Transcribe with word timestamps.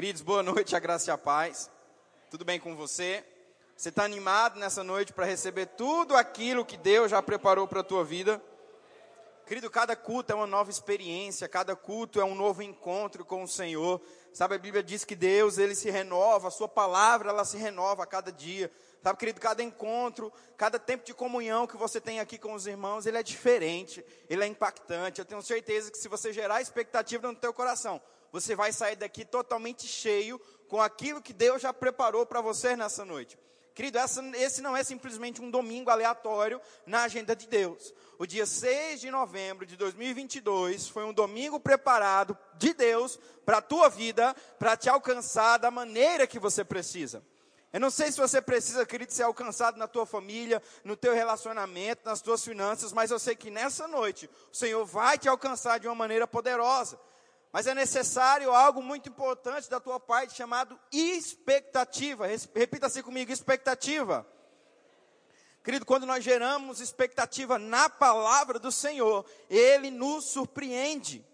Queridos, 0.00 0.22
boa 0.22 0.42
noite, 0.42 0.74
a 0.74 0.78
graça 0.78 1.10
e 1.10 1.12
a 1.12 1.18
paz. 1.18 1.68
Tudo 2.30 2.42
bem 2.42 2.58
com 2.58 2.74
você? 2.74 3.22
Você 3.76 3.90
está 3.90 4.02
animado 4.02 4.58
nessa 4.58 4.82
noite 4.82 5.12
para 5.12 5.26
receber 5.26 5.66
tudo 5.66 6.16
aquilo 6.16 6.64
que 6.64 6.78
Deus 6.78 7.10
já 7.10 7.20
preparou 7.20 7.68
para 7.68 7.80
a 7.80 7.84
tua 7.84 8.02
vida? 8.02 8.42
Querido, 9.44 9.68
cada 9.68 9.94
culto 9.94 10.32
é 10.32 10.34
uma 10.34 10.46
nova 10.46 10.70
experiência, 10.70 11.46
cada 11.50 11.76
culto 11.76 12.18
é 12.18 12.24
um 12.24 12.34
novo 12.34 12.62
encontro 12.62 13.26
com 13.26 13.42
o 13.42 13.46
Senhor. 13.46 14.00
Sabe, 14.32 14.54
a 14.54 14.58
Bíblia 14.58 14.82
diz 14.82 15.04
que 15.04 15.14
Deus, 15.14 15.58
ele 15.58 15.74
se 15.74 15.90
renova, 15.90 16.48
a 16.48 16.50
sua 16.50 16.66
palavra, 16.66 17.28
ela 17.28 17.44
se 17.44 17.58
renova 17.58 18.04
a 18.04 18.06
cada 18.06 18.32
dia. 18.32 18.72
Sabe, 19.02 19.18
querido, 19.18 19.38
cada 19.38 19.62
encontro, 19.62 20.32
cada 20.56 20.78
tempo 20.78 21.04
de 21.04 21.12
comunhão 21.12 21.66
que 21.66 21.76
você 21.76 22.00
tem 22.00 22.20
aqui 22.20 22.38
com 22.38 22.54
os 22.54 22.66
irmãos, 22.66 23.04
ele 23.04 23.18
é 23.18 23.22
diferente, 23.22 24.02
ele 24.30 24.42
é 24.42 24.46
impactante. 24.46 25.18
Eu 25.18 25.26
tenho 25.26 25.42
certeza 25.42 25.90
que 25.90 25.98
se 25.98 26.08
você 26.08 26.32
gerar 26.32 26.62
expectativa 26.62 27.28
no 27.28 27.36
teu 27.36 27.52
coração, 27.52 28.00
você 28.32 28.54
vai 28.54 28.72
sair 28.72 28.96
daqui 28.96 29.24
totalmente 29.24 29.86
cheio 29.86 30.40
com 30.68 30.80
aquilo 30.80 31.22
que 31.22 31.32
Deus 31.32 31.62
já 31.62 31.72
preparou 31.72 32.24
para 32.24 32.40
você 32.40 32.76
nessa 32.76 33.04
noite. 33.04 33.38
Querido, 33.74 33.98
essa, 33.98 34.22
esse 34.36 34.60
não 34.60 34.76
é 34.76 34.84
simplesmente 34.84 35.40
um 35.40 35.50
domingo 35.50 35.90
aleatório 35.90 36.60
na 36.84 37.04
agenda 37.04 37.34
de 37.34 37.46
Deus. 37.46 37.94
O 38.18 38.26
dia 38.26 38.44
6 38.44 39.00
de 39.00 39.10
novembro 39.10 39.64
de 39.64 39.76
2022 39.76 40.88
foi 40.88 41.04
um 41.04 41.12
domingo 41.12 41.58
preparado 41.58 42.36
de 42.58 42.74
Deus 42.74 43.18
para 43.44 43.58
a 43.58 43.62
tua 43.62 43.88
vida, 43.88 44.34
para 44.58 44.76
te 44.76 44.88
alcançar 44.88 45.58
da 45.58 45.70
maneira 45.70 46.26
que 46.26 46.38
você 46.38 46.62
precisa. 46.62 47.24
Eu 47.72 47.78
não 47.78 47.88
sei 47.88 48.10
se 48.10 48.18
você 48.18 48.42
precisa, 48.42 48.84
querido, 48.84 49.12
ser 49.12 49.22
alcançado 49.22 49.78
na 49.78 49.86
tua 49.86 50.04
família, 50.04 50.60
no 50.84 50.96
teu 50.96 51.14
relacionamento, 51.14 52.02
nas 52.04 52.20
tuas 52.20 52.44
finanças, 52.44 52.92
mas 52.92 53.12
eu 53.12 53.18
sei 53.18 53.36
que 53.36 53.48
nessa 53.48 53.86
noite 53.86 54.28
o 54.52 54.56
Senhor 54.56 54.84
vai 54.84 55.16
te 55.16 55.28
alcançar 55.28 55.78
de 55.78 55.86
uma 55.86 55.94
maneira 55.94 56.26
poderosa. 56.26 56.98
Mas 57.52 57.66
é 57.66 57.74
necessário 57.74 58.52
algo 58.52 58.82
muito 58.82 59.08
importante 59.08 59.68
da 59.68 59.80
tua 59.80 59.98
parte 59.98 60.34
chamado 60.34 60.78
expectativa. 60.92 62.26
Repita 62.54 62.86
assim 62.86 63.02
comigo: 63.02 63.32
expectativa. 63.32 64.26
Querido, 65.62 65.84
quando 65.84 66.06
nós 66.06 66.24
geramos 66.24 66.80
expectativa 66.80 67.58
na 67.58 67.90
palavra 67.90 68.58
do 68.58 68.72
Senhor, 68.72 69.26
Ele 69.48 69.90
nos 69.90 70.26
surpreende. 70.26 71.26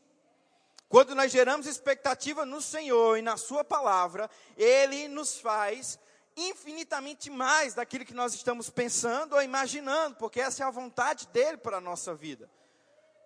Quando 0.89 1.15
nós 1.15 1.31
geramos 1.31 1.67
expectativa 1.67 2.45
no 2.45 2.61
Senhor 2.61 3.19
e 3.19 3.23
na 3.23 3.37
Sua 3.37 3.63
palavra, 3.63 4.31
Ele 4.57 5.09
nos 5.09 5.39
faz 5.39 5.99
infinitamente 6.37 7.31
mais 7.31 7.75
daquilo 7.75 8.05
que 8.05 8.15
nós 8.15 8.35
estamos 8.35 8.69
pensando 8.69 9.35
ou 9.35 9.43
imaginando, 9.43 10.17
porque 10.17 10.41
essa 10.41 10.63
é 10.63 10.67
a 10.67 10.71
vontade 10.71 11.29
dEle 11.29 11.57
para 11.57 11.79
a 11.79 11.81
nossa 11.81 12.15
vida. 12.15 12.51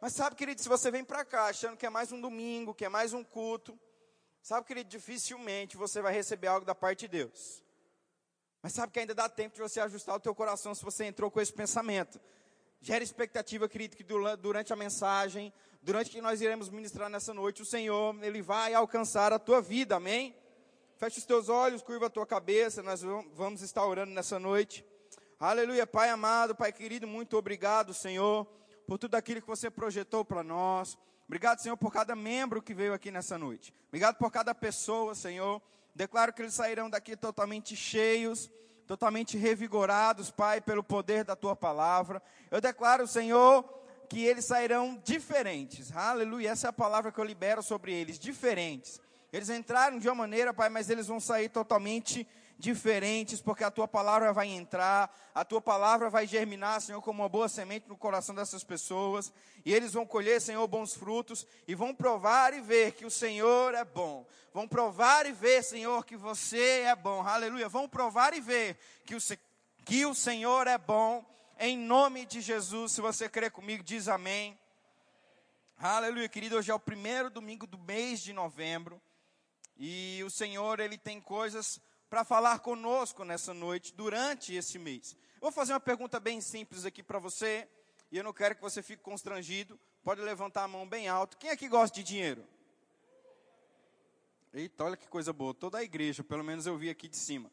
Mas 0.01 0.15
sabe, 0.15 0.35
querido, 0.35 0.63
se 0.63 0.69
você 0.69 0.91
vem 0.91 1.05
para 1.05 1.27
cá 1.27 1.45
achando 1.45 1.77
que 1.77 1.85
é 1.85 1.91
mais 1.91 2.11
um 2.11 2.19
domingo, 2.19 2.73
que 2.73 2.87
é 2.87 2.89
mais 2.89 3.13
um 3.13 3.23
culto, 3.23 3.79
sabe, 4.41 4.67
querido, 4.67 4.89
dificilmente 4.89 5.77
você 5.77 6.01
vai 6.01 6.11
receber 6.11 6.47
algo 6.47 6.65
da 6.65 6.75
parte 6.75 7.01
de 7.01 7.09
Deus. 7.09 7.63
Mas 8.63 8.73
sabe 8.73 8.95
que 8.95 8.99
ainda 8.99 9.15
dá 9.15 9.29
tempo 9.29 9.57
de 9.57 9.61
você 9.61 9.79
ajustar 9.79 10.17
o 10.17 10.21
teu 10.21 10.35
coração 10.35 10.75
se 10.75 10.83
você 10.83 11.05
entrou 11.05 11.31
com 11.31 11.39
esse 11.39 11.53
pensamento. 11.53 12.19
Gera 12.81 13.05
expectativa, 13.05 13.69
querido, 13.69 13.95
que 13.95 14.03
durante 14.03 14.73
a 14.73 14.77
mensagem, 14.77 15.53
durante 15.83 16.09
que 16.09 16.23
nós 16.23 16.41
iremos 16.41 16.71
ministrar 16.71 17.11
nessa 17.11 17.35
noite, 17.35 17.61
o 17.61 17.67
Senhor, 17.67 18.17
Ele 18.25 18.41
vai 18.41 18.73
alcançar 18.73 19.35
a 19.35 19.39
tua 19.39 19.61
vida, 19.61 19.97
amém? 19.97 20.35
Feche 20.97 21.19
os 21.19 21.27
teus 21.27 21.51
olhos, 21.51 21.83
curva 21.83 22.07
a 22.07 22.11
tua 22.11 22.27
cabeça, 22.27 22.83
nós 22.83 23.03
vamos 23.35 23.61
estar 23.61 23.85
orando 23.85 24.13
nessa 24.13 24.39
noite. 24.39 24.83
Aleluia, 25.39 25.87
Pai 25.87 26.09
amado, 26.09 26.55
Pai 26.55 26.73
querido, 26.73 27.07
muito 27.07 27.37
obrigado, 27.37 27.93
Senhor 27.93 28.60
por 28.91 28.99
tudo 28.99 29.15
aquilo 29.15 29.41
que 29.41 29.47
você 29.47 29.71
projetou 29.71 30.25
para 30.25 30.43
nós. 30.43 30.99
Obrigado, 31.29 31.61
Senhor, 31.61 31.77
por 31.77 31.93
cada 31.93 32.17
membro 32.17 32.61
que 32.61 32.75
veio 32.75 32.93
aqui 32.93 33.09
nessa 33.09 33.39
noite. 33.39 33.73
Obrigado 33.87 34.17
por 34.17 34.33
cada 34.33 34.53
pessoa, 34.53 35.15
Senhor. 35.15 35.63
Declaro 35.95 36.33
que 36.33 36.43
eles 36.43 36.55
sairão 36.55 36.91
daqui 36.91 37.17
totalmente 37.17 37.77
cheios, 37.77 38.51
totalmente 38.89 39.39
revigorados, 39.39 40.33
Pai, 40.33 40.61
pelo 40.61 40.83
poder 40.83 41.23
da 41.23 41.37
tua 41.37 41.55
palavra. 41.55 42.21
Eu 42.51 42.61
declaro, 42.61 43.07
Senhor, 43.07 43.63
que 44.09 44.25
eles 44.25 44.47
sairão 44.47 45.01
diferentes. 45.05 45.95
Aleluia. 45.95 46.51
Essa 46.51 46.67
é 46.67 46.71
a 46.71 46.73
palavra 46.73 47.13
que 47.13 47.21
eu 47.21 47.25
libero 47.25 47.63
sobre 47.63 47.95
eles, 47.95 48.19
diferentes. 48.19 49.01
Eles 49.33 49.51
entraram 49.51 50.01
de 50.01 50.09
uma 50.09 50.17
maneira, 50.17 50.53
Pai, 50.53 50.69
mas 50.69 50.91
eles 50.91 51.07
vão 51.07 51.21
sair 51.21 51.49
totalmente 51.49 52.15
diferentes 52.15 52.40
diferentes, 52.61 53.41
porque 53.41 53.65
a 53.65 53.71
tua 53.71 53.89
palavra 53.89 54.33
vai 54.33 54.49
entrar, 54.49 55.13
a 55.35 55.45
tua 55.45 55.61
palavra 55.61 56.11
vai 56.11 56.27
germinar, 56.27 56.81
Senhor, 56.81 57.01
como 57.01 57.23
uma 57.23 57.29
boa 57.29 57.49
semente 57.49 57.89
no 57.89 57.97
coração 57.97 58.35
dessas 58.35 58.63
pessoas, 58.63 59.33
e 59.65 59.75
eles 59.75 59.95
vão 59.95 60.07
colher, 60.07 60.41
Senhor, 60.41 60.67
bons 60.69 60.95
frutos, 60.95 61.47
e 61.67 61.75
vão 61.75 61.95
provar 61.95 62.53
e 62.53 62.61
ver 62.61 62.93
que 62.93 63.07
o 63.07 63.11
Senhor 63.11 63.75
é 63.75 63.85
bom. 63.85 64.27
Vão 64.53 64.69
provar 64.69 65.27
e 65.27 65.33
ver, 65.33 65.65
Senhor, 65.65 66.05
que 66.05 66.17
você 66.17 66.83
é 66.83 66.95
bom. 66.95 67.27
Aleluia. 67.27 67.69
Vão 67.69 67.89
provar 67.89 68.35
e 68.35 68.41
ver 68.41 68.77
que 69.05 69.15
o, 69.15 69.19
que 69.85 70.05
o 70.05 70.15
Senhor 70.15 70.67
é 70.67 70.77
bom. 70.77 71.25
Em 71.59 71.79
nome 71.79 72.27
de 72.27 72.41
Jesus, 72.41 72.93
se 72.93 73.01
você 73.01 73.29
crer 73.29 73.51
comigo, 73.51 73.83
diz 73.83 74.09
amém. 74.09 74.59
Aleluia, 75.79 76.29
querido. 76.29 76.57
Hoje 76.57 76.71
é 76.71 76.75
o 76.75 76.81
primeiro 76.81 77.31
domingo 77.31 77.67
do 77.67 77.79
mês 77.79 78.21
de 78.21 78.33
novembro. 78.33 79.01
E 79.79 80.23
o 80.25 80.31
Senhor, 80.31 80.81
Ele 80.81 80.99
tem 80.99 81.21
coisas 81.21 81.81
para 82.11 82.25
falar 82.25 82.59
conosco 82.59 83.25
nessa 83.25 83.55
noite, 83.55 83.95
durante 83.95 84.53
esse 84.53 84.81
mês. 84.81 85.17
Vou 85.41 85.53
fazer 85.53 85.73
uma 85.73 85.81
pergunta 85.81 86.19
bem 86.19 86.41
simples 86.41 86.85
aqui 86.85 87.05
para 87.05 87.21
você, 87.21 87.69
e 88.11 88.19
eu 88.19 88.25
não 88.25 88.33
quero 88.33 88.57
que 88.57 88.61
você 88.61 88.83
fique 88.83 89.01
constrangido. 89.01 89.79
Pode 90.03 90.21
levantar 90.21 90.65
a 90.65 90.69
mão 90.69 90.89
bem 90.89 91.09
alto. 91.09 91.39
Quem 91.39 91.51
aqui 91.51 91.69
gosta 91.69 91.95
de 91.95 92.03
dinheiro? 92.03 92.45
Eita, 94.53 94.83
olha 94.83 94.97
que 94.97 95.07
coisa 95.07 95.33
boa. 95.33 95.55
Toda 95.55 95.79
a 95.79 95.85
igreja, 95.85 96.25
pelo 96.25 96.43
menos 96.43 96.67
eu 96.67 96.77
vi 96.77 96.91
aqui 96.91 97.07
de 97.07 97.17
cima. 97.17 97.49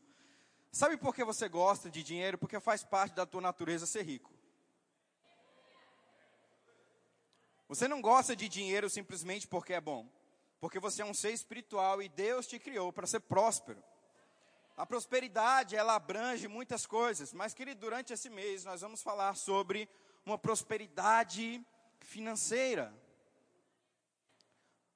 Sabe 0.71 0.97
por 0.97 1.13
que 1.13 1.23
você 1.23 1.47
gosta 1.47 1.91
de 1.91 2.01
dinheiro? 2.01 2.37
Porque 2.39 2.59
faz 2.59 2.83
parte 2.83 3.13
da 3.13 3.25
tua 3.25 3.41
natureza 3.41 3.85
ser 3.85 4.01
rico. 4.01 4.33
Você 7.67 7.87
não 7.87 8.01
gosta 8.01 8.35
de 8.35 8.49
dinheiro 8.49 8.89
simplesmente 8.89 9.47
porque 9.47 9.73
é 9.73 9.81
bom. 9.81 10.09
Porque 10.59 10.79
você 10.79 11.03
é 11.03 11.05
um 11.05 11.13
ser 11.13 11.31
espiritual 11.31 12.01
e 12.01 12.09
Deus 12.09 12.47
te 12.47 12.57
criou 12.57 12.91
para 12.91 13.05
ser 13.05 13.19
próspero. 13.19 13.83
A 14.77 14.85
prosperidade, 14.85 15.75
ela 15.75 15.95
abrange 15.95 16.47
muitas 16.47 16.85
coisas, 16.85 17.33
mas 17.33 17.51
querido, 17.51 17.81
durante 17.81 18.13
esse 18.13 18.29
mês 18.29 18.63
nós 18.63 18.81
vamos 18.81 19.01
falar 19.01 19.33
sobre 19.33 19.89
uma 20.23 20.37
prosperidade 20.37 21.65
financeira. 21.99 22.93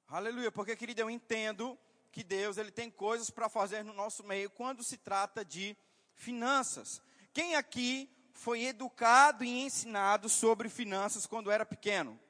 Aleluia, 0.06 0.52
porque 0.52 0.76
querido, 0.76 1.00
eu 1.00 1.10
entendo 1.10 1.76
que 2.12 2.22
Deus, 2.22 2.58
ele 2.58 2.70
tem 2.70 2.92
coisas 2.92 3.28
para 3.28 3.48
fazer 3.48 3.82
no 3.82 3.92
nosso 3.92 4.22
meio 4.22 4.48
quando 4.50 4.84
se 4.84 4.96
trata 4.96 5.44
de 5.44 5.76
finanças. 6.14 7.02
Quem 7.32 7.56
aqui 7.56 8.08
foi 8.34 8.62
educado 8.62 9.42
e 9.42 9.64
ensinado 9.64 10.28
sobre 10.28 10.68
finanças 10.68 11.26
quando 11.26 11.50
era 11.50 11.66
pequeno? 11.66 12.20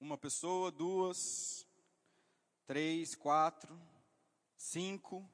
Uma 0.00 0.18
pessoa, 0.18 0.72
duas, 0.72 1.64
três, 2.66 3.14
quatro, 3.14 3.80
cinco, 4.56 5.24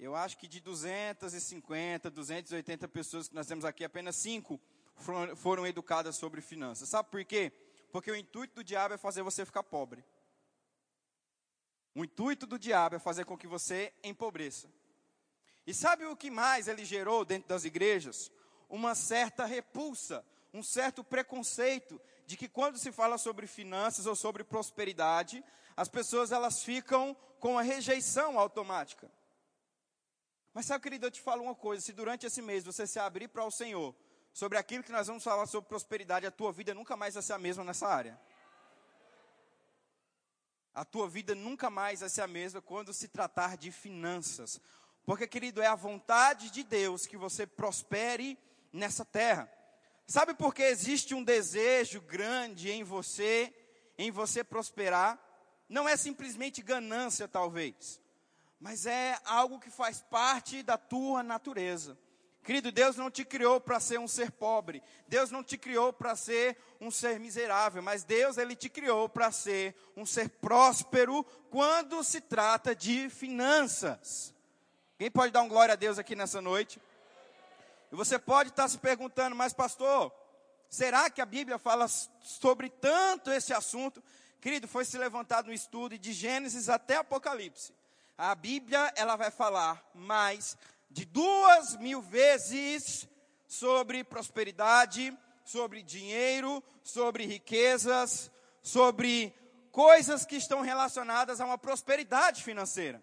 eu 0.00 0.16
acho 0.16 0.38
que 0.38 0.48
de 0.48 0.60
250, 0.60 2.10
280 2.10 2.88
pessoas 2.88 3.28
que 3.28 3.34
nós 3.34 3.46
temos 3.46 3.66
aqui, 3.66 3.84
apenas 3.84 4.16
cinco 4.16 4.58
foram, 4.96 5.36
foram 5.36 5.66
educadas 5.66 6.16
sobre 6.16 6.40
finanças. 6.40 6.88
Sabe 6.88 7.10
por 7.10 7.22
quê? 7.22 7.52
Porque 7.92 8.10
o 8.10 8.16
intuito 8.16 8.54
do 8.54 8.64
diabo 8.64 8.94
é 8.94 8.96
fazer 8.98 9.22
você 9.22 9.44
ficar 9.44 9.62
pobre. 9.62 10.02
O 11.94 12.02
intuito 12.02 12.46
do 12.46 12.58
diabo 12.58 12.96
é 12.96 12.98
fazer 12.98 13.26
com 13.26 13.36
que 13.36 13.46
você 13.46 13.92
empobreça. 14.02 14.70
E 15.66 15.74
sabe 15.74 16.06
o 16.06 16.16
que 16.16 16.30
mais 16.30 16.66
ele 16.66 16.84
gerou 16.84 17.22
dentro 17.22 17.50
das 17.50 17.66
igrejas? 17.66 18.32
Uma 18.70 18.94
certa 18.94 19.44
repulsa, 19.44 20.24
um 20.54 20.62
certo 20.62 21.04
preconceito 21.04 22.00
de 22.26 22.38
que 22.38 22.48
quando 22.48 22.78
se 22.78 22.90
fala 22.90 23.18
sobre 23.18 23.46
finanças 23.46 24.06
ou 24.06 24.16
sobre 24.16 24.44
prosperidade, 24.44 25.44
as 25.76 25.88
pessoas 25.88 26.32
elas 26.32 26.62
ficam 26.62 27.14
com 27.38 27.58
a 27.58 27.62
rejeição 27.62 28.38
automática. 28.38 29.10
Mas 30.52 30.66
sabe, 30.66 30.82
querido, 30.82 31.06
eu 31.06 31.10
te 31.10 31.20
falo 31.20 31.42
uma 31.42 31.54
coisa: 31.54 31.82
se 31.82 31.92
durante 31.92 32.26
esse 32.26 32.42
mês 32.42 32.64
você 32.64 32.86
se 32.86 32.98
abrir 32.98 33.28
para 33.28 33.44
o 33.44 33.50
Senhor 33.50 33.94
sobre 34.32 34.58
aquilo 34.58 34.82
que 34.82 34.92
nós 34.92 35.06
vamos 35.06 35.22
falar 35.22 35.46
sobre 35.46 35.68
prosperidade, 35.68 36.26
a 36.26 36.30
tua 36.30 36.52
vida 36.52 36.74
nunca 36.74 36.96
mais 36.96 37.14
vai 37.14 37.22
ser 37.22 37.32
a 37.32 37.38
mesma 37.38 37.64
nessa 37.64 37.86
área. 37.86 38.20
A 40.72 40.84
tua 40.84 41.08
vida 41.08 41.34
nunca 41.34 41.68
mais 41.68 42.00
vai 42.00 42.08
ser 42.08 42.22
a 42.22 42.26
mesma 42.28 42.62
quando 42.62 42.92
se 42.92 43.08
tratar 43.08 43.56
de 43.56 43.72
finanças. 43.72 44.60
Porque, 45.04 45.26
querido, 45.26 45.60
é 45.60 45.66
a 45.66 45.74
vontade 45.74 46.50
de 46.50 46.62
Deus 46.62 47.06
que 47.06 47.16
você 47.16 47.46
prospere 47.46 48.38
nessa 48.72 49.04
terra. 49.04 49.50
Sabe 50.06 50.34
por 50.34 50.54
que 50.54 50.62
existe 50.62 51.14
um 51.14 51.24
desejo 51.24 52.00
grande 52.00 52.70
em 52.70 52.84
você, 52.84 53.52
em 53.98 54.10
você 54.10 54.44
prosperar? 54.44 55.18
Não 55.68 55.88
é 55.88 55.96
simplesmente 55.96 56.62
ganância, 56.62 57.26
talvez 57.26 58.00
mas 58.60 58.84
é 58.84 59.18
algo 59.24 59.58
que 59.58 59.70
faz 59.70 60.02
parte 60.02 60.62
da 60.62 60.76
tua 60.76 61.22
natureza. 61.22 61.98
Querido, 62.42 62.70
Deus 62.70 62.96
não 62.96 63.10
te 63.10 63.24
criou 63.24 63.60
para 63.60 63.80
ser 63.80 63.98
um 63.98 64.08
ser 64.08 64.30
pobre. 64.30 64.82
Deus 65.08 65.30
não 65.30 65.42
te 65.42 65.58
criou 65.58 65.92
para 65.92 66.14
ser 66.16 66.56
um 66.80 66.90
ser 66.90 67.18
miserável, 67.18 67.82
mas 67.82 68.04
Deus 68.04 68.38
ele 68.38 68.54
te 68.54 68.68
criou 68.68 69.08
para 69.08 69.30
ser 69.30 69.74
um 69.96 70.06
ser 70.06 70.28
próspero 70.28 71.24
quando 71.50 72.02
se 72.04 72.20
trata 72.20 72.74
de 72.74 73.08
finanças. 73.08 74.34
Quem 74.98 75.10
pode 75.10 75.32
dar 75.32 75.42
um 75.42 75.48
glória 75.48 75.72
a 75.72 75.76
Deus 75.76 75.98
aqui 75.98 76.14
nessa 76.14 76.40
noite? 76.40 76.80
E 77.92 77.96
você 77.96 78.18
pode 78.18 78.50
estar 78.50 78.68
se 78.68 78.78
perguntando, 78.78 79.34
mas 79.34 79.52
pastor, 79.52 80.12
será 80.68 81.10
que 81.10 81.20
a 81.20 81.26
Bíblia 81.26 81.58
fala 81.58 81.88
sobre 81.88 82.68
tanto 82.68 83.30
esse 83.30 83.52
assunto? 83.52 84.02
Querido, 84.40 84.68
foi 84.68 84.84
se 84.84 84.96
levantado 84.96 85.50
um 85.50 85.54
estudo 85.54 85.98
de 85.98 86.12
Gênesis 86.12 86.68
até 86.68 86.96
Apocalipse. 86.96 87.72
A 88.22 88.34
Bíblia 88.34 88.92
ela 88.96 89.16
vai 89.16 89.30
falar 89.30 89.82
mais 89.94 90.54
de 90.90 91.06
duas 91.06 91.74
mil 91.76 92.02
vezes 92.02 93.08
sobre 93.48 94.04
prosperidade, 94.04 95.16
sobre 95.42 95.82
dinheiro, 95.82 96.62
sobre 96.82 97.24
riquezas, 97.24 98.30
sobre 98.62 99.34
coisas 99.72 100.26
que 100.26 100.36
estão 100.36 100.60
relacionadas 100.60 101.40
a 101.40 101.46
uma 101.46 101.56
prosperidade 101.56 102.44
financeira. 102.44 103.02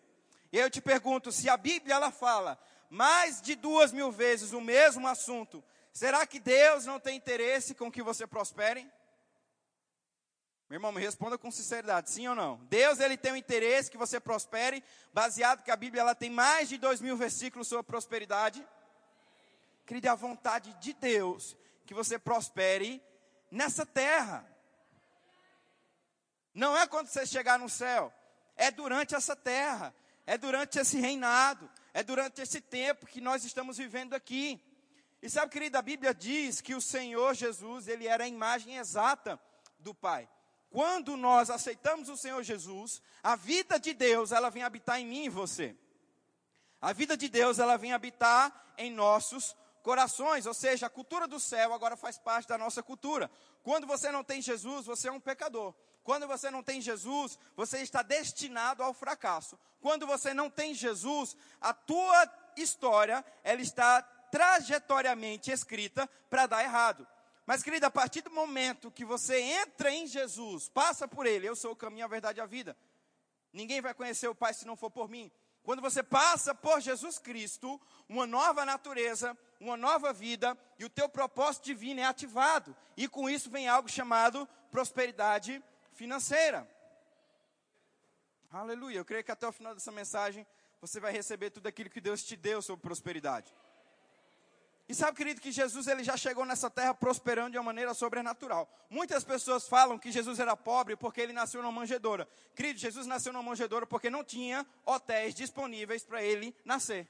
E 0.51 0.59
eu 0.59 0.69
te 0.69 0.79
pergunto, 0.79 1.31
se 1.31 1.49
a 1.49 1.57
Bíblia 1.57 1.95
ela 1.95 2.11
fala 2.11 2.55
mais 2.87 3.41
de 3.41 3.55
duas 3.55 3.91
mil 3.91 4.11
vezes 4.11 4.53
o 4.53 4.61
mesmo 4.61 5.07
assunto, 5.07 5.63
será 5.91 6.27
que 6.27 6.39
Deus 6.39 6.85
não 6.85 6.99
tem 6.99 7.17
interesse 7.17 7.73
com 7.73 7.91
que 7.91 8.03
você 8.03 8.27
prospere? 8.27 8.87
Meu 10.69 10.75
irmão, 10.75 10.91
me 10.91 10.99
responda 10.99 11.37
com 11.37 11.49
sinceridade, 11.49 12.09
sim 12.09 12.27
ou 12.27 12.35
não? 12.35 12.57
Deus 12.65 12.99
ele 12.99 13.15
tem 13.15 13.31
o 13.31 13.37
interesse 13.37 13.89
que 13.89 13.97
você 13.97 14.19
prospere, 14.19 14.83
baseado 15.13 15.63
que 15.63 15.71
a 15.71 15.77
Bíblia 15.77 16.01
ela 16.01 16.13
tem 16.13 16.29
mais 16.29 16.67
de 16.67 16.77
dois 16.77 16.99
mil 16.99 17.15
versículos 17.15 17.69
sobre 17.69 17.83
prosperidade. 17.83 18.67
Querido, 19.85 20.07
é 20.07 20.09
a 20.09 20.15
vontade 20.15 20.73
de 20.73 20.91
Deus 20.91 21.55
que 21.85 21.93
você 21.93 22.19
prospere 22.19 23.01
nessa 23.49 23.85
terra. 23.85 24.45
Não 26.53 26.75
é 26.75 26.85
quando 26.85 27.07
você 27.07 27.25
chegar 27.25 27.57
no 27.57 27.69
céu, 27.69 28.13
é 28.57 28.69
durante 28.69 29.15
essa 29.15 29.37
terra, 29.37 29.95
é 30.25 30.37
durante 30.37 30.77
esse 30.77 30.99
reinado, 30.99 31.71
é 31.93 32.03
durante 32.03 32.41
esse 32.41 32.59
tempo 32.59 33.05
que 33.05 33.21
nós 33.21 33.45
estamos 33.45 33.77
vivendo 33.77 34.13
aqui. 34.13 34.61
E 35.21 35.29
sabe, 35.29 35.49
querido, 35.49 35.77
a 35.77 35.81
Bíblia 35.81 36.13
diz 36.13 36.59
que 36.59 36.75
o 36.75 36.81
Senhor 36.81 37.33
Jesus, 37.35 37.87
ele 37.87 38.05
era 38.05 38.25
a 38.25 38.27
imagem 38.27 38.75
exata 38.75 39.39
do 39.79 39.95
Pai. 39.95 40.27
Quando 40.77 41.17
nós 41.17 41.49
aceitamos 41.49 42.07
o 42.07 42.15
Senhor 42.15 42.43
Jesus, 42.43 43.01
a 43.23 43.35
vida 43.35 43.79
de 43.79 43.95
Deus, 43.95 44.31
ela 44.31 44.51
vem 44.51 44.61
habitar 44.61 44.99
em 44.99 45.07
mim 45.07 45.23
e 45.23 45.29
você. 45.29 45.75
A 46.79 46.93
vida 46.93 47.17
de 47.17 47.27
Deus, 47.27 47.57
ela 47.57 47.79
vem 47.79 47.93
habitar 47.93 48.75
em 48.77 48.91
nossos 48.91 49.55
corações, 49.81 50.45
ou 50.45 50.53
seja, 50.53 50.85
a 50.85 50.89
cultura 50.91 51.27
do 51.27 51.39
céu 51.39 51.73
agora 51.73 51.97
faz 51.97 52.19
parte 52.19 52.47
da 52.47 52.59
nossa 52.59 52.83
cultura. 52.83 53.27
Quando 53.63 53.87
você 53.87 54.11
não 54.11 54.23
tem 54.23 54.39
Jesus, 54.39 54.85
você 54.85 55.07
é 55.07 55.11
um 55.11 55.19
pecador. 55.19 55.73
Quando 56.03 56.27
você 56.27 56.51
não 56.51 56.61
tem 56.61 56.79
Jesus, 56.79 57.39
você 57.55 57.79
está 57.79 58.03
destinado 58.03 58.83
ao 58.83 58.93
fracasso. 58.93 59.57
Quando 59.81 60.05
você 60.05 60.31
não 60.31 60.47
tem 60.47 60.75
Jesus, 60.75 61.35
a 61.59 61.73
tua 61.73 62.31
história, 62.55 63.25
ela 63.43 63.61
está 63.63 64.03
trajetoriamente 64.29 65.49
escrita 65.49 66.07
para 66.29 66.45
dar 66.45 66.63
errado. 66.63 67.07
Mas, 67.47 67.63
querida, 67.63 67.87
a 67.87 67.89
partir 67.89 68.19
do 68.21 68.29
momento 68.29 68.91
que 68.91 69.05
você 69.05 69.39
entra 69.39 69.89
em 69.89 70.05
Jesus, 70.05 70.67
passa 70.67 71.07
por 71.07 71.25
Ele, 71.25 71.47
eu 71.47 71.55
sou 71.55 71.71
o 71.71 71.75
caminho, 71.77 72.03
a 72.03 72.09
verdade 72.09 72.39
e 72.39 72.41
a 72.41 72.45
vida. 72.45 72.75
Ninguém 73.53 73.79
vai 73.79 73.93
conhecer 73.93 74.27
o 74.27 74.35
Pai 74.35 74.53
se 74.53 74.67
não 74.67 74.75
for 74.75 74.91
por 74.91 75.07
mim. 75.07 75.31
Quando 75.63 75.81
você 75.81 76.03
passa 76.03 76.53
por 76.53 76.81
Jesus 76.81 77.17
Cristo, 77.17 77.79
uma 78.09 78.27
nova 78.27 78.65
natureza, 78.65 79.35
uma 79.61 79.77
nova 79.77 80.11
vida, 80.11 80.57
e 80.77 80.83
o 80.83 80.89
teu 80.89 81.07
propósito 81.07 81.63
divino 81.63 82.01
é 82.01 82.03
ativado. 82.03 82.75
E 82.97 83.07
com 83.07 83.29
isso 83.29 83.49
vem 83.49 83.69
algo 83.69 83.87
chamado 83.87 84.45
prosperidade 84.69 85.63
financeira. 85.93 86.69
Aleluia. 88.51 88.97
Eu 88.97 89.05
creio 89.05 89.23
que 89.23 89.31
até 89.31 89.47
o 89.47 89.53
final 89.53 89.73
dessa 89.73 89.91
mensagem 89.91 90.45
você 90.81 90.99
vai 90.99 91.13
receber 91.13 91.49
tudo 91.49 91.67
aquilo 91.67 91.89
que 91.89 92.01
Deus 92.01 92.25
te 92.25 92.35
deu 92.35 92.61
sobre 92.61 92.81
prosperidade. 92.81 93.53
E 94.89 94.95
sabe, 94.95 95.17
querido, 95.17 95.41
que 95.41 95.51
Jesus 95.51 95.85
ele 95.87 96.01
já 96.01 96.15
chegou 96.15 96.45
nessa 96.45 96.69
terra 96.69 96.93
prosperando 96.93 97.51
de 97.51 97.57
uma 97.57 97.63
maneira 97.63 97.93
sobrenatural. 97.93 98.69
Muitas 98.89 99.23
pessoas 99.23 99.67
falam 99.67 99.99
que 99.99 100.13
Jesus 100.13 100.39
era 100.39 100.55
pobre 100.55 100.95
porque 100.95 101.19
ele 101.19 101.33
nasceu 101.33 101.61
numa 101.61 101.73
manjedoura. 101.73 102.27
Querido, 102.55 102.79
Jesus 102.79 103.05
nasceu 103.05 103.33
numa 103.33 103.43
manjedoura 103.43 103.85
porque 103.85 104.09
não 104.09 104.23
tinha 104.23 104.65
hotéis 104.85 105.35
disponíveis 105.35 106.05
para 106.05 106.23
ele 106.23 106.55
nascer. 106.63 107.05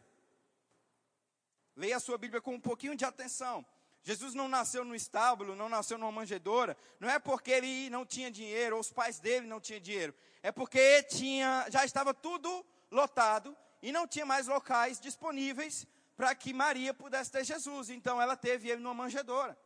Leia 1.76 1.98
a 1.98 2.00
sua 2.00 2.18
Bíblia 2.18 2.42
com 2.42 2.56
um 2.56 2.60
pouquinho 2.60 2.96
de 2.96 3.06
atenção. 3.06 3.64
Jesus 4.02 4.34
não 4.34 4.48
nasceu 4.48 4.84
no 4.84 4.96
estábulo, 4.96 5.56
não 5.56 5.70
nasceu 5.70 6.00
numa 6.00 6.12
manjedoura. 6.12 6.76
Não 7.00 7.08
é 7.08 7.20
porque 7.20 7.52
ele 7.52 7.92
não 7.92 8.08
tinha 8.08 8.32
dinheiro, 8.32 8.78
ou 8.78 8.82
os 8.82 8.92
pais 8.92 9.20
dele 9.20 9.46
não 9.46 9.60
tinham 9.60 9.80
dinheiro. 9.80 10.16
É 10.42 10.52
porque 10.52 11.04
tinha, 11.04 11.68
já 11.70 11.86
estava 11.86 12.12
tudo 12.12 12.66
lotado 12.90 13.56
e 13.84 13.92
não 13.92 14.08
tinha 14.08 14.26
mais 14.26 14.48
locais 14.48 15.00
disponíveis 15.00 15.86
para 16.18 16.34
que 16.34 16.52
Maria 16.52 16.94
pudesse 16.96 17.32
ter 17.32 17.46
Jesus. 17.46 17.92
Então 17.92 18.20
ela 18.20 18.36
teve 18.36 18.70
ele 18.70 18.82
numa 18.82 18.96
manjedoura. 18.96 19.58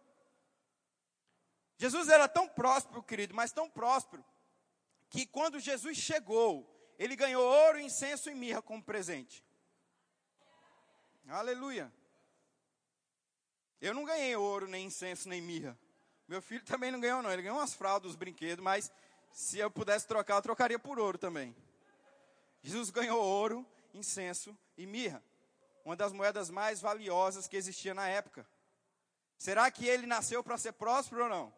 Jesus 1.78 2.10
era 2.10 2.28
tão 2.28 2.48
próspero, 2.48 3.02
querido, 3.02 3.34
mas 3.34 3.52
tão 3.52 3.68
próspero, 3.68 4.24
que 5.10 5.26
quando 5.26 5.60
Jesus 5.60 5.98
chegou, 5.98 6.70
ele 7.00 7.16
ganhou 7.16 7.44
ouro, 7.44 7.80
incenso 7.80 8.30
e 8.30 8.36
mirra 8.36 8.62
como 8.62 8.84
presente. 8.84 9.44
Aleluia. 11.28 11.92
Eu 13.80 13.96
não 13.96 14.04
ganhei 14.04 14.36
ouro, 14.36 14.68
nem 14.68 14.86
incenso, 14.86 15.28
nem 15.28 15.42
mirra. 15.42 15.80
Meu 16.28 16.42
filho 16.42 16.64
também 16.64 16.92
não 16.92 17.00
ganhou, 17.00 17.24
não. 17.24 17.32
Ele 17.32 17.42
ganhou 17.42 17.58
umas 17.58 17.74
fraldas, 17.74 18.12
uns 18.12 18.16
brinquedos, 18.16 18.64
mas 18.64 18.92
se 19.32 19.58
eu 19.58 19.72
pudesse 19.72 20.06
trocar, 20.06 20.36
eu 20.36 20.42
trocaria 20.42 20.78
por 20.78 21.00
ouro 21.00 21.18
também. 21.18 21.56
Jesus 22.62 22.92
ganhou 22.92 23.20
ouro, 23.20 23.66
incenso 23.94 24.56
e 24.78 24.86
mirra 24.86 25.24
uma 25.84 25.96
das 25.96 26.12
moedas 26.12 26.50
mais 26.50 26.82
valiosas 26.82 27.48
que 27.48 27.58
existia 27.58 27.94
na 27.94 28.08
época. 28.08 28.48
Será 29.38 29.70
que 29.72 29.88
ele 29.88 30.06
nasceu 30.06 30.44
para 30.44 30.58
ser 30.58 30.74
próspero 30.74 31.24
ou 31.24 31.30
não? 31.30 31.54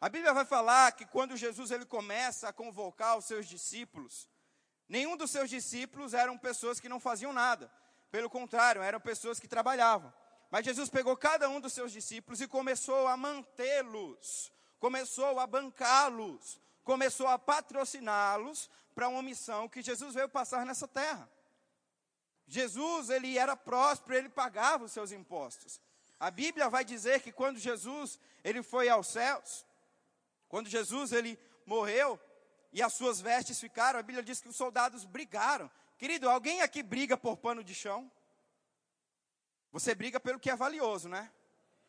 A 0.00 0.08
Bíblia 0.08 0.34
vai 0.34 0.44
falar 0.44 0.90
que 0.92 1.06
quando 1.06 1.36
Jesus 1.36 1.70
ele 1.70 1.86
começa 1.86 2.48
a 2.48 2.52
convocar 2.52 3.16
os 3.16 3.24
seus 3.24 3.46
discípulos, 3.46 4.28
nenhum 4.88 5.16
dos 5.16 5.30
seus 5.30 5.48
discípulos 5.48 6.12
eram 6.12 6.36
pessoas 6.36 6.80
que 6.80 6.88
não 6.88 6.98
faziam 6.98 7.32
nada. 7.32 7.70
Pelo 8.10 8.28
contrário, 8.28 8.82
eram 8.82 9.00
pessoas 9.00 9.38
que 9.38 9.46
trabalhavam. 9.46 10.12
Mas 10.50 10.64
Jesus 10.64 10.90
pegou 10.90 11.16
cada 11.16 11.48
um 11.48 11.60
dos 11.60 11.72
seus 11.72 11.92
discípulos 11.92 12.40
e 12.40 12.48
começou 12.48 13.06
a 13.06 13.16
mantê-los, 13.16 14.52
começou 14.80 15.38
a 15.38 15.46
bancá-los, 15.46 16.60
começou 16.84 17.28
a 17.28 17.38
patrociná-los 17.38 18.68
para 18.94 19.08
uma 19.08 19.22
missão 19.22 19.68
que 19.68 19.80
Jesus 19.82 20.14
veio 20.14 20.28
passar 20.28 20.66
nessa 20.66 20.86
terra. 20.88 21.30
Jesus, 22.46 23.10
ele 23.10 23.38
era 23.38 23.56
próspero, 23.56 24.14
ele 24.14 24.28
pagava 24.28 24.84
os 24.84 24.92
seus 24.92 25.12
impostos. 25.12 25.80
A 26.18 26.30
Bíblia 26.30 26.68
vai 26.68 26.84
dizer 26.84 27.20
que 27.20 27.32
quando 27.32 27.58
Jesus, 27.58 28.18
ele 28.44 28.62
foi 28.62 28.88
aos 28.88 29.08
céus, 29.08 29.64
quando 30.48 30.68
Jesus, 30.68 31.12
ele 31.12 31.38
morreu 31.66 32.20
e 32.72 32.82
as 32.82 32.92
suas 32.92 33.20
vestes 33.20 33.58
ficaram, 33.58 33.98
a 33.98 34.02
Bíblia 34.02 34.22
diz 34.22 34.40
que 34.40 34.48
os 34.48 34.56
soldados 34.56 35.04
brigaram. 35.04 35.70
Querido, 35.98 36.28
alguém 36.28 36.62
aqui 36.62 36.82
briga 36.82 37.16
por 37.16 37.36
pano 37.36 37.62
de 37.62 37.74
chão? 37.74 38.10
Você 39.70 39.94
briga 39.94 40.20
pelo 40.20 40.38
que 40.38 40.50
é 40.50 40.56
valioso, 40.56 41.08
né? 41.08 41.30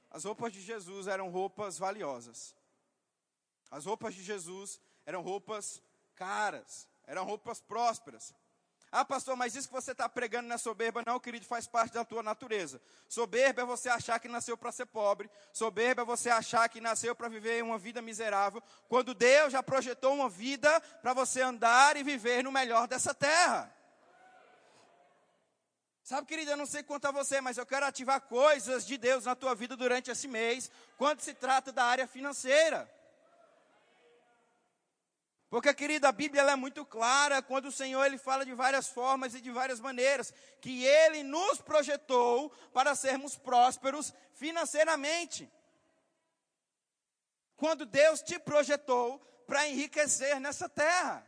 As 0.09 0.23
roupas 0.23 0.53
de 0.53 0.61
Jesus 0.61 1.07
eram 1.07 1.29
roupas 1.29 1.77
valiosas. 1.77 2.55
As 3.69 3.85
roupas 3.85 4.13
de 4.13 4.23
Jesus 4.23 4.79
eram 5.05 5.21
roupas 5.21 5.81
caras, 6.15 6.87
eram 7.05 7.25
roupas 7.25 7.59
prósperas. 7.59 8.33
Ah, 8.95 9.03
pastor, 9.03 9.35
mas 9.35 9.55
isso 9.55 9.67
que 9.67 9.73
você 9.73 9.91
está 9.91 10.07
pregando 10.07 10.47
não 10.47 10.53
é 10.53 10.57
soberba, 10.59 11.01
não, 11.03 11.19
querido, 11.19 11.47
faz 11.47 11.65
parte 11.65 11.93
da 11.93 12.05
tua 12.05 12.21
natureza. 12.21 12.79
Soberba 13.09 13.63
é 13.63 13.65
você 13.65 13.89
achar 13.89 14.19
que 14.19 14.27
nasceu 14.27 14.55
para 14.55 14.71
ser 14.71 14.85
pobre. 14.85 15.31
Soberba 15.51 16.03
é 16.03 16.05
você 16.05 16.29
achar 16.29 16.69
que 16.69 16.79
nasceu 16.79 17.15
para 17.15 17.27
viver 17.27 17.63
uma 17.63 17.79
vida 17.79 18.03
miserável. 18.03 18.61
Quando 18.87 19.15
Deus 19.15 19.51
já 19.51 19.63
projetou 19.63 20.13
uma 20.13 20.29
vida 20.29 20.79
para 21.01 21.11
você 21.11 21.41
andar 21.41 21.97
e 21.97 22.03
viver 22.03 22.43
no 22.43 22.51
melhor 22.51 22.87
dessa 22.87 23.15
terra. 23.15 23.75
Sabe, 26.03 26.27
querido, 26.27 26.51
eu 26.51 26.57
não 26.57 26.67
sei 26.67 26.83
quanto 26.83 27.07
a 27.07 27.11
você, 27.11 27.41
mas 27.41 27.57
eu 27.57 27.65
quero 27.65 27.87
ativar 27.87 28.21
coisas 28.21 28.85
de 28.85 28.95
Deus 28.95 29.25
na 29.25 29.33
tua 29.33 29.55
vida 29.55 29.75
durante 29.75 30.11
esse 30.11 30.27
mês, 30.27 30.69
quando 30.99 31.19
se 31.21 31.33
trata 31.33 31.71
da 31.71 31.83
área 31.83 32.05
financeira. 32.05 32.87
Porque, 35.53 35.71
querida, 35.71 36.09
a 36.09 36.11
Bíblia 36.11 36.41
é 36.41 36.55
muito 36.55 36.83
clara 36.83 37.39
quando 37.39 37.65
o 37.67 37.71
Senhor 37.71 38.03
ele 38.03 38.17
fala 38.17 38.43
de 38.43 38.55
várias 38.55 38.87
formas 38.87 39.35
e 39.35 39.39
de 39.39 39.51
várias 39.51 39.79
maneiras, 39.79 40.33
que 40.59 40.83
Ele 40.83 41.21
nos 41.21 41.61
projetou 41.61 42.49
para 42.73 42.95
sermos 42.95 43.37
prósperos 43.37 44.11
financeiramente. 44.33 45.47
Quando 47.55 47.85
Deus 47.85 48.23
te 48.23 48.39
projetou 48.39 49.19
para 49.45 49.67
enriquecer 49.67 50.39
nessa 50.39 50.67
terra. 50.67 51.23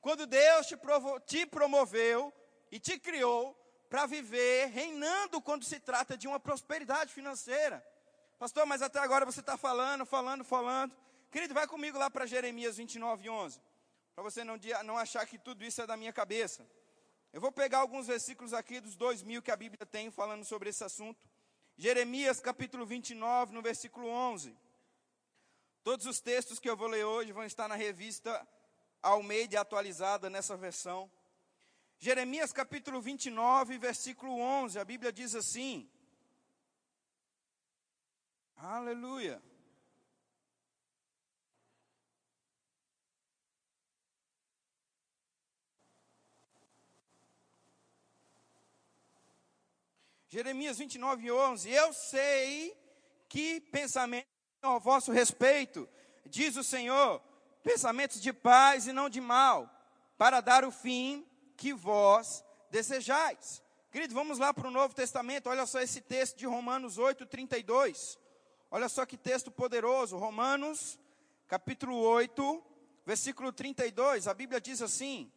Quando 0.00 0.24
Deus 0.24 0.68
te, 0.68 0.76
provo, 0.76 1.18
te 1.18 1.44
promoveu 1.44 2.32
e 2.70 2.78
te 2.78 2.96
criou 2.96 3.60
para 3.90 4.06
viver 4.06 4.66
reinando 4.68 5.42
quando 5.42 5.64
se 5.64 5.80
trata 5.80 6.16
de 6.16 6.28
uma 6.28 6.38
prosperidade 6.38 7.12
financeira. 7.12 7.84
Pastor, 8.38 8.64
mas 8.66 8.82
até 8.82 9.00
agora 9.00 9.26
você 9.26 9.40
está 9.40 9.56
falando, 9.56 10.06
falando, 10.06 10.44
falando. 10.44 11.07
Querido, 11.30 11.52
vai 11.52 11.66
comigo 11.66 11.98
lá 11.98 12.10
para 12.10 12.24
Jeremias 12.26 12.76
29, 12.76 13.28
11. 13.28 13.60
Para 14.14 14.24
você 14.24 14.42
não, 14.42 14.58
não 14.84 14.96
achar 14.96 15.26
que 15.26 15.38
tudo 15.38 15.62
isso 15.64 15.82
é 15.82 15.86
da 15.86 15.96
minha 15.96 16.12
cabeça. 16.12 16.66
Eu 17.32 17.40
vou 17.40 17.52
pegar 17.52 17.78
alguns 17.78 18.06
versículos 18.06 18.54
aqui 18.54 18.80
dos 18.80 18.96
dois 18.96 19.22
mil 19.22 19.42
que 19.42 19.50
a 19.50 19.56
Bíblia 19.56 19.84
tem 19.84 20.10
falando 20.10 20.44
sobre 20.44 20.70
esse 20.70 20.82
assunto. 20.82 21.20
Jeremias 21.76 22.40
capítulo 22.40 22.86
29, 22.86 23.52
no 23.52 23.60
versículo 23.60 24.08
11. 24.08 24.56
Todos 25.84 26.06
os 26.06 26.20
textos 26.20 26.58
que 26.58 26.68
eu 26.68 26.76
vou 26.76 26.88
ler 26.88 27.04
hoje 27.04 27.30
vão 27.30 27.44
estar 27.44 27.68
na 27.68 27.76
revista 27.76 28.46
Almeida 29.02 29.60
atualizada 29.60 30.28
nessa 30.28 30.56
versão. 30.56 31.10
Jeremias 31.98 32.52
capítulo 32.52 33.00
29, 33.00 33.76
versículo 33.78 34.40
11, 34.40 34.78
a 34.78 34.84
Bíblia 34.84 35.12
diz 35.12 35.34
assim: 35.34 35.88
Aleluia. 38.56 39.42
Jeremias 50.28 50.76
29, 50.76 51.32
11. 51.32 51.70
Eu 51.70 51.92
sei 51.94 52.76
que 53.28 53.60
pensamento 53.60 54.26
ao 54.60 54.78
vosso 54.78 55.10
respeito, 55.10 55.88
diz 56.26 56.56
o 56.56 56.62
Senhor, 56.62 57.22
pensamentos 57.62 58.20
de 58.20 58.30
paz 58.32 58.86
e 58.86 58.92
não 58.92 59.08
de 59.08 59.22
mal, 59.22 59.70
para 60.18 60.42
dar 60.42 60.64
o 60.64 60.70
fim 60.70 61.26
que 61.56 61.72
vós 61.72 62.44
desejais. 62.70 63.62
Querido, 63.90 64.14
vamos 64.14 64.38
lá 64.38 64.52
para 64.52 64.68
o 64.68 64.70
Novo 64.70 64.94
Testamento, 64.94 65.48
olha 65.48 65.64
só 65.64 65.80
esse 65.80 66.02
texto 66.02 66.36
de 66.36 66.44
Romanos 66.44 66.98
8, 66.98 67.24
32. 67.24 68.18
Olha 68.70 68.88
só 68.90 69.06
que 69.06 69.16
texto 69.16 69.50
poderoso, 69.50 70.18
Romanos, 70.18 70.98
capítulo 71.46 71.96
8, 71.96 72.62
versículo 73.06 73.50
32, 73.50 74.28
a 74.28 74.34
Bíblia 74.34 74.60
diz 74.60 74.82
assim: 74.82 75.32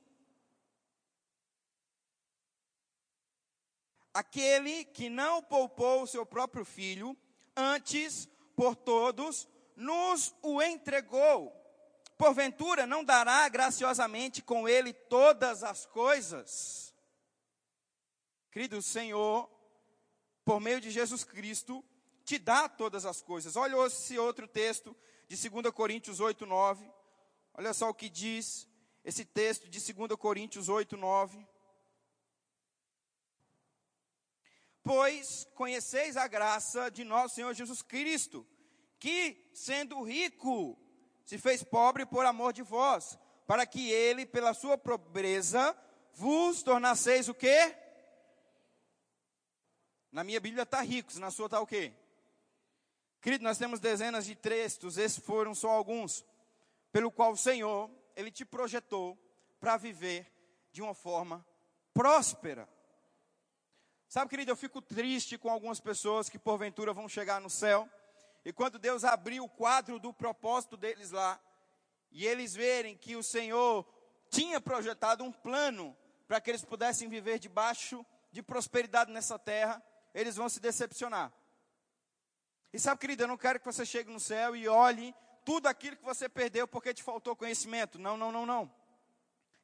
Aquele 4.14 4.86
que 4.86 5.10
não 5.10 5.42
poupou 5.42 6.04
o 6.04 6.08
seu 6.08 6.26
próprio 6.26 6.66
filho, 6.66 7.18
antes 7.56 8.28
por 8.56 8.76
todos 8.76 9.48
nos 9.76 10.36
o 10.42 10.62
entregou. 10.62 11.52
Porventura 12.18 12.86
não 12.86 13.04
dará 13.04 13.48
graciosamente 13.50 14.42
com 14.42 14.70
ele 14.70 14.94
todas 14.94 15.64
as 15.64 15.86
coisas? 15.86 16.94
Querido 18.52 18.82
Senhor, 18.82 19.50
por 20.44 20.60
meio 20.60 20.82
de 20.82 20.92
Jesus 20.92 21.24
Cristo, 21.24 21.84
te 22.24 22.38
dá 22.38 22.70
todas 22.70 23.06
as 23.06 23.22
coisas. 23.22 23.56
Olha 23.56 23.88
esse 23.88 24.20
outro 24.20 24.48
texto 24.48 24.96
de 25.28 25.50
2 25.50 25.74
Coríntios 25.74 26.20
8, 26.20 26.46
9. 26.46 26.92
Olha 27.54 27.74
só 27.74 27.90
o 27.90 27.94
que 27.94 28.10
diz 28.10 28.68
esse 29.04 29.26
texto 29.26 29.68
de 29.68 29.80
2 29.94 30.16
Coríntios 30.16 30.70
8, 30.70 30.96
9. 30.96 31.48
Pois 34.84 35.48
conheceis 35.56 36.18
a 36.18 36.28
graça 36.28 36.90
de 36.90 37.04
nosso 37.04 37.36
Senhor 37.36 37.54
Jesus 37.54 37.82
Cristo, 37.82 38.46
que, 39.00 39.50
sendo 39.54 40.02
rico, 40.04 40.78
se 41.26 41.38
fez 41.38 41.64
pobre 41.64 42.06
por 42.06 42.26
amor 42.26 42.52
de 42.54 42.64
vós, 42.64 43.18
para 43.46 43.66
que 43.66 43.92
ele, 43.92 44.26
pela 44.26 44.54
sua 44.54 44.78
pobreza, 44.78 45.76
vos 46.14 46.64
tornasseis 46.64 47.30
o 47.30 47.34
quê? 47.34 47.76
Na 50.12 50.24
minha 50.24 50.40
Bíblia 50.40 50.64
está 50.64 50.82
ricos, 50.82 51.18
na 51.18 51.32
sua 51.32 51.46
está 51.46 51.60
o 51.60 51.68
quê? 51.68 51.94
Querido, 53.22 53.44
nós 53.44 53.58
temos 53.58 53.80
dezenas 53.80 54.26
de 54.26 54.36
textos, 54.36 54.98
esses 54.98 55.24
foram 55.24 55.54
só 55.54 55.70
alguns, 55.70 56.26
pelo 56.92 57.12
qual 57.12 57.34
o 57.34 57.38
Senhor, 57.38 57.90
Ele 58.16 58.32
te 58.32 58.44
projetou 58.44 59.18
para 59.60 59.78
viver 59.78 60.32
de 60.72 60.82
uma 60.82 60.94
forma 60.94 61.46
próspera. 61.94 62.68
Sabe, 64.12 64.30
querido, 64.30 64.52
eu 64.52 64.58
fico 64.58 64.82
triste 64.82 65.38
com 65.38 65.50
algumas 65.50 65.80
pessoas 65.80 66.28
que 66.28 66.38
porventura 66.38 66.92
vão 66.92 67.08
chegar 67.08 67.40
no 67.40 67.50
céu, 67.50 67.90
e 68.44 68.52
quando 68.52 68.78
Deus 68.78 69.06
abrir 69.06 69.40
o 69.40 69.48
quadro 69.48 69.98
do 70.00 70.12
propósito 70.12 70.76
deles 70.76 71.12
lá, 71.12 71.40
e 72.12 72.28
eles 72.28 72.54
verem 72.54 72.98
que 72.98 73.16
o 73.16 73.24
Senhor 73.24 73.88
tinha 74.30 74.60
projetado 74.60 75.24
um 75.24 75.32
plano 75.32 75.96
para 76.28 76.42
que 76.42 76.52
eles 76.52 76.66
pudessem 76.66 77.08
viver 77.08 77.40
debaixo 77.40 78.06
de 78.34 78.44
prosperidade 78.44 79.10
nessa 79.14 79.40
terra, 79.40 79.82
eles 80.14 80.36
vão 80.36 80.50
se 80.50 80.60
decepcionar. 80.60 81.32
E 82.74 82.80
sabe, 82.82 83.00
querido, 83.00 83.24
eu 83.24 83.30
não 83.30 83.38
quero 83.38 83.62
que 83.62 83.66
você 83.66 83.86
chegue 83.86 84.12
no 84.12 84.20
céu 84.20 84.54
e 84.58 84.68
olhe 84.68 85.16
tudo 85.46 85.68
aquilo 85.68 85.96
que 85.96 86.04
você 86.04 86.28
perdeu 86.28 86.68
porque 86.68 86.94
te 86.94 87.02
faltou 87.02 87.34
conhecimento. 87.34 87.98
Não, 87.98 88.18
não, 88.18 88.30
não, 88.30 88.46
não. 88.46 88.70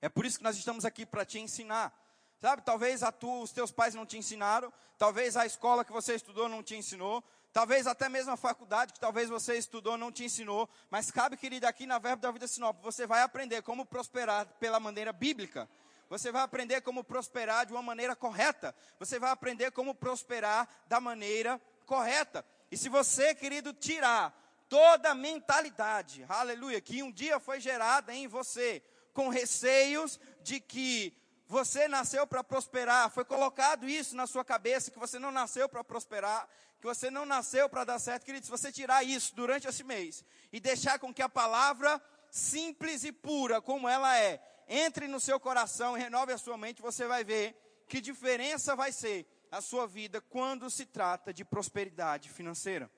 É 0.02 0.08
por 0.08 0.26
isso 0.26 0.38
que 0.38 0.44
nós 0.46 0.56
estamos 0.56 0.86
aqui 0.86 1.06
para 1.06 1.26
te 1.26 1.38
ensinar. 1.38 2.07
Sabe, 2.40 2.62
talvez 2.62 3.02
a 3.02 3.12
tu, 3.12 3.42
os 3.42 3.52
teus 3.52 3.72
pais 3.72 3.96
não 3.96 4.06
te 4.06 4.18
ensinaram, 4.18 4.72
talvez 4.98 5.36
a 5.36 5.46
escola 5.46 5.84
que 5.84 5.92
você 5.92 6.14
estudou 6.14 6.48
não 6.48 6.62
te 6.62 6.76
ensinou, 6.76 7.24
talvez 7.52 7.88
até 7.88 8.08
mesmo 8.08 8.32
a 8.32 8.38
faculdade 8.38 8.94
que 8.94 9.00
talvez 9.00 9.28
você 9.28 9.58
estudou 9.58 9.98
não 9.98 10.12
te 10.12 10.24
ensinou, 10.24 10.70
mas 10.92 11.10
cabe, 11.10 11.36
querido, 11.36 11.66
aqui 11.66 11.88
na 11.88 11.98
Verbo 11.98 12.22
da 12.22 12.30
Vida 12.32 12.48
Sinop, 12.48 12.80
você 12.84 13.08
vai 13.08 13.24
aprender 13.24 13.64
como 13.64 13.86
prosperar 13.86 14.46
pela 14.60 14.80
maneira 14.80 15.12
bíblica. 15.12 15.68
Você 16.10 16.32
vai 16.32 16.44
aprender 16.44 16.82
como 16.82 17.04
prosperar 17.04 17.66
de 17.66 17.74
uma 17.74 17.82
maneira 17.82 18.16
correta. 18.16 18.74
Você 19.00 19.20
vai 19.20 19.32
aprender 19.32 19.72
como 19.72 19.94
prosperar 19.94 20.68
da 20.88 21.02
maneira 21.02 21.60
correta. 21.86 22.46
E 22.72 22.78
se 22.78 22.88
você, 22.88 23.34
querido, 23.36 23.74
tirar 23.74 24.32
toda 24.70 25.12
a 25.12 25.16
mentalidade, 25.16 26.26
aleluia, 26.30 26.80
que 26.80 27.02
um 27.04 27.12
dia 27.12 27.40
foi 27.40 27.60
gerada 27.60 28.14
em 28.14 28.28
você, 28.28 28.82
com 29.14 29.28
receios 29.28 30.20
de 30.44 30.60
que 30.60 31.14
você 31.48 31.88
nasceu 31.88 32.28
para 32.28 32.44
prosperar, 32.44 33.10
foi 33.10 33.24
colocado 33.24 33.88
isso 33.88 34.16
na 34.16 34.28
sua 34.28 34.44
cabeça, 34.44 34.92
que 34.92 35.00
você 35.00 35.18
não 35.18 35.32
nasceu 35.32 35.70
para 35.70 35.84
prosperar, 35.84 36.48
que 36.80 36.86
você 36.86 37.10
não 37.10 37.26
nasceu 37.26 37.70
para 37.70 37.86
dar 37.86 38.00
certo, 38.00 38.26
querido, 38.26 38.46
se 38.46 38.52
você 38.52 38.72
tirar 38.72 39.04
isso 39.04 39.34
durante 39.34 39.68
esse 39.68 39.84
mês 39.84 40.24
e 40.52 40.60
deixar 40.60 41.00
com 41.00 41.14
que 41.14 41.22
a 41.22 41.30
palavra 41.30 42.02
simples 42.30 43.04
e 43.04 43.12
pura 43.12 43.62
como 43.62 43.88
ela 43.88 44.18
é, 44.18 44.42
entre 44.68 45.08
no 45.08 45.20
seu 45.20 45.40
coração 45.40 45.98
e 45.98 46.02
renove 46.02 46.34
a 46.34 46.38
sua 46.38 46.58
mente, 46.58 46.82
você 46.82 47.08
vai 47.08 47.24
ver 47.24 47.56
que 47.88 48.02
diferença 48.02 48.76
vai 48.76 48.92
ser 48.92 49.26
a 49.50 49.62
sua 49.62 49.88
vida 49.88 50.20
quando 50.20 50.70
se 50.70 50.86
trata 50.86 51.34
de 51.34 51.46
prosperidade 51.46 52.30
financeira. 52.30 52.92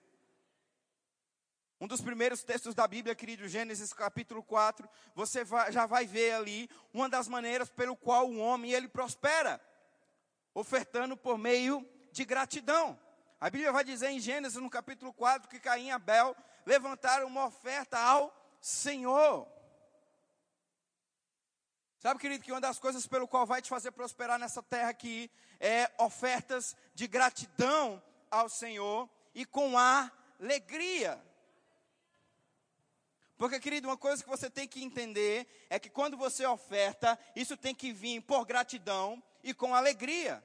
Um 1.82 1.88
dos 1.88 2.02
primeiros 2.02 2.44
textos 2.44 2.76
da 2.76 2.86
Bíblia, 2.86 3.16
querido, 3.16 3.48
Gênesis 3.48 3.94
capítulo 3.94 4.44
4, 4.44 4.90
você 5.16 5.46
vai, 5.46 5.72
já 5.72 5.86
vai 5.86 6.06
ver 6.06 6.34
ali 6.34 6.70
uma 6.94 7.08
das 7.08 7.30
maneiras 7.30 7.70
pelo 7.70 7.96
qual 7.96 8.30
o 8.30 8.38
homem 8.38 8.74
ele 8.74 8.90
prospera, 8.90 9.62
ofertando 10.54 11.16
por 11.16 11.38
meio 11.38 11.88
de 12.12 12.26
gratidão. 12.26 13.00
A 13.40 13.50
Bíblia 13.50 13.72
vai 13.72 13.86
dizer 13.86 14.10
em 14.10 14.20
Gênesis 14.20 14.62
no 14.62 14.70
capítulo 14.70 15.14
4 15.14 15.48
que 15.48 15.58
Caim 15.58 15.88
e 15.88 15.92
Abel 15.92 16.36
levantaram 16.66 17.28
uma 17.28 17.46
oferta 17.46 17.98
ao 17.98 18.34
Senhor. 18.60 19.48
Sabe, 22.00 22.20
querido, 22.20 22.44
que 22.44 22.52
uma 22.52 22.60
das 22.60 22.78
coisas 22.78 23.08
pelo 23.08 23.26
qual 23.26 23.46
vai 23.46 23.62
te 23.62 23.70
fazer 23.70 23.92
prosperar 23.92 24.38
nessa 24.38 24.62
terra 24.62 24.90
aqui 24.90 25.32
é 25.62 25.90
ofertas 25.98 26.76
de 26.94 27.08
gratidão 27.08 28.04
ao 28.30 28.50
Senhor 28.50 29.10
e 29.34 29.46
com 29.46 29.78
alegria. 29.78 31.29
Porque, 33.40 33.58
querido, 33.58 33.88
uma 33.88 33.96
coisa 33.96 34.22
que 34.22 34.30
você 34.30 34.50
tem 34.50 34.68
que 34.68 34.84
entender 34.84 35.48
é 35.70 35.80
que 35.80 35.90
quando 35.90 36.18
você 36.18 36.46
oferta, 36.46 37.18
isso 37.34 37.56
tem 37.56 37.74
que 37.74 37.94
vir 37.94 38.20
por 38.20 38.46
gratidão 38.46 39.24
e 39.42 39.54
com 39.54 39.74
alegria. 39.74 40.44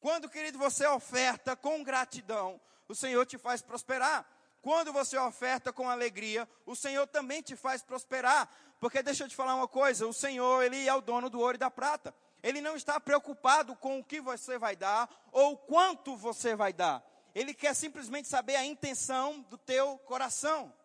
Quando, 0.00 0.28
querido, 0.28 0.58
você 0.58 0.84
oferta 0.88 1.54
com 1.54 1.84
gratidão, 1.84 2.60
o 2.88 2.94
Senhor 2.96 3.24
te 3.24 3.38
faz 3.38 3.62
prosperar. 3.62 4.26
Quando 4.60 4.92
você 4.92 5.16
oferta 5.16 5.72
com 5.72 5.88
alegria, 5.88 6.48
o 6.66 6.74
Senhor 6.74 7.06
também 7.06 7.40
te 7.40 7.54
faz 7.54 7.84
prosperar. 7.84 8.50
Porque 8.80 9.00
deixa 9.00 9.22
eu 9.22 9.28
te 9.28 9.36
falar 9.36 9.54
uma 9.54 9.68
coisa, 9.68 10.08
o 10.08 10.12
Senhor, 10.12 10.60
ele 10.64 10.88
é 10.88 10.92
o 10.92 11.00
dono 11.00 11.30
do 11.30 11.38
ouro 11.38 11.54
e 11.54 11.58
da 11.58 11.70
prata. 11.70 12.12
Ele 12.42 12.60
não 12.60 12.74
está 12.74 12.98
preocupado 12.98 13.76
com 13.76 14.00
o 14.00 14.04
que 14.04 14.20
você 14.20 14.58
vai 14.58 14.74
dar 14.74 15.08
ou 15.30 15.56
quanto 15.56 16.16
você 16.16 16.56
vai 16.56 16.72
dar. 16.72 17.00
Ele 17.32 17.54
quer 17.54 17.74
simplesmente 17.74 18.26
saber 18.26 18.56
a 18.56 18.64
intenção 18.64 19.40
do 19.42 19.56
teu 19.56 19.96
coração. 19.98 20.79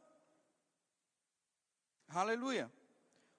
Aleluia. 2.10 2.72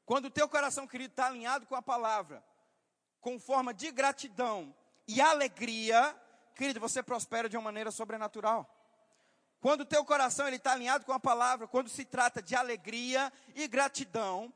Quando 0.04 0.26
o 0.26 0.30
teu 0.30 0.48
coração, 0.48 0.86
querido, 0.86 1.12
está 1.12 1.26
alinhado 1.26 1.66
com 1.66 1.74
a 1.74 1.82
palavra, 1.82 2.44
com 3.20 3.38
forma 3.38 3.74
de 3.74 3.90
gratidão 3.90 4.74
e 5.08 5.20
alegria, 5.20 6.14
querido, 6.54 6.78
você 6.78 7.02
prospera 7.02 7.48
de 7.48 7.56
uma 7.56 7.64
maneira 7.64 7.90
sobrenatural. 7.90 8.72
Quando 9.60 9.80
o 9.80 9.86
teu 9.86 10.04
coração 10.04 10.48
está 10.48 10.72
alinhado 10.72 11.04
com 11.04 11.12
a 11.12 11.18
palavra, 11.18 11.66
quando 11.66 11.88
se 11.88 12.04
trata 12.04 12.40
de 12.42 12.54
alegria 12.54 13.32
e 13.54 13.66
gratidão, 13.66 14.52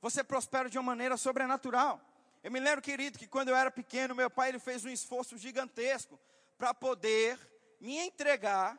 você 0.00 0.22
prospera 0.22 0.68
de 0.68 0.78
uma 0.78 0.84
maneira 0.84 1.16
sobrenatural. 1.16 2.00
Eu 2.42 2.50
me 2.50 2.60
lembro, 2.60 2.82
querido, 2.82 3.18
que 3.18 3.26
quando 3.26 3.48
eu 3.48 3.56
era 3.56 3.70
pequeno, 3.70 4.14
meu 4.14 4.30
pai 4.30 4.50
ele 4.50 4.58
fez 4.58 4.84
um 4.84 4.88
esforço 4.88 5.36
gigantesco 5.38 6.18
para 6.58 6.74
poder 6.74 7.38
me 7.80 7.98
entregar 7.98 8.78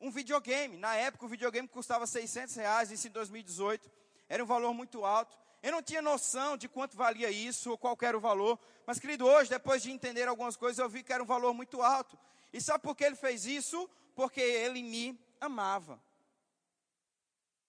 um 0.00 0.10
videogame. 0.10 0.76
Na 0.76 0.94
época, 0.94 1.26
o 1.26 1.28
videogame 1.28 1.66
custava 1.68 2.06
600 2.06 2.54
reais, 2.56 2.90
isso 2.90 3.08
em 3.08 3.10
2018. 3.10 3.90
Era 4.28 4.42
um 4.42 4.46
valor 4.46 4.74
muito 4.74 5.04
alto. 5.04 5.38
Eu 5.62 5.72
não 5.72 5.82
tinha 5.82 6.02
noção 6.02 6.56
de 6.56 6.68
quanto 6.68 6.96
valia 6.96 7.30
isso 7.30 7.70
ou 7.70 7.78
qual 7.78 7.96
era 8.00 8.16
o 8.16 8.20
valor. 8.20 8.58
Mas, 8.86 8.98
querido, 8.98 9.26
hoje, 9.26 9.50
depois 9.50 9.82
de 9.82 9.90
entender 9.90 10.28
algumas 10.28 10.56
coisas, 10.56 10.78
eu 10.78 10.88
vi 10.88 11.02
que 11.02 11.12
era 11.12 11.22
um 11.22 11.26
valor 11.26 11.52
muito 11.52 11.82
alto. 11.82 12.18
E 12.52 12.60
sabe 12.60 12.82
por 12.82 12.94
que 12.94 13.04
ele 13.04 13.16
fez 13.16 13.44
isso? 13.44 13.88
Porque 14.14 14.40
ele 14.40 14.82
me 14.82 15.18
amava. 15.40 16.00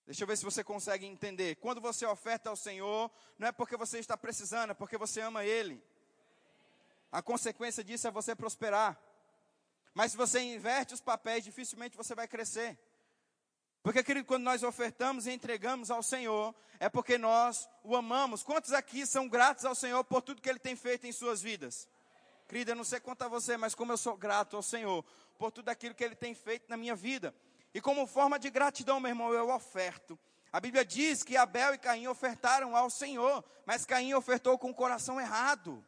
Deixa 0.05 0.23
eu 0.23 0.27
ver 0.27 0.37
se 0.37 0.43
você 0.43 0.63
consegue 0.63 1.05
entender. 1.05 1.55
Quando 1.57 1.79
você 1.79 2.03
oferta 2.05 2.49
ao 2.49 2.55
Senhor, 2.55 3.11
não 3.37 3.47
é 3.47 3.51
porque 3.51 3.77
você 3.77 3.99
está 3.99 4.17
precisando, 4.17 4.71
é 4.71 4.73
porque 4.73 4.97
você 4.97 5.21
ama 5.21 5.45
Ele. 5.45 5.83
A 7.11 7.21
consequência 7.21 7.83
disso 7.83 8.07
é 8.07 8.11
você 8.11 8.35
prosperar. 8.35 8.99
Mas 9.93 10.11
se 10.11 10.17
você 10.17 10.39
inverte 10.39 10.95
os 10.95 11.01
papéis, 11.01 11.43
dificilmente 11.43 11.95
você 11.95 12.15
vai 12.15 12.27
crescer. 12.27 12.75
Porque, 13.81 14.03
querido, 14.03 14.25
quando 14.25 14.43
nós 14.43 14.61
ofertamos 14.61 15.25
e 15.25 15.31
entregamos 15.31 15.89
ao 15.89 16.03
Senhor, 16.03 16.53
é 16.79 16.89
porque 16.89 17.17
nós 17.17 17.69
o 17.83 17.95
amamos. 17.95 18.43
Quantos 18.43 18.73
aqui 18.73 19.05
são 19.05 19.27
gratos 19.27 19.65
ao 19.65 19.73
Senhor 19.73 20.03
por 20.03 20.21
tudo 20.21 20.41
que 20.41 20.49
Ele 20.49 20.59
tem 20.59 20.75
feito 20.75 21.07
em 21.07 21.11
suas 21.11 21.41
vidas? 21.41 21.87
Querida, 22.47 22.71
eu 22.71 22.75
não 22.75 22.83
sei 22.83 22.99
quanto 22.99 23.21
a 23.21 23.27
você, 23.27 23.55
mas 23.57 23.75
como 23.75 23.91
eu 23.91 23.97
sou 23.97 24.17
grato 24.17 24.55
ao 24.55 24.63
Senhor 24.63 25.05
por 25.37 25.51
tudo 25.51 25.69
aquilo 25.69 25.95
que 25.95 26.03
Ele 26.03 26.15
tem 26.15 26.33
feito 26.33 26.65
na 26.67 26.75
minha 26.75 26.95
vida. 26.95 27.33
E 27.73 27.79
como 27.79 28.07
forma 28.07 28.37
de 28.37 28.49
gratidão, 28.49 28.99
meu 28.99 29.09
irmão, 29.09 29.33
eu 29.33 29.49
oferto. 29.49 30.19
A 30.51 30.59
Bíblia 30.59 30.83
diz 30.83 31.23
que 31.23 31.37
Abel 31.37 31.75
e 31.75 31.77
Caim 31.77 32.07
ofertaram 32.07 32.75
ao 32.75 32.89
Senhor, 32.89 33.43
mas 33.65 33.85
Caim 33.85 34.13
ofertou 34.15 34.57
com 34.57 34.71
o 34.71 34.73
coração 34.73 35.21
errado. 35.21 35.85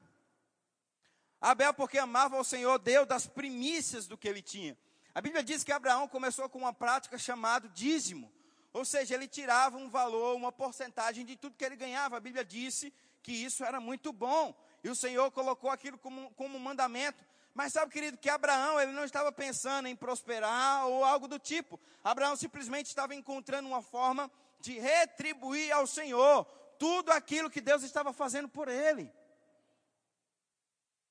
Abel, 1.41 1.73
porque 1.73 1.97
amava 1.97 2.37
ao 2.37 2.43
Senhor, 2.43 2.77
deu 2.77 3.03
das 3.03 3.25
primícias 3.25 4.05
do 4.05 4.15
que 4.15 4.27
ele 4.27 4.43
tinha. 4.43 4.77
A 5.13 5.19
Bíblia 5.19 5.43
diz 5.43 5.63
que 5.63 5.71
Abraão 5.71 6.07
começou 6.07 6.47
com 6.47 6.59
uma 6.59 6.73
prática 6.73 7.17
chamada 7.17 7.67
dízimo. 7.69 8.31
Ou 8.73 8.85
seja, 8.85 9.15
ele 9.15 9.27
tirava 9.27 9.77
um 9.77 9.89
valor, 9.89 10.35
uma 10.35 10.51
porcentagem 10.51 11.25
de 11.25 11.35
tudo 11.35 11.57
que 11.57 11.65
ele 11.65 11.75
ganhava. 11.75 12.15
A 12.15 12.19
Bíblia 12.19 12.45
disse 12.45 12.93
que 13.21 13.33
isso 13.33 13.63
era 13.65 13.81
muito 13.81 14.13
bom. 14.13 14.55
E 14.83 14.89
o 14.89 14.95
Senhor 14.95 15.29
colocou 15.31 15.69
aquilo 15.69 15.97
como, 15.97 16.31
como 16.31 16.57
mandamento. 16.57 17.23
Mas 17.53 17.73
sabe, 17.73 17.91
querido, 17.91 18.17
que 18.17 18.29
Abraão 18.29 18.79
ele 18.79 18.93
não 18.93 19.03
estava 19.03 19.31
pensando 19.31 19.87
em 19.87 19.95
prosperar 19.95 20.87
ou 20.87 21.03
algo 21.03 21.27
do 21.27 21.37
tipo. 21.37 21.77
Abraão 22.01 22.37
simplesmente 22.37 22.87
estava 22.87 23.13
encontrando 23.13 23.67
uma 23.67 23.81
forma 23.81 24.31
de 24.61 24.79
retribuir 24.79 25.71
ao 25.73 25.85
Senhor 25.85 26.45
tudo 26.79 27.11
aquilo 27.11 27.49
que 27.49 27.59
Deus 27.59 27.83
estava 27.83 28.13
fazendo 28.13 28.47
por 28.47 28.69
ele. 28.69 29.11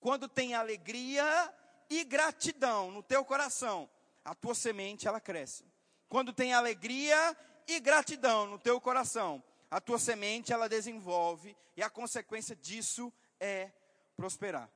Quando 0.01 0.27
tem 0.27 0.55
alegria 0.55 1.55
e 1.91 2.05
gratidão 2.05 2.93
no 2.93 3.03
teu 3.03 3.25
coração, 3.25 3.91
a 4.25 4.35
tua 4.35 4.55
semente 4.55 5.09
ela 5.09 5.21
cresce. 5.21 5.65
Quando 6.09 6.33
tem 6.33 6.55
alegria 6.55 7.37
e 7.67 7.81
gratidão 7.81 8.47
no 8.47 8.59
teu 8.59 8.81
coração, 8.81 9.43
a 9.69 9.81
tua 9.81 9.99
semente 9.99 10.53
ela 10.53 10.69
desenvolve 10.69 11.57
e 11.77 11.83
a 11.83 11.91
consequência 11.91 12.55
disso 12.55 13.13
é 13.41 13.73
prosperar. 14.17 14.71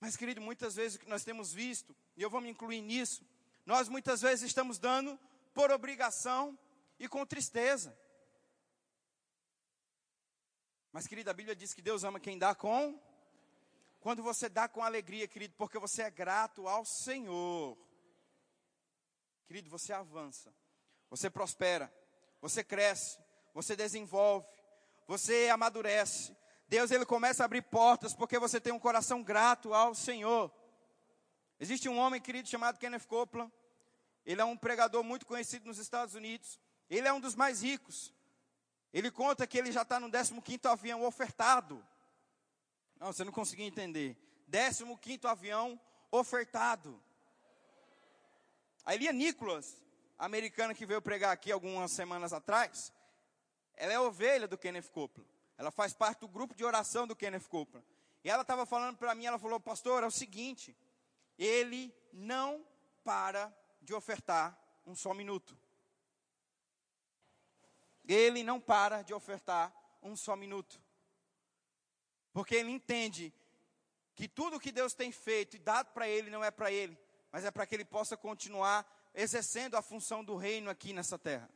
Mas, 0.00 0.16
querido, 0.16 0.40
muitas 0.40 0.74
vezes 0.74 0.96
o 0.96 1.00
que 1.00 1.08
nós 1.08 1.24
temos 1.24 1.52
visto, 1.52 1.96
e 2.14 2.22
eu 2.22 2.28
vou 2.28 2.40
me 2.40 2.50
incluir 2.50 2.82
nisso, 2.82 3.26
nós 3.64 3.88
muitas 3.88 4.20
vezes 4.20 4.46
estamos 4.46 4.78
dando 4.78 5.18
por 5.54 5.70
obrigação 5.70 6.58
e 6.98 7.08
com 7.08 7.24
tristeza. 7.24 7.96
Mas, 10.92 11.06
querido, 11.06 11.30
a 11.30 11.34
Bíblia 11.34 11.56
diz 11.56 11.72
que 11.72 11.80
Deus 11.80 12.04
ama 12.04 12.20
quem 12.20 12.38
dá 12.38 12.54
com. 12.54 13.00
Quando 14.04 14.22
você 14.22 14.50
dá 14.50 14.68
com 14.68 14.84
alegria, 14.84 15.26
querido, 15.26 15.54
porque 15.56 15.78
você 15.78 16.02
é 16.02 16.10
grato 16.10 16.68
ao 16.68 16.84
Senhor. 16.84 17.74
Querido, 19.46 19.70
você 19.70 19.94
avança, 19.94 20.54
você 21.08 21.30
prospera, 21.30 21.90
você 22.38 22.62
cresce, 22.62 23.18
você 23.54 23.74
desenvolve, 23.74 24.46
você 25.06 25.48
amadurece, 25.48 26.36
Deus 26.68 26.90
ele 26.90 27.06
começa 27.06 27.42
a 27.44 27.46
abrir 27.46 27.62
portas 27.62 28.12
porque 28.12 28.38
você 28.38 28.60
tem 28.60 28.74
um 28.74 28.78
coração 28.78 29.22
grato 29.22 29.72
ao 29.72 29.94
Senhor. 29.94 30.52
Existe 31.58 31.88
um 31.88 31.96
homem 31.96 32.20
querido 32.20 32.46
chamado 32.46 32.78
Kenneth 32.78 33.06
Copeland. 33.06 33.50
Ele 34.26 34.38
é 34.38 34.44
um 34.44 34.54
pregador 34.54 35.02
muito 35.02 35.24
conhecido 35.24 35.64
nos 35.64 35.78
Estados 35.78 36.14
Unidos. 36.14 36.60
Ele 36.90 37.08
é 37.08 37.12
um 37.14 37.20
dos 37.20 37.34
mais 37.34 37.62
ricos. 37.62 38.12
Ele 38.92 39.10
conta 39.10 39.46
que 39.46 39.56
ele 39.56 39.72
já 39.72 39.80
está 39.80 39.98
no 39.98 40.10
15 40.10 40.60
avião 40.68 41.06
ofertado. 41.06 41.82
Não, 43.04 43.12
você 43.12 43.22
não 43.22 43.32
conseguiu 43.32 43.66
entender. 43.66 44.16
15 44.50 45.26
avião 45.26 45.78
ofertado. 46.10 46.98
A 48.82 48.94
Elia 48.94 49.12
Nicholas, 49.12 49.76
americana 50.18 50.74
que 50.74 50.86
veio 50.86 51.02
pregar 51.02 51.30
aqui 51.30 51.52
algumas 51.52 51.92
semanas 51.92 52.32
atrás, 52.32 52.94
ela 53.76 53.92
é 53.92 54.00
ovelha 54.00 54.48
do 54.48 54.56
Kenneth 54.56 54.88
Copeland. 54.88 55.28
Ela 55.58 55.70
faz 55.70 55.92
parte 55.92 56.20
do 56.20 56.28
grupo 56.28 56.54
de 56.54 56.64
oração 56.64 57.06
do 57.06 57.14
Kenneth 57.14 57.46
Copeland. 57.46 57.86
E 58.24 58.30
ela 58.30 58.40
estava 58.40 58.64
falando 58.64 58.96
para 58.96 59.14
mim, 59.14 59.26
ela 59.26 59.38
falou, 59.38 59.60
pastor, 59.60 60.02
é 60.02 60.06
o 60.06 60.10
seguinte, 60.10 60.74
ele 61.38 61.94
não 62.10 62.66
para 63.04 63.54
de 63.82 63.92
ofertar 63.92 64.58
um 64.86 64.96
só 64.96 65.12
minuto. 65.12 65.54
Ele 68.08 68.42
não 68.42 68.58
para 68.58 69.02
de 69.02 69.12
ofertar 69.12 69.70
um 70.02 70.16
só 70.16 70.34
minuto. 70.34 70.82
Porque 72.34 72.56
ele 72.56 72.70
entende 72.70 73.32
que 74.14 74.28
tudo 74.28 74.60
que 74.60 74.72
Deus 74.72 74.92
tem 74.92 75.10
feito 75.10 75.54
e 75.54 75.58
dado 75.58 75.92
para 75.92 76.08
ele 76.08 76.28
não 76.28 76.44
é 76.44 76.50
para 76.50 76.70
ele, 76.70 76.98
mas 77.30 77.44
é 77.44 77.50
para 77.50 77.64
que 77.64 77.74
ele 77.76 77.84
possa 77.84 78.16
continuar 78.16 78.84
exercendo 79.14 79.76
a 79.76 79.82
função 79.82 80.24
do 80.24 80.36
reino 80.36 80.68
aqui 80.68 80.92
nessa 80.92 81.16
terra. 81.16 81.48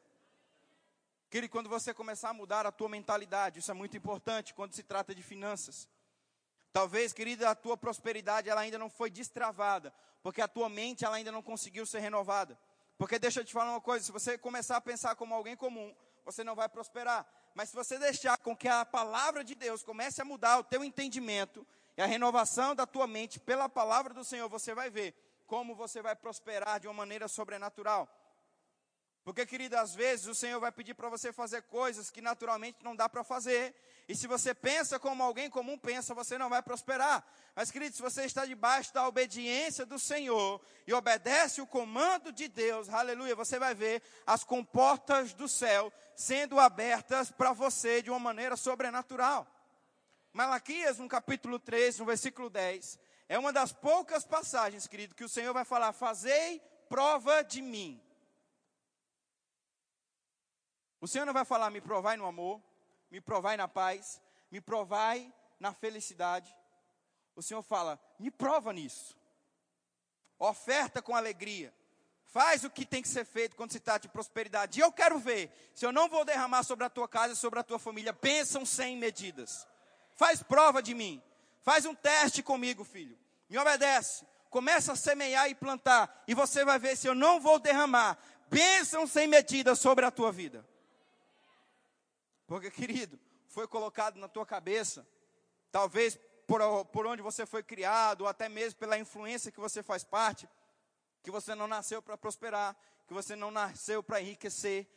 Querido, 1.29 1.51
quando 1.51 1.69
você 1.69 1.93
começar 1.93 2.31
a 2.31 2.33
mudar 2.33 2.64
a 2.64 2.73
tua 2.73 2.88
mentalidade, 2.88 3.59
isso 3.59 3.71
é 3.71 3.75
muito 3.75 3.97
importante 3.97 4.55
quando 4.55 4.73
se 4.73 4.85
trata 4.85 5.12
de 5.14 5.23
finanças. 5.23 5.88
Talvez, 6.73 7.12
querida, 7.12 7.51
a 7.51 7.57
tua 7.57 7.77
prosperidade 7.77 8.49
ela 8.49 8.61
ainda 8.61 8.79
não 8.79 8.88
foi 8.88 9.11
destravada, 9.11 9.93
porque 10.23 10.41
a 10.41 10.49
tua 10.49 10.69
mente 10.69 11.05
ela 11.05 11.17
ainda 11.17 11.33
não 11.33 11.43
conseguiu 11.43 11.85
ser 11.85 11.99
renovada. 11.99 12.57
Porque 12.97 13.19
deixa 13.19 13.41
eu 13.41 13.45
te 13.45 13.53
falar 13.53 13.73
uma 13.73 13.81
coisa, 13.81 14.07
se 14.07 14.12
você 14.12 14.38
começar 14.38 14.77
a 14.77 14.81
pensar 14.81 15.17
como 15.17 15.35
alguém 15.35 15.57
comum, 15.57 15.95
você 16.25 16.45
não 16.45 16.55
vai 16.55 16.69
prosperar. 16.69 17.27
Mas 17.59 17.71
se 17.71 17.75
você 17.75 17.99
deixar 17.99 18.38
com 18.38 18.57
que 18.57 18.68
a 18.68 18.85
palavra 18.85 19.42
de 19.42 19.53
Deus 19.57 19.83
comece 19.83 20.23
a 20.23 20.25
mudar 20.25 20.61
o 20.61 20.62
teu 20.62 20.85
entendimento 20.85 21.66
e 21.97 22.01
a 22.01 22.07
renovação 22.07 22.73
da 22.73 22.87
tua 22.87 23.05
mente 23.05 23.40
pela 23.40 23.68
palavra 23.68 24.14
do 24.14 24.23
Senhor, 24.23 24.49
você 24.49 24.77
vai 24.77 24.88
ver 24.88 25.12
como 25.44 25.75
você 25.75 26.01
vai 26.01 26.14
prosperar 26.14 26.79
de 26.79 26.87
uma 26.87 26.94
maneira 26.94 27.27
sobrenatural. 27.27 28.09
Porque, 29.29 29.45
querido, 29.45 29.77
às 29.77 29.95
vezes 29.95 30.27
o 30.27 30.35
Senhor 30.35 30.59
vai 30.59 30.73
pedir 30.73 30.95
para 30.95 31.11
você 31.11 31.31
fazer 31.35 31.61
coisas 31.64 32.09
que 32.09 32.23
naturalmente 32.23 32.79
não 32.83 32.97
dá 32.97 33.11
para 33.11 33.23
fazer. 33.23 33.75
E 34.09 34.17
se 34.17 34.27
você 34.27 34.55
pensa 34.55 34.99
como 34.99 35.23
alguém 35.23 35.51
comum 35.51 35.77
pensa, 35.77 36.14
você 36.14 36.38
não 36.38 36.49
vai 36.49 36.62
prosperar. 36.62 37.23
Mas, 37.55 37.71
querido, 37.71 37.95
se 37.95 38.01
você 38.01 38.25
está 38.25 38.47
debaixo 38.47 38.95
da 38.95 39.07
obediência 39.07 39.85
do 39.85 39.99
Senhor 39.99 40.62
e 40.87 40.95
obedece 40.95 41.61
o 41.61 41.67
comando 41.67 42.33
de 42.33 42.49
Deus, 42.49 42.88
aleluia, 42.88 43.35
você 43.35 43.59
vai 43.59 43.75
ver 43.75 44.03
as 44.27 44.45
comportas 44.45 45.35
do 45.35 45.47
céu 45.47 45.93
sendo 46.17 46.59
abertas 46.59 47.31
para 47.31 47.53
você 47.53 48.01
de 48.01 48.09
uma 48.09 48.19
maneira 48.19 48.57
sobrenatural. 48.57 49.47
Malaquias, 50.33 50.97
no 50.97 51.07
capítulo 51.07 51.59
3, 51.59 51.99
no 51.99 52.07
versículo 52.07 52.49
10, 52.49 52.99
é 53.29 53.38
uma 53.38 53.53
das 53.53 53.73
poucas 53.73 54.25
passagens, 54.25 54.87
querido, 54.87 55.14
que 55.14 55.25
o 55.25 55.29
Senhor 55.29 55.53
vai 55.53 55.67
falar: 55.67 55.93
Fazei 55.93 56.62
prova 56.88 57.43
de 57.43 57.61
mim 57.61 58.08
o 61.01 61.07
Senhor 61.07 61.25
não 61.25 61.33
vai 61.33 61.45
falar, 61.45 61.71
me 61.71 61.81
provai 61.81 62.17
no 62.17 62.27
amor, 62.27 62.61
me 63.11 63.21
provai 63.21 63.57
na 63.57 63.69
paz, 63.69 64.21
me 64.51 64.61
provai 64.61 65.33
na 65.61 65.73
felicidade. 65.73 66.55
O 67.37 67.43
Senhor 67.43 67.63
fala, 67.63 68.01
me 68.19 68.31
prova 68.31 68.73
nisso. 68.73 69.17
Oferta 70.39 71.01
com 71.01 71.15
alegria. 71.15 71.73
Faz 72.25 72.63
o 72.63 72.71
que 72.71 72.85
tem 72.85 73.01
que 73.01 73.09
ser 73.09 73.25
feito 73.25 73.57
quando 73.57 73.73
se 73.73 73.81
trata 73.81 74.01
de 74.01 74.09
prosperidade. 74.09 74.79
E 74.79 74.83
eu 74.83 74.93
quero 74.93 75.19
ver 75.19 75.51
se 75.75 75.87
eu 75.87 75.93
não 75.93 76.09
vou 76.09 76.25
derramar 76.25 76.63
sobre 76.63 76.85
a 76.85 76.91
tua 76.91 77.09
casa 77.09 77.33
e 77.33 77.37
sobre 77.37 77.59
a 77.59 77.63
tua 77.63 77.79
família 77.79 78.13
bênção 78.13 78.67
sem 78.67 78.97
medidas. 78.97 79.67
Faz 80.15 80.43
prova 80.43 80.83
de 80.83 80.95
mim. 80.95 81.23
Faz 81.63 81.85
um 81.85 81.95
teste 81.95 82.43
comigo, 82.43 82.85
filho. 82.85 83.19
Me 83.49 83.57
obedece. 83.57 84.27
Começa 84.51 84.93
a 84.93 84.97
semear 84.97 85.49
e 85.49 85.55
plantar. 85.55 86.25
E 86.27 86.35
você 86.35 86.65
vai 86.65 86.79
ver 86.79 86.97
se 86.97 87.07
eu 87.07 87.15
não 87.15 87.41
vou 87.41 87.59
derramar 87.59 88.19
bênção 88.49 89.07
sem 89.07 89.27
medida 89.27 89.75
sobre 89.75 90.05
a 90.05 90.11
tua 90.11 90.31
vida. 90.31 90.67
Porque, 92.49 92.71
querido, 92.71 93.21
foi 93.47 93.69
colocado 93.69 94.19
na 94.19 94.27
tua 94.27 94.47
cabeça, 94.47 95.07
talvez 95.71 96.19
por, 96.47 96.61
por 96.87 97.07
onde 97.07 97.21
você 97.21 97.45
foi 97.45 97.63
criado, 97.63 98.23
ou 98.23 98.27
até 98.27 98.49
mesmo 98.49 98.81
pela 98.81 98.99
influência 98.99 99.53
que 99.53 99.61
você 99.61 99.83
faz 99.83 100.03
parte, 100.03 100.49
que 101.23 101.31
você 101.31 101.55
não 101.55 101.69
nasceu 101.69 102.01
para 102.01 102.17
prosperar, 102.17 102.75
que 103.07 103.13
você 103.13 103.37
não 103.37 103.51
nasceu 103.51 104.03
para 104.03 104.23
enriquecer. 104.23 104.89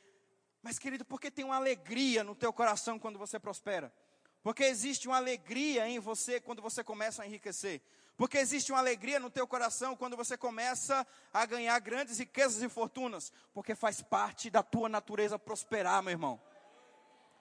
Mas, 0.63 0.79
querido, 0.79 1.03
porque 1.03 1.29
tem 1.29 1.43
uma 1.43 1.57
alegria 1.57 2.23
no 2.23 2.33
teu 2.33 2.53
coração 2.53 2.97
quando 2.97 3.19
você 3.19 3.37
prospera? 3.37 3.93
Porque 4.41 4.63
existe 4.63 5.09
uma 5.09 5.17
alegria 5.17 5.89
em 5.89 5.99
você 5.99 6.39
quando 6.39 6.61
você 6.61 6.85
começa 6.85 7.21
a 7.21 7.27
enriquecer. 7.27 7.81
Porque 8.15 8.37
existe 8.37 8.71
uma 8.71 8.79
alegria 8.79 9.19
no 9.19 9.29
teu 9.29 9.45
coração 9.45 9.93
quando 9.93 10.15
você 10.15 10.37
começa 10.37 11.05
a 11.33 11.45
ganhar 11.45 11.77
grandes 11.79 12.17
riquezas 12.17 12.61
e 12.61 12.69
fortunas. 12.69 13.29
Porque 13.53 13.75
faz 13.75 14.01
parte 14.01 14.49
da 14.49 14.63
tua 14.63 14.87
natureza 14.87 15.37
prosperar, 15.37 16.01
meu 16.01 16.11
irmão. 16.11 16.41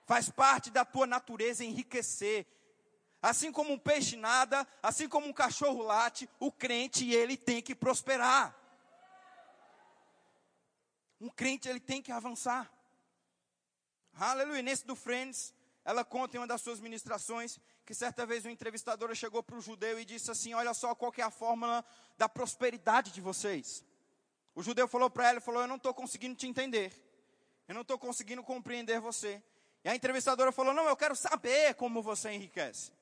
Faz 0.06 0.28
parte 0.28 0.70
da 0.70 0.84
tua 0.84 1.06
natureza 1.06 1.64
enriquecer. 1.64 2.46
Assim 3.22 3.52
como 3.52 3.72
um 3.72 3.78
peixe 3.78 4.16
nada, 4.16 4.66
assim 4.82 5.08
como 5.08 5.26
um 5.26 5.32
cachorro 5.32 5.82
late, 5.82 6.28
o 6.38 6.50
crente 6.50 7.10
ele 7.10 7.36
tem 7.36 7.60
que 7.60 7.74
prosperar. 7.74 8.56
Um 11.20 11.28
crente 11.28 11.68
ele 11.68 11.80
tem 11.80 12.00
que 12.00 12.10
avançar. 12.10 12.72
Aleluia. 14.14 14.62
Nesse 14.62 14.86
do 14.86 14.96
Friends, 14.96 15.54
ela 15.84 16.04
conta 16.04 16.36
em 16.36 16.40
uma 16.40 16.46
das 16.46 16.62
suas 16.62 16.80
ministrações 16.80 17.58
que 17.84 17.94
certa 17.94 18.24
vez 18.24 18.44
uma 18.44 18.52
entrevistadora 18.52 19.14
chegou 19.14 19.42
para 19.42 19.56
o 19.56 19.60
judeu 19.60 19.98
e 19.98 20.04
disse 20.04 20.30
assim: 20.30 20.54
Olha 20.54 20.72
só 20.72 20.94
qual 20.94 21.12
é 21.16 21.22
a 21.22 21.30
fórmula 21.30 21.84
da 22.16 22.28
prosperidade 22.28 23.10
de 23.10 23.20
vocês. 23.20 23.84
O 24.54 24.62
judeu 24.62 24.88
falou 24.88 25.10
para 25.10 25.28
ela, 25.28 25.40
falou: 25.40 25.62
Eu 25.62 25.68
não 25.68 25.76
estou 25.76 25.92
conseguindo 25.92 26.34
te 26.34 26.46
entender. 26.46 26.92
Eu 27.68 27.74
não 27.74 27.82
estou 27.82 27.98
conseguindo 27.98 28.42
compreender 28.42 29.00
você. 29.00 29.42
E 29.84 29.88
a 29.88 29.94
entrevistadora 29.94 30.52
falou: 30.52 30.74
Não, 30.74 30.86
eu 30.86 30.96
quero 30.96 31.16
saber 31.16 31.74
como 31.74 32.02
você 32.02 32.30
enriquece. 32.30 32.92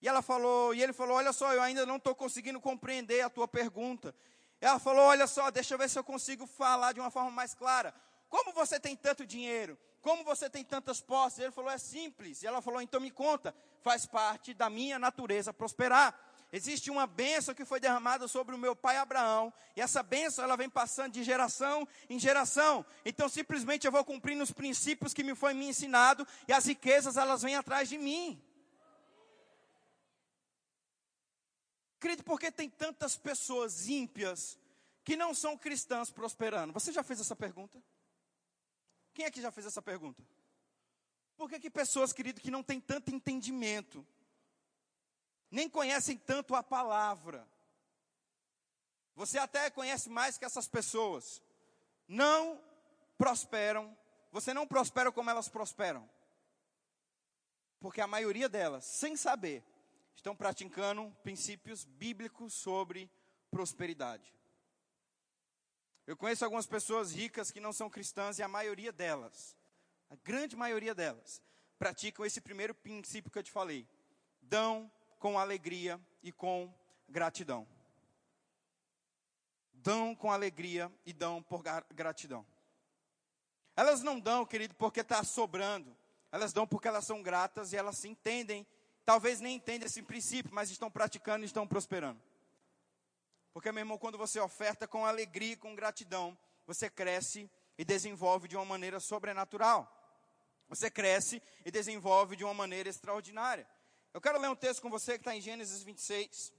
E 0.00 0.08
ela 0.08 0.20
falou, 0.20 0.74
e 0.74 0.82
ele 0.82 0.92
falou: 0.92 1.16
Olha 1.16 1.32
só, 1.32 1.52
eu 1.54 1.62
ainda 1.62 1.86
não 1.86 1.96
estou 1.96 2.14
conseguindo 2.14 2.60
compreender 2.60 3.20
a 3.20 3.30
tua 3.30 3.46
pergunta. 3.46 4.14
Ela 4.60 4.78
falou: 4.78 5.04
Olha 5.04 5.26
só, 5.26 5.50
deixa 5.50 5.74
eu 5.74 5.78
ver 5.78 5.88
se 5.88 5.98
eu 5.98 6.04
consigo 6.04 6.46
falar 6.46 6.92
de 6.92 7.00
uma 7.00 7.10
forma 7.10 7.30
mais 7.30 7.54
clara. 7.54 7.94
Como 8.28 8.52
você 8.52 8.80
tem 8.80 8.96
tanto 8.96 9.26
dinheiro? 9.26 9.78
Como 10.00 10.24
você 10.24 10.50
tem 10.50 10.64
tantas 10.64 11.00
posses? 11.00 11.38
Ele 11.38 11.52
falou: 11.52 11.70
É 11.70 11.78
simples. 11.78 12.42
E 12.42 12.46
ela 12.46 12.62
falou: 12.62 12.80
Então 12.80 13.00
me 13.00 13.10
conta. 13.10 13.54
Faz 13.82 14.06
parte 14.06 14.54
da 14.54 14.70
minha 14.70 14.98
natureza 14.98 15.52
prosperar. 15.52 16.18
Existe 16.52 16.90
uma 16.90 17.06
bênção 17.06 17.54
que 17.54 17.64
foi 17.64 17.80
derramada 17.80 18.28
sobre 18.28 18.54
o 18.54 18.58
meu 18.58 18.76
pai 18.76 18.98
Abraão, 18.98 19.50
e 19.74 19.80
essa 19.80 20.02
bênção 20.02 20.44
ela 20.44 20.54
vem 20.54 20.68
passando 20.68 21.14
de 21.14 21.24
geração 21.24 21.88
em 22.10 22.18
geração. 22.18 22.84
Então 23.06 23.26
simplesmente 23.26 23.86
eu 23.86 23.92
vou 23.92 24.04
cumprindo 24.04 24.42
os 24.42 24.52
princípios 24.52 25.14
que 25.14 25.24
me 25.24 25.34
foi 25.34 25.54
me 25.54 25.66
ensinado, 25.66 26.26
e 26.46 26.52
as 26.52 26.66
riquezas 26.66 27.16
elas 27.16 27.40
vêm 27.40 27.56
atrás 27.56 27.88
de 27.88 27.96
mim. 27.96 28.38
Querido, 31.98 32.22
por 32.22 32.38
que 32.38 32.52
tem 32.52 32.68
tantas 32.68 33.16
pessoas 33.16 33.88
ímpias 33.88 34.58
que 35.04 35.16
não 35.16 35.32
são 35.32 35.56
cristãs 35.56 36.10
prosperando? 36.10 36.74
Você 36.74 36.92
já 36.92 37.02
fez 37.02 37.18
essa 37.18 37.34
pergunta? 37.34 37.82
Quem 39.14 39.24
é 39.24 39.30
que 39.30 39.40
já 39.40 39.50
fez 39.50 39.66
essa 39.66 39.80
pergunta? 39.80 40.22
Por 41.36 41.48
que, 41.48 41.58
que 41.58 41.70
pessoas, 41.70 42.12
querido, 42.12 42.40
que 42.40 42.50
não 42.50 42.62
têm 42.62 42.78
tanto 42.80 43.14
entendimento, 43.14 44.06
nem 45.52 45.68
conhecem 45.68 46.16
tanto 46.16 46.54
a 46.54 46.62
palavra, 46.62 47.46
você 49.14 49.38
até 49.38 49.68
conhece 49.70 50.08
mais 50.08 50.38
que 50.38 50.46
essas 50.46 50.66
pessoas, 50.66 51.42
não 52.08 52.58
prosperam, 53.18 53.94
você 54.32 54.54
não 54.54 54.66
prospera 54.66 55.12
como 55.12 55.28
elas 55.28 55.50
prosperam? 55.50 56.08
Porque 57.78 58.00
a 58.00 58.06
maioria 58.06 58.48
delas, 58.48 58.86
sem 58.86 59.14
saber, 59.14 59.62
estão 60.16 60.34
praticando 60.34 61.14
princípios 61.22 61.84
bíblicos 61.84 62.54
sobre 62.54 63.10
prosperidade. 63.50 64.32
Eu 66.06 66.16
conheço 66.16 66.44
algumas 66.44 66.66
pessoas 66.66 67.12
ricas 67.12 67.50
que 67.50 67.60
não 67.60 67.74
são 67.74 67.90
cristãs 67.90 68.38
e 68.38 68.42
a 68.42 68.48
maioria 68.48 68.90
delas, 68.90 69.54
a 70.08 70.16
grande 70.16 70.56
maioria 70.56 70.94
delas, 70.94 71.42
praticam 71.78 72.24
esse 72.24 72.40
primeiro 72.40 72.74
princípio 72.74 73.30
que 73.30 73.38
eu 73.38 73.42
te 73.42 73.52
falei: 73.52 73.86
dão 74.40 74.90
com 75.22 75.38
alegria 75.38 76.00
e 76.20 76.32
com 76.32 76.68
gratidão. 77.08 77.64
Dão 79.72 80.16
com 80.16 80.32
alegria 80.32 80.92
e 81.06 81.12
dão 81.12 81.40
por 81.40 81.62
gratidão. 81.94 82.44
Elas 83.76 84.02
não 84.02 84.18
dão, 84.18 84.44
querido, 84.44 84.74
porque 84.74 85.00
está 85.00 85.22
sobrando. 85.22 85.96
Elas 86.32 86.52
dão 86.52 86.66
porque 86.66 86.88
elas 86.88 87.06
são 87.06 87.22
gratas 87.22 87.72
e 87.72 87.76
elas 87.76 87.98
se 87.98 88.08
entendem 88.08 88.66
talvez 89.04 89.40
nem 89.40 89.56
entendam 89.56 89.86
esse 89.86 90.02
princípio, 90.02 90.54
mas 90.54 90.70
estão 90.70 90.90
praticando 90.90 91.44
e 91.44 91.46
estão 91.46 91.66
prosperando. 91.66 92.20
Porque, 93.52 93.70
meu 93.70 93.82
irmão, 93.82 93.98
quando 93.98 94.16
você 94.16 94.40
oferta 94.40 94.86
com 94.88 95.04
alegria 95.04 95.52
e 95.52 95.56
com 95.56 95.74
gratidão, 95.74 96.36
você 96.66 96.88
cresce 96.88 97.50
e 97.76 97.84
desenvolve 97.84 98.48
de 98.48 98.56
uma 98.56 98.64
maneira 98.64 99.00
sobrenatural. 99.00 99.90
Você 100.68 100.90
cresce 100.90 101.42
e 101.64 101.70
desenvolve 101.70 102.36
de 102.36 102.44
uma 102.44 102.54
maneira 102.54 102.88
extraordinária. 102.88 103.66
Eu 104.14 104.20
quero 104.20 104.38
ler 104.38 104.50
um 104.50 104.54
texto 104.54 104.82
com 104.82 104.90
você 104.90 105.12
que 105.12 105.20
está 105.20 105.34
em 105.34 105.40
Gênesis 105.40 105.82
26. 105.82 106.52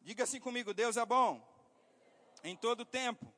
Diga 0.00 0.24
assim 0.24 0.40
comigo: 0.40 0.72
Deus 0.72 0.96
é 0.96 1.04
bom 1.04 1.46
em 2.42 2.56
todo 2.56 2.86
tempo. 2.86 3.30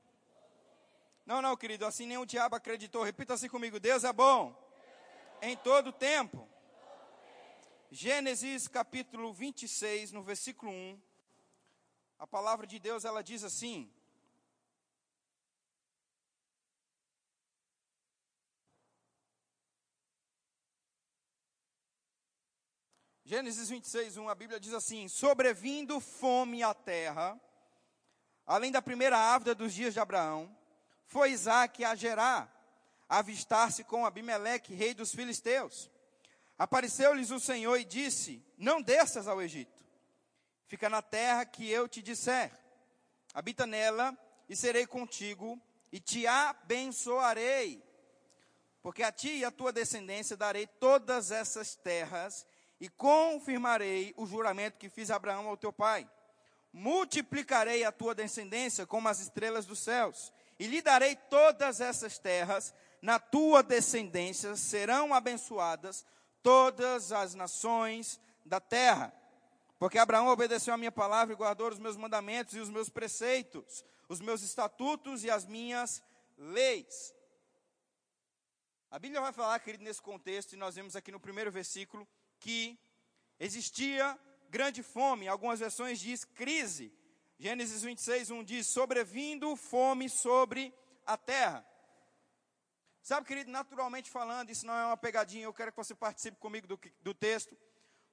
Não, 1.27 1.43
não, 1.43 1.57
querido, 1.57 1.85
assim 1.85 2.07
nem 2.07 2.19
o 2.19 2.27
diabo 2.27 2.55
acreditou. 2.55 3.03
Repita 3.03 3.35
assim 3.35 3.49
comigo: 3.49 3.81
Deus 3.81 4.05
é 4.05 4.13
bom 4.13 4.57
em 5.41 5.57
todo 5.57 5.93
tempo. 5.93 6.49
Gênesis 7.91 8.69
capítulo 8.69 9.33
26, 9.33 10.13
no 10.13 10.23
versículo 10.23 10.71
1. 10.71 11.03
A 12.17 12.27
palavra 12.29 12.65
de 12.65 12.79
Deus, 12.79 13.05
ela 13.05 13.25
diz 13.25 13.43
assim: 13.43 13.93
Gênesis 23.33 23.71
26, 23.71 24.19
1, 24.19 24.29
a 24.29 24.35
Bíblia 24.35 24.61
diz 24.61 24.75
assim: 24.75 25.09
Sobrevindo 25.09 25.99
fome 26.01 26.63
à 26.63 26.75
terra, 26.75 27.41
além 28.47 28.71
da 28.71 28.83
primeira 28.83 29.17
árvore 29.17 29.55
dos 29.55 29.73
dias 29.73 29.95
de 29.95 30.01
Abraão, 30.01 30.55
foi 31.07 31.31
Isaac 31.31 31.83
a 31.83 31.95
Gerar, 31.95 32.55
avistar-se 33.09 33.85
com 33.85 34.05
Abimeleque, 34.05 34.75
rei 34.75 34.93
dos 34.93 35.15
filisteus. 35.15 35.91
Apareceu-lhes 36.59 37.31
o 37.31 37.41
Senhor 37.41 37.75
e 37.79 37.87
disse: 37.87 38.45
Não 38.59 38.83
desças 38.83 39.27
ao 39.27 39.41
Egito. 39.41 39.83
Fica 40.67 40.91
na 40.91 41.01
terra 41.01 41.47
que 41.47 41.67
eu 41.71 41.89
te 41.89 42.03
disser. 42.03 42.53
Habita 43.33 43.67
nela 43.67 44.15
e 44.47 44.55
serei 44.55 44.87
contigo 44.87 45.59
e 45.91 45.99
te 45.99 46.27
abençoarei. 46.27 47.83
Porque 48.83 49.03
a 49.03 49.11
ti 49.11 49.39
e 49.39 49.45
a 49.47 49.51
tua 49.51 49.73
descendência 49.73 50.37
darei 50.37 50.67
todas 50.67 51.31
essas 51.31 51.75
terras 51.75 52.47
e 52.83 52.89
confirmarei 52.89 54.13
o 54.17 54.27
juramento 54.27 54.77
que 54.77 54.89
fiz 54.89 55.09
a 55.09 55.15
Abraão 55.15 55.47
ao 55.47 55.57
teu 55.57 55.73
pai. 55.73 56.11
Multiplicarei 56.73 57.85
a 57.85 57.93
tua 57.93 58.13
descendência 58.13 58.85
como 58.85 59.09
as 59.09 59.21
estrelas 59.21 59.65
dos 59.65 59.79
céus 59.79 60.33
e 60.59 60.67
lhe 60.67 60.83
darei 60.83 61.15
todas 61.15 61.81
essas 61.81 62.19
terras. 62.19 62.75
Na 63.01 63.21
tua 63.21 63.63
descendência 63.63 64.57
serão 64.57 65.15
abençoadas 65.15 66.05
todas 66.43 67.13
as 67.13 67.37
nações 67.37 68.21
da 68.45 68.59
terra. 68.59 69.15
Porque 69.79 69.97
Abraão 69.97 70.27
obedeceu 70.27 70.75
a 70.75 70.77
minha 70.77 70.91
palavra 70.91 71.33
e 71.33 71.37
guardou 71.37 71.69
os 71.69 71.79
meus 71.79 71.97
mandamentos 71.97 72.57
e 72.57 72.59
os 72.59 72.69
meus 72.69 72.89
preceitos, 72.89 73.85
os 74.09 74.21
meus 74.21 74.43
estatutos 74.43 75.23
e 75.23 75.31
as 75.31 75.47
minhas 75.47 76.03
leis. 76.37 77.15
A 78.91 78.99
Bíblia 78.99 79.21
vai 79.21 79.33
falar, 79.33 79.61
querido, 79.61 79.85
nesse 79.85 80.03
contexto, 80.03 80.55
e 80.55 80.57
nós 80.57 80.75
vemos 80.75 80.97
aqui 80.97 81.13
no 81.13 81.21
primeiro 81.21 81.53
versículo, 81.53 82.07
que 82.43 82.79
existia 83.39 84.19
grande 84.51 84.83
fome, 84.83 85.29
algumas 85.29 85.61
versões 85.61 86.01
diz 86.01 86.25
crise. 86.25 86.93
Gênesis 87.39 87.83
26, 87.83 88.31
1 88.31 88.45
diz: 88.45 88.67
sobrevindo 88.67 89.55
fome 89.57 90.09
sobre 90.09 90.75
a 91.07 91.17
terra. 91.17 91.65
Sabe, 93.01 93.27
querido, 93.27 93.51
naturalmente 93.51 94.11
falando, 94.11 94.51
isso 94.51 94.67
não 94.67 94.75
é 94.75 94.87
uma 94.87 94.97
pegadinha, 94.97 95.45
eu 95.45 95.55
quero 95.55 95.73
que 95.73 95.77
você 95.77 95.95
participe 95.95 96.37
comigo 96.39 96.67
do, 96.67 96.79
do 97.01 97.15
texto. 97.15 97.57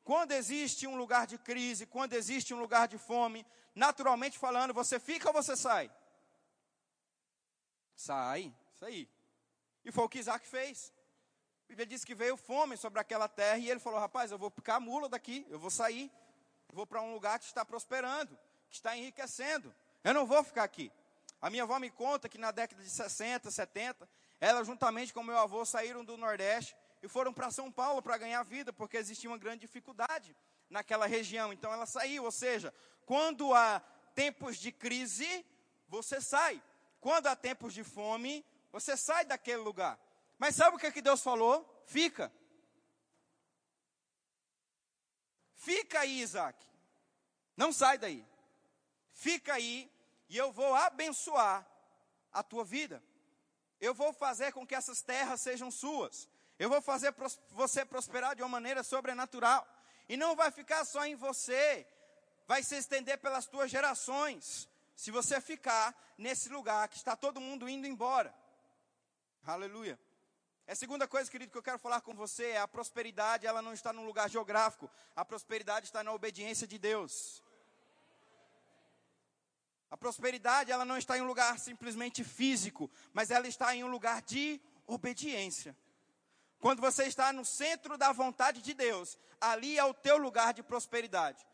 Quando 0.03 0.31
existe 0.31 0.87
um 0.87 0.95
lugar 0.95 1.27
de 1.27 1.37
crise, 1.37 1.85
quando 1.85 2.13
existe 2.13 2.53
um 2.53 2.59
lugar 2.59 2.87
de 2.87 2.97
fome, 2.97 3.45
naturalmente 3.75 4.39
falando, 4.39 4.73
você 4.73 4.99
fica 4.99 5.27
ou 5.27 5.33
você 5.33 5.55
sai? 5.55 5.91
Sai, 7.95 8.55
isso 8.73 8.85
aí. 8.85 9.07
E 9.85 9.91
foi 9.91 10.05
o 10.05 10.09
que 10.09 10.19
Isaac 10.19 10.47
fez. 10.47 10.91
A 11.69 11.71
Bíblia 11.71 11.85
diz 11.85 12.03
que 12.03 12.15
veio 12.15 12.35
fome 12.35 12.75
sobre 12.75 12.99
aquela 12.99 13.27
terra 13.27 13.59
e 13.59 13.69
ele 13.69 13.79
falou: 13.79 13.99
Rapaz, 13.99 14.31
eu 14.31 14.39
vou 14.39 14.49
picar 14.49 14.77
a 14.77 14.79
mula 14.79 15.07
daqui, 15.07 15.45
eu 15.51 15.59
vou 15.59 15.69
sair, 15.69 16.11
vou 16.73 16.83
para 16.87 16.99
um 16.99 17.13
lugar 17.13 17.37
que 17.37 17.45
está 17.45 17.63
prosperando, 17.63 18.35
que 18.67 18.75
está 18.75 18.97
enriquecendo. 18.97 19.71
Eu 20.03 20.15
não 20.15 20.25
vou 20.25 20.43
ficar 20.43 20.63
aqui. 20.63 20.91
A 21.39 21.47
minha 21.47 21.61
avó 21.61 21.77
me 21.77 21.91
conta 21.91 22.27
que 22.27 22.39
na 22.39 22.49
década 22.49 22.81
de 22.81 22.89
60, 22.89 23.51
70, 23.51 24.09
ela, 24.41 24.63
juntamente 24.63 25.13
com 25.13 25.21
meu 25.21 25.37
avô, 25.37 25.63
saíram 25.63 26.03
do 26.03 26.17
Nordeste 26.17 26.75
e 27.03 27.07
foram 27.07 27.31
para 27.31 27.51
São 27.51 27.71
Paulo 27.71 28.01
para 28.01 28.17
ganhar 28.17 28.41
vida, 28.41 28.73
porque 28.73 28.97
existia 28.97 29.29
uma 29.29 29.37
grande 29.37 29.61
dificuldade 29.61 30.35
naquela 30.71 31.05
região. 31.05 31.53
Então 31.53 31.71
ela 31.71 31.85
saiu, 31.85 32.23
ou 32.23 32.31
seja, 32.31 32.73
quando 33.05 33.53
há 33.53 33.79
tempos 34.15 34.57
de 34.57 34.71
crise, 34.71 35.45
você 35.87 36.19
sai. 36.19 36.63
Quando 36.99 37.27
há 37.27 37.35
tempos 37.35 37.75
de 37.75 37.83
fome, 37.83 38.43
você 38.71 38.97
sai 38.97 39.23
daquele 39.23 39.61
lugar. 39.61 39.99
Mas 40.39 40.55
sabe 40.55 40.77
o 40.77 40.79
que, 40.79 40.87
é 40.87 40.91
que 40.91 41.01
Deus 41.01 41.21
falou? 41.21 41.83
Fica. 41.85 42.31
Fica 45.53 45.99
aí, 45.99 46.21
Isaac. 46.21 46.57
Não 47.57 47.73
sai 47.73 47.97
daí. 47.97 48.25
Fica 49.11 49.53
aí 49.53 49.91
e 50.29 50.37
eu 50.37 50.49
vou 50.51 50.73
abençoar 50.73 51.67
a 52.31 52.41
tua 52.41 52.63
vida. 52.63 53.03
Eu 53.81 53.93
vou 53.93 54.13
fazer 54.13 54.53
com 54.53 54.65
que 54.65 54.73
essas 54.73 55.01
terras 55.01 55.41
sejam 55.41 55.69
suas. 55.69 56.29
Eu 56.57 56.69
vou 56.69 56.81
fazer 56.81 57.13
você 57.51 57.85
prosperar 57.85 58.35
de 58.35 58.41
uma 58.41 58.49
maneira 58.49 58.81
sobrenatural. 58.81 59.67
E 60.07 60.15
não 60.15 60.35
vai 60.37 60.51
ficar 60.51 60.85
só 60.85 61.05
em 61.05 61.15
você, 61.15 61.85
vai 62.47 62.63
se 62.63 62.75
estender 62.75 63.17
pelas 63.17 63.45
tuas 63.45 63.69
gerações. 63.69 64.69
Se 64.95 65.11
você 65.11 65.41
ficar 65.41 65.93
nesse 66.17 66.47
lugar 66.49 66.87
que 66.87 66.97
está 66.97 67.15
todo 67.15 67.41
mundo 67.41 67.67
indo 67.67 67.85
embora. 67.85 68.33
Aleluia. 69.45 69.99
A 70.69 70.75
segunda 70.75 71.07
coisa, 71.07 71.31
querido, 71.31 71.51
que 71.51 71.57
eu 71.57 71.63
quero 71.63 71.79
falar 71.79 71.99
com 72.01 72.13
você 72.13 72.51
é 72.51 72.59
a 72.59 72.67
prosperidade, 72.67 73.47
ela 73.47 73.59
não 73.59 73.73
está 73.73 73.91
num 73.91 74.05
lugar 74.05 74.29
geográfico. 74.29 74.87
A 75.15 75.25
prosperidade 75.25 75.87
está 75.87 76.03
na 76.03 76.13
obediência 76.13 76.67
de 76.67 76.77
Deus. 76.77 77.41
A 79.89 79.97
prosperidade, 79.97 80.71
ela 80.71 80.85
não 80.85 80.95
está 80.95 81.17
em 81.17 81.21
um 81.21 81.25
lugar 81.25 81.57
simplesmente 81.57 82.23
físico, 82.23 82.87
mas 83.11 83.31
ela 83.31 83.47
está 83.47 83.75
em 83.75 83.83
um 83.83 83.87
lugar 83.87 84.21
de 84.21 84.61
obediência. 84.85 85.75
Quando 86.59 86.81
você 86.81 87.05
está 87.05 87.33
no 87.33 87.43
centro 87.43 87.97
da 87.97 88.11
vontade 88.11 88.61
de 88.61 88.75
Deus, 88.75 89.17
ali 89.41 89.75
é 89.75 89.83
o 89.83 89.93
teu 89.93 90.19
lugar 90.19 90.53
de 90.53 90.61
prosperidade. 90.61 91.47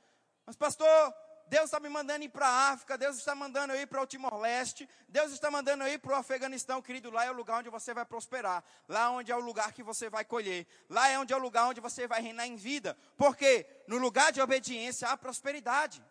Mas 0.46 0.58
pastor, 0.58 1.16
Deus 1.48 1.66
está 1.66 1.80
me 1.80 1.90
mandando 1.90 2.26
ir 2.26 2.30
para 2.30 2.48
a 2.48 2.72
África, 2.72 2.98
Deus 2.98 3.18
está 3.18 3.36
mandando 3.36 3.74
eu 3.74 3.82
ir 3.82 3.86
para 3.86 4.02
o 4.02 4.08
Timor-Leste, 4.08 4.90
Deus 5.08 5.32
está 5.32 5.52
mandando 5.52 5.84
eu 5.84 5.94
ir 5.94 6.00
para 6.00 6.14
o 6.14 6.16
Afeganistão, 6.16 6.82
querido. 6.82 7.12
Lá 7.12 7.26
é 7.26 7.30
o 7.30 7.34
lugar 7.34 7.60
onde 7.60 7.70
você 7.70 7.94
vai 7.94 8.04
prosperar, 8.04 8.64
lá 8.88 9.12
onde 9.12 9.32
é 9.32 9.36
o 9.36 9.40
lugar 9.40 9.72
que 9.72 9.84
você 9.84 10.10
vai 10.10 10.26
colher, 10.26 10.66
lá 10.90 11.08
é 11.08 11.20
onde 11.20 11.34
é 11.34 11.36
o 11.36 11.40
lugar 11.40 11.68
onde 11.68 11.80
você 11.80 12.08
vai 12.08 12.22
reinar 12.22 12.48
em 12.48 12.56
vida, 12.56 12.98
porque 13.16 13.66
no 13.88 13.98
lugar 13.98 14.32
de 14.32 14.42
obediência 14.42 15.08
há 15.08 15.16
prosperidade. 15.16 16.04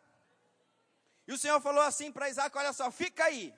E 1.26 1.32
o 1.32 1.38
Senhor 1.38 1.60
falou 1.60 1.82
assim 1.82 2.12
para 2.12 2.28
Isaac: 2.28 2.56
olha 2.56 2.72
só, 2.72 2.90
fica 2.90 3.24
aí, 3.24 3.52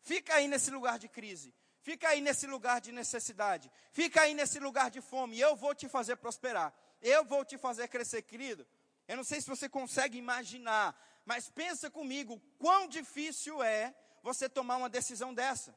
fica 0.00 0.34
aí 0.34 0.48
nesse 0.48 0.70
lugar 0.70 0.98
de 0.98 1.08
crise, 1.08 1.54
fica 1.82 2.08
aí 2.08 2.22
nesse 2.22 2.46
lugar 2.46 2.80
de 2.80 2.92
necessidade, 2.92 3.70
fica 3.92 4.22
aí 4.22 4.32
nesse 4.32 4.58
lugar 4.58 4.90
de 4.90 5.02
fome, 5.02 5.38
eu 5.38 5.54
vou 5.54 5.74
te 5.74 5.86
fazer 5.86 6.16
prosperar, 6.16 6.72
eu 7.02 7.24
vou 7.24 7.44
te 7.44 7.58
fazer 7.58 7.88
crescer, 7.88 8.22
querido. 8.22 8.66
Eu 9.08 9.16
não 9.16 9.24
sei 9.24 9.40
se 9.40 9.48
você 9.48 9.68
consegue 9.68 10.18
imaginar, 10.18 10.94
mas 11.24 11.48
pensa 11.48 11.90
comigo, 11.90 12.40
quão 12.58 12.88
difícil 12.88 13.62
é 13.62 13.94
você 14.22 14.48
tomar 14.48 14.76
uma 14.76 14.88
decisão 14.88 15.32
dessa. 15.32 15.76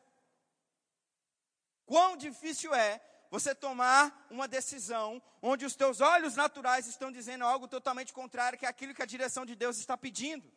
Quão 1.85 2.15
difícil 2.15 2.73
é 2.73 3.01
você 3.31 3.53
tomar 3.53 4.27
uma 4.29 4.47
decisão 4.47 5.21
onde 5.41 5.65
os 5.65 5.75
teus 5.75 6.01
olhos 6.01 6.35
naturais 6.35 6.87
estão 6.87 7.11
dizendo 7.11 7.43
algo 7.43 7.67
totalmente 7.67 8.11
contrário 8.11 8.57
que 8.57 8.65
aquilo 8.65 8.93
que 8.93 9.03
a 9.03 9.05
direção 9.05 9.45
de 9.45 9.55
Deus 9.55 9.77
está 9.77 9.95
pedindo. 9.97 10.51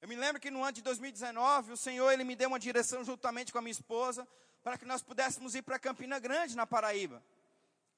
Eu 0.00 0.08
me 0.08 0.16
lembro 0.16 0.40
que 0.40 0.50
no 0.50 0.62
ano 0.62 0.72
de 0.72 0.82
2019, 0.82 1.72
o 1.72 1.76
Senhor 1.76 2.10
ele 2.10 2.24
me 2.24 2.36
deu 2.36 2.48
uma 2.48 2.58
direção 2.58 3.04
juntamente 3.04 3.52
com 3.52 3.58
a 3.58 3.62
minha 3.62 3.72
esposa 3.72 4.26
para 4.62 4.78
que 4.78 4.84
nós 4.84 5.02
pudéssemos 5.02 5.54
ir 5.54 5.62
para 5.62 5.78
Campina 5.78 6.18
Grande, 6.18 6.56
na 6.56 6.66
Paraíba. 6.66 7.22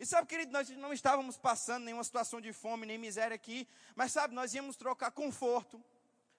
E 0.01 0.07
sabe, 0.07 0.27
querido, 0.27 0.51
nós 0.51 0.67
não 0.71 0.95
estávamos 0.95 1.37
passando 1.37 1.85
nenhuma 1.85 2.03
situação 2.03 2.41
de 2.41 2.55
fome 2.55 2.87
nem 2.87 2.97
miséria 2.97 3.35
aqui, 3.35 3.69
mas 3.95 4.11
sabe, 4.11 4.35
nós 4.35 4.55
íamos 4.55 4.75
trocar 4.75 5.11
conforto, 5.11 5.79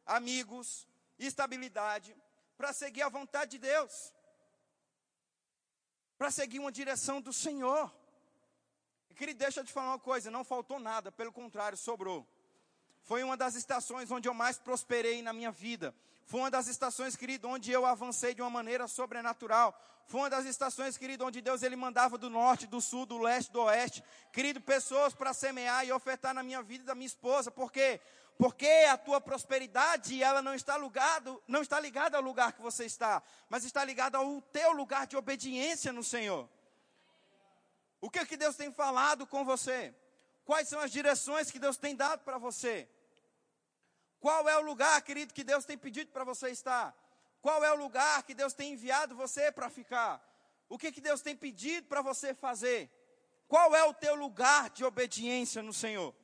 amigos, 0.04 0.88
estabilidade, 1.20 2.16
para 2.58 2.74
seguir 2.74 3.04
a 3.04 3.10
vontade 3.10 3.52
de 3.52 3.60
Deus, 3.60 4.12
para 6.18 6.32
seguir 6.32 6.58
uma 6.58 6.72
direção 6.72 7.22
do 7.22 7.32
Senhor. 7.32 7.96
E 9.12 9.14
querido, 9.14 9.38
deixa 9.38 9.60
eu 9.60 9.64
te 9.64 9.72
falar 9.72 9.92
uma 9.92 10.00
coisa: 10.00 10.32
não 10.32 10.44
faltou 10.44 10.80
nada, 10.80 11.12
pelo 11.12 11.32
contrário, 11.32 11.78
sobrou. 11.78 12.28
Foi 13.04 13.22
uma 13.22 13.38
das 13.38 13.54
estações 13.54 14.10
onde 14.10 14.28
eu 14.28 14.34
mais 14.34 14.58
prosperei 14.58 15.22
na 15.22 15.34
minha 15.34 15.52
vida. 15.52 15.94
Foi 16.26 16.40
uma 16.40 16.52
das 16.52 16.68
estações, 16.68 17.16
querido, 17.16 17.48
onde 17.48 17.72
eu 17.72 17.86
avancei 17.86 18.34
de 18.34 18.42
uma 18.42 18.50
maneira 18.50 18.88
sobrenatural. 18.88 19.78
Foi 20.06 20.22
uma 20.22 20.30
das 20.30 20.46
estações, 20.46 20.98
querido, 20.98 21.26
onde 21.26 21.42
Deus 21.42 21.64
ele 21.64 21.76
mandava 21.76 22.18
do 22.18 22.30
norte, 22.30 22.68
do 22.68 22.82
sul, 22.82 23.06
do 23.06 23.18
leste, 23.18 23.52
do 23.52 23.62
oeste, 23.62 24.04
querido, 24.32 24.60
pessoas 24.60 25.14
para 25.14 25.34
semear 25.34 25.86
e 25.86 25.92
ofertar 25.92 26.34
na 26.34 26.44
minha 26.44 26.62
vida 26.62 26.84
e 26.84 26.88
da 26.88 26.96
minha 26.96 27.08
esposa. 27.08 27.50
Por 27.50 27.72
quê? 27.72 28.00
Porque 28.38 28.68
a 28.90 28.98
tua 28.98 29.22
prosperidade, 29.22 30.22
ela 30.22 30.42
não 30.42 30.54
está 30.54 30.78
ligado, 30.78 31.42
não 31.48 31.62
está 31.62 31.80
ligada 31.80 32.18
ao 32.18 32.24
lugar 32.24 32.54
que 32.54 32.62
você 32.62 32.86
está, 32.86 33.22
mas 33.50 33.64
está 33.64 33.84
ligada 33.86 34.18
ao 34.18 34.42
teu 34.42 34.72
lugar 34.72 35.06
de 35.06 35.16
obediência 35.16 35.94
no 35.94 36.04
Senhor. 36.04 36.50
O 38.00 38.10
que 38.10 38.26
que 38.26 38.36
Deus 38.36 38.56
tem 38.56 38.72
falado 38.74 39.28
com 39.28 39.46
você? 39.46 39.94
Quais 40.44 40.68
são 40.68 40.80
as 40.80 40.92
direções 40.92 41.52
que 41.52 41.60
Deus 41.60 41.78
tem 41.78 41.96
dado 41.96 42.22
para 42.22 42.38
você? 42.38 42.90
Qual 44.22 44.48
é 44.48 44.56
o 44.56 44.62
lugar, 44.62 45.02
querido, 45.02 45.34
que 45.34 45.44
Deus 45.44 45.66
tem 45.66 45.76
pedido 45.76 46.12
para 46.12 46.24
você 46.24 46.50
estar? 46.52 46.96
Qual 47.42 47.66
é 47.66 47.72
o 47.74 47.76
lugar 47.76 48.22
que 48.22 48.36
Deus 48.36 48.54
tem 48.54 48.74
enviado 48.74 49.16
você 49.16 49.52
para 49.52 49.68
ficar? 49.68 50.24
O 50.70 50.78
que, 50.78 50.92
que 50.92 51.02
Deus 51.02 51.22
tem 51.22 51.36
pedido 51.36 51.88
para 51.88 52.04
você 52.04 52.32
fazer? 52.36 52.90
Qual 53.48 53.76
é 53.76 53.84
o 53.84 53.94
teu 53.96 54.14
lugar 54.14 54.70
de 54.70 54.86
obediência 54.86 55.64
no 55.64 55.74
Senhor? 55.74 56.16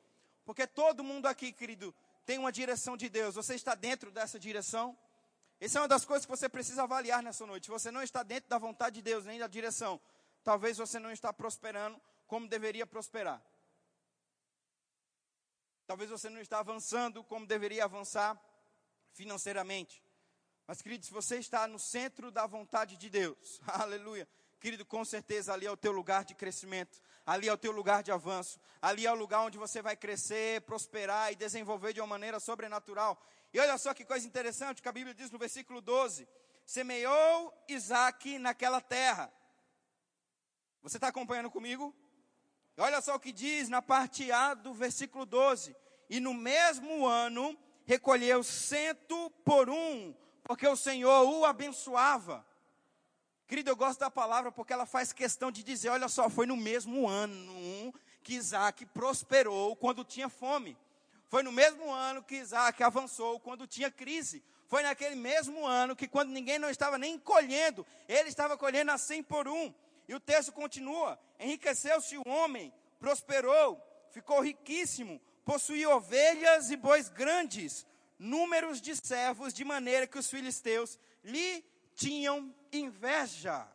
Porque 0.44 0.64
todo 0.64 1.02
mundo 1.02 1.26
aqui, 1.26 1.52
querido, 1.52 1.92
tem 2.24 2.38
uma 2.38 2.52
direção 2.52 2.96
de 2.96 3.08
Deus. 3.08 3.34
Você 3.34 3.56
está 3.56 3.74
dentro 3.74 4.12
dessa 4.12 4.38
direção? 4.38 4.96
Essa 5.60 5.78
é 5.78 5.82
uma 5.82 5.88
das 5.88 6.04
coisas 6.04 6.24
que 6.24 6.30
você 6.30 6.48
precisa 6.48 6.84
avaliar 6.84 7.20
nessa 7.20 7.44
noite. 7.44 7.64
Se 7.64 7.70
você 7.70 7.90
não 7.90 8.00
está 8.00 8.22
dentro 8.22 8.48
da 8.48 8.58
vontade 8.58 8.94
de 8.94 9.02
Deus, 9.02 9.24
nem 9.24 9.40
da 9.40 9.48
direção, 9.48 10.00
talvez 10.44 10.78
você 10.78 11.00
não 11.00 11.10
está 11.10 11.32
prosperando 11.32 12.00
como 12.28 12.46
deveria 12.46 12.86
prosperar. 12.86 13.42
Talvez 15.88 16.10
você 16.10 16.28
não 16.28 16.42
está 16.42 16.58
avançando 16.58 17.24
como 17.24 17.46
deveria 17.46 17.82
avançar 17.82 18.38
financeiramente. 19.14 20.04
Mas, 20.66 20.82
querido, 20.82 21.06
se 21.06 21.10
você 21.10 21.38
está 21.38 21.66
no 21.66 21.78
centro 21.78 22.30
da 22.30 22.46
vontade 22.46 22.98
de 22.98 23.08
Deus, 23.08 23.58
aleluia, 23.66 24.28
querido, 24.60 24.84
com 24.84 25.02
certeza 25.02 25.54
ali 25.54 25.64
é 25.64 25.70
o 25.70 25.78
teu 25.78 25.90
lugar 25.90 26.26
de 26.26 26.34
crescimento, 26.34 27.00
ali 27.24 27.48
é 27.48 27.52
o 27.54 27.56
teu 27.56 27.72
lugar 27.72 28.02
de 28.02 28.12
avanço, 28.12 28.60
ali 28.82 29.06
é 29.06 29.10
o 29.10 29.14
lugar 29.14 29.40
onde 29.40 29.56
você 29.56 29.80
vai 29.80 29.96
crescer, 29.96 30.60
prosperar 30.60 31.32
e 31.32 31.36
desenvolver 31.36 31.94
de 31.94 32.02
uma 32.02 32.06
maneira 32.06 32.38
sobrenatural. 32.38 33.18
E 33.50 33.58
olha 33.58 33.78
só 33.78 33.94
que 33.94 34.04
coisa 34.04 34.26
interessante 34.26 34.82
que 34.82 34.88
a 34.90 34.92
Bíblia 34.92 35.14
diz 35.14 35.30
no 35.30 35.38
versículo 35.38 35.80
12: 35.80 36.28
semeou 36.66 37.64
Isaac 37.66 38.38
naquela 38.38 38.82
terra. 38.82 39.32
Você 40.82 40.98
está 40.98 41.08
acompanhando 41.08 41.50
comigo? 41.50 41.96
Olha 42.80 43.00
só 43.00 43.16
o 43.16 43.20
que 43.20 43.32
diz 43.32 43.68
na 43.68 43.82
parte 43.82 44.30
A 44.30 44.54
do 44.54 44.72
versículo 44.72 45.26
12: 45.26 45.74
E 46.08 46.20
no 46.20 46.32
mesmo 46.32 47.06
ano 47.06 47.58
recolheu 47.84 48.44
cento 48.44 49.30
por 49.44 49.68
um, 49.68 50.14
porque 50.44 50.66
o 50.66 50.76
Senhor 50.76 51.28
o 51.28 51.44
abençoava. 51.44 52.46
Querido, 53.48 53.70
eu 53.70 53.76
gosto 53.76 53.98
da 53.98 54.10
palavra 54.10 54.52
porque 54.52 54.72
ela 54.72 54.86
faz 54.86 55.12
questão 55.12 55.50
de 55.50 55.64
dizer: 55.64 55.88
olha 55.88 56.08
só, 56.08 56.30
foi 56.30 56.46
no 56.46 56.56
mesmo 56.56 57.08
ano 57.08 57.92
que 58.22 58.34
Isaac 58.34 58.86
prosperou 58.86 59.74
quando 59.74 60.04
tinha 60.04 60.28
fome. 60.28 60.76
Foi 61.28 61.42
no 61.42 61.50
mesmo 61.50 61.90
ano 61.90 62.22
que 62.22 62.36
Isaac 62.36 62.80
avançou 62.82 63.40
quando 63.40 63.66
tinha 63.66 63.90
crise. 63.90 64.42
Foi 64.66 64.82
naquele 64.82 65.16
mesmo 65.16 65.66
ano 65.66 65.96
que, 65.96 66.06
quando 66.06 66.30
ninguém 66.30 66.58
não 66.58 66.70
estava 66.70 66.96
nem 66.96 67.18
colhendo, 67.18 67.86
ele 68.06 68.28
estava 68.28 68.56
colhendo 68.56 68.92
a 68.92 68.98
cem 68.98 69.22
por 69.22 69.48
um. 69.48 69.74
E 70.08 70.14
o 70.14 70.20
texto 70.20 70.50
continua: 70.52 71.20
enriqueceu-se 71.38 72.16
o 72.16 72.26
homem, 72.26 72.72
prosperou, 72.98 73.78
ficou 74.10 74.40
riquíssimo, 74.40 75.20
possuía 75.44 75.90
ovelhas 75.90 76.70
e 76.70 76.76
bois 76.76 77.08
grandes, 77.08 77.86
números 78.18 78.80
de 78.80 78.96
servos, 78.96 79.52
de 79.52 79.64
maneira 79.64 80.06
que 80.06 80.18
os 80.18 80.28
filisteus 80.28 80.98
lhe 81.22 81.62
tinham 81.94 82.54
inveja. 82.72 83.68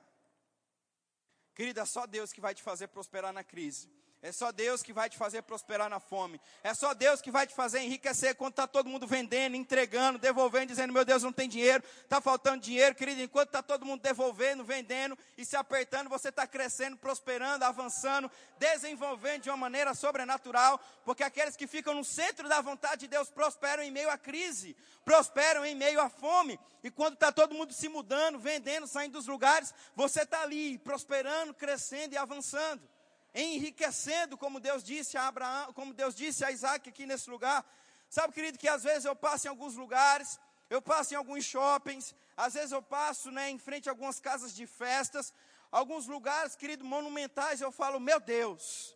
Querida, 1.54 1.86
só 1.86 2.08
Deus 2.08 2.34
que 2.34 2.42
vai 2.42 2.56
te 2.56 2.64
fazer 2.64 2.88
prosperar 2.88 3.32
na 3.32 3.44
crise. 3.44 3.88
É 4.24 4.32
só 4.32 4.54
Deus 4.54 4.82
que 4.82 4.94
vai 4.94 5.10
te 5.10 5.18
fazer 5.18 5.42
prosperar 5.42 5.90
na 5.90 6.00
fome. 6.00 6.40
É 6.64 6.74
só 6.74 6.94
Deus 6.94 7.22
que 7.22 7.30
vai 7.30 7.46
te 7.46 7.54
fazer 7.54 7.82
enriquecer 7.82 8.34
quando 8.36 8.52
está 8.52 8.66
todo 8.66 8.88
mundo 8.88 9.06
vendendo, 9.06 9.58
entregando, 9.58 10.18
devolvendo, 10.18 10.68
dizendo: 10.68 10.94
Meu 10.94 11.04
Deus, 11.04 11.24
não 11.24 11.34
tem 11.34 11.50
dinheiro, 11.50 11.84
está 12.02 12.22
faltando 12.22 12.64
dinheiro, 12.64 12.96
querido. 12.96 13.22
Enquanto 13.22 13.50
está 13.50 13.62
todo 13.62 13.86
mundo 13.86 14.00
devolvendo, 14.00 14.64
vendendo 14.64 15.18
e 15.38 15.44
se 15.44 15.58
apertando, 15.58 16.10
você 16.10 16.30
está 16.30 16.48
crescendo, 16.48 16.96
prosperando, 16.96 17.64
avançando, 17.64 18.32
desenvolvendo 18.58 19.42
de 19.42 19.50
uma 19.50 19.58
maneira 19.58 19.94
sobrenatural. 19.94 20.80
Porque 21.04 21.22
aqueles 21.22 21.58
que 21.58 21.68
ficam 21.68 21.94
no 21.94 22.06
centro 22.06 22.48
da 22.48 22.62
vontade 22.62 23.02
de 23.02 23.10
Deus 23.10 23.30
prosperam 23.30 23.84
em 23.84 23.92
meio 23.92 24.10
à 24.10 24.18
crise, 24.18 24.74
prosperam 25.04 25.66
em 25.66 25.76
meio 25.76 26.00
à 26.00 26.08
fome. 26.08 26.58
E 26.82 26.90
quando 26.90 27.16
está 27.16 27.30
todo 27.30 27.54
mundo 27.54 27.74
se 27.74 27.90
mudando, 27.90 28.40
vendendo, 28.40 28.88
saindo 28.88 29.18
dos 29.18 29.28
lugares, 29.28 29.74
você 29.94 30.22
está 30.22 30.44
ali, 30.44 30.78
prosperando, 30.78 31.54
crescendo 31.54 32.14
e 32.14 32.18
avançando 32.18 32.93
enriquecendo, 33.34 34.38
como 34.38 34.60
Deus 34.60 34.84
disse 34.84 35.18
a 35.18 35.28
Abraão, 35.28 35.74
como 35.74 35.94
Deus 35.94 36.14
disse 36.14 36.46
a 36.46 36.52
Isaac 36.52 36.88
aqui 36.90 37.06
nesse 37.06 37.30
lugar. 37.30 37.66
Sabe, 38.10 38.34
querido, 38.34 38.60
que 38.60 38.68
às 38.68 38.84
vezes 38.84 39.06
eu 39.06 39.16
passo 39.16 39.48
em 39.48 39.50
alguns 39.50 39.76
lugares, 39.76 40.40
eu 40.70 40.82
passo 40.82 41.14
em 41.14 41.18
alguns 41.18 41.44
shoppings, 41.44 42.14
às 42.38 42.54
vezes 42.54 42.72
eu 42.72 42.82
passo 42.82 43.32
né, 43.32 43.50
em 43.50 43.58
frente 43.58 43.90
a 43.90 43.92
algumas 43.92 44.20
casas 44.20 44.56
de 44.56 44.68
festas, 44.68 45.34
alguns 45.72 46.06
lugares, 46.08 46.56
querido, 46.56 46.86
monumentais, 46.86 47.60
eu 47.60 47.72
falo, 47.72 48.00
meu 48.00 48.20
Deus, 48.20 48.96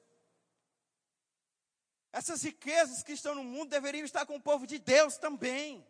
Essas 2.12 2.42
riquezas 2.44 3.04
que 3.04 3.12
estão 3.14 3.36
no 3.36 3.44
mundo 3.44 3.70
deveriam 3.70 4.06
estar 4.06 4.26
com 4.26 4.36
o 4.36 4.42
povo 4.42 4.66
de 4.66 4.80
Deus 4.80 5.18
também. 5.18 5.86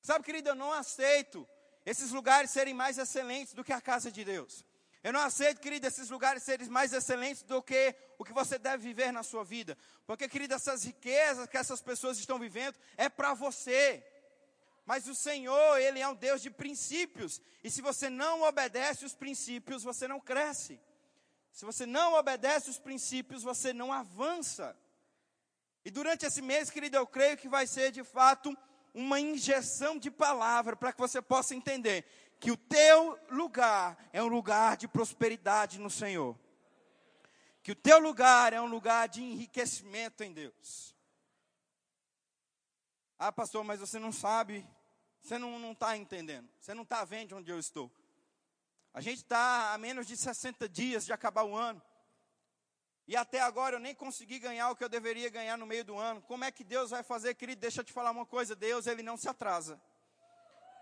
Sabe, 0.00 0.24
querido, 0.24 0.48
eu 0.48 0.54
não 0.54 0.72
aceito 0.72 1.46
esses 1.84 2.10
lugares 2.10 2.50
serem 2.50 2.74
mais 2.74 2.98
excelentes 2.98 3.54
do 3.54 3.64
que 3.64 3.72
a 3.72 3.80
casa 3.80 4.10
de 4.10 4.24
Deus. 4.24 4.64
Eu 5.02 5.12
não 5.12 5.20
aceito, 5.20 5.60
querido, 5.60 5.86
esses 5.86 6.10
lugares 6.10 6.42
serem 6.42 6.68
mais 6.68 6.92
excelentes 6.92 7.42
do 7.42 7.62
que 7.62 7.94
o 8.18 8.24
que 8.24 8.32
você 8.32 8.58
deve 8.58 8.82
viver 8.82 9.12
na 9.12 9.22
sua 9.22 9.44
vida. 9.44 9.78
Porque, 10.06 10.28
querido, 10.28 10.54
essas 10.54 10.84
riquezas 10.84 11.48
que 11.48 11.56
essas 11.56 11.80
pessoas 11.80 12.18
estão 12.18 12.38
vivendo 12.38 12.76
é 12.96 13.08
para 13.08 13.32
você. 13.32 14.04
Mas 14.84 15.06
o 15.06 15.14
Senhor, 15.14 15.78
Ele 15.78 16.00
é 16.00 16.08
um 16.08 16.14
Deus 16.14 16.42
de 16.42 16.50
princípios. 16.50 17.40
E 17.62 17.70
se 17.70 17.80
você 17.80 18.10
não 18.10 18.42
obedece 18.42 19.04
os 19.04 19.14
princípios, 19.14 19.84
você 19.84 20.08
não 20.08 20.18
cresce. 20.18 20.80
Se 21.52 21.64
você 21.64 21.86
não 21.86 22.14
obedece 22.14 22.70
os 22.70 22.78
princípios, 22.78 23.42
você 23.42 23.72
não 23.72 23.92
avança. 23.92 24.76
E 25.84 25.90
durante 25.90 26.26
esse 26.26 26.42
mês, 26.42 26.70
querido, 26.70 26.96
eu 26.96 27.06
creio 27.06 27.36
que 27.36 27.48
vai 27.48 27.66
ser 27.66 27.92
de 27.92 28.02
fato 28.02 28.56
uma 28.94 29.20
injeção 29.20 29.98
de 29.98 30.10
palavra 30.10 30.74
para 30.74 30.92
que 30.92 30.98
você 30.98 31.22
possa 31.22 31.54
entender 31.54 32.04
que 32.40 32.50
o 32.50 32.56
teu 32.56 33.18
lugar 33.30 33.98
é 34.12 34.22
um 34.22 34.28
lugar 34.28 34.76
de 34.76 34.86
prosperidade 34.86 35.78
no 35.78 35.90
Senhor. 35.90 36.38
Que 37.62 37.72
o 37.72 37.76
teu 37.76 37.98
lugar 37.98 38.52
é 38.52 38.60
um 38.60 38.66
lugar 38.66 39.08
de 39.08 39.22
enriquecimento 39.22 40.22
em 40.22 40.32
Deus. 40.32 40.94
Ah, 43.18 43.32
pastor, 43.32 43.64
mas 43.64 43.80
você 43.80 43.98
não 43.98 44.12
sabe, 44.12 44.64
você 45.20 45.36
não 45.36 45.72
está 45.72 45.96
entendendo, 45.96 46.48
você 46.60 46.72
não 46.72 46.84
está 46.84 47.04
vendo 47.04 47.36
onde 47.36 47.50
eu 47.50 47.58
estou. 47.58 47.90
A 48.94 49.00
gente 49.00 49.18
está 49.18 49.74
a 49.74 49.78
menos 49.78 50.06
de 50.06 50.16
60 50.16 50.68
dias 50.68 51.04
de 51.04 51.12
acabar 51.12 51.44
o 51.44 51.56
ano. 51.56 51.82
E 53.06 53.16
até 53.16 53.40
agora 53.40 53.76
eu 53.76 53.80
nem 53.80 53.94
consegui 53.94 54.38
ganhar 54.38 54.70
o 54.70 54.76
que 54.76 54.84
eu 54.84 54.88
deveria 54.88 55.30
ganhar 55.30 55.56
no 55.56 55.66
meio 55.66 55.84
do 55.84 55.96
ano. 55.96 56.22
Como 56.22 56.44
é 56.44 56.52
que 56.52 56.62
Deus 56.62 56.90
vai 56.90 57.02
fazer, 57.02 57.34
querido? 57.34 57.60
Deixa 57.60 57.80
eu 57.80 57.84
te 57.84 57.92
falar 57.92 58.10
uma 58.10 58.26
coisa: 58.26 58.54
Deus, 58.54 58.86
ele 58.86 59.02
não 59.02 59.16
se 59.16 59.28
atrasa. 59.28 59.80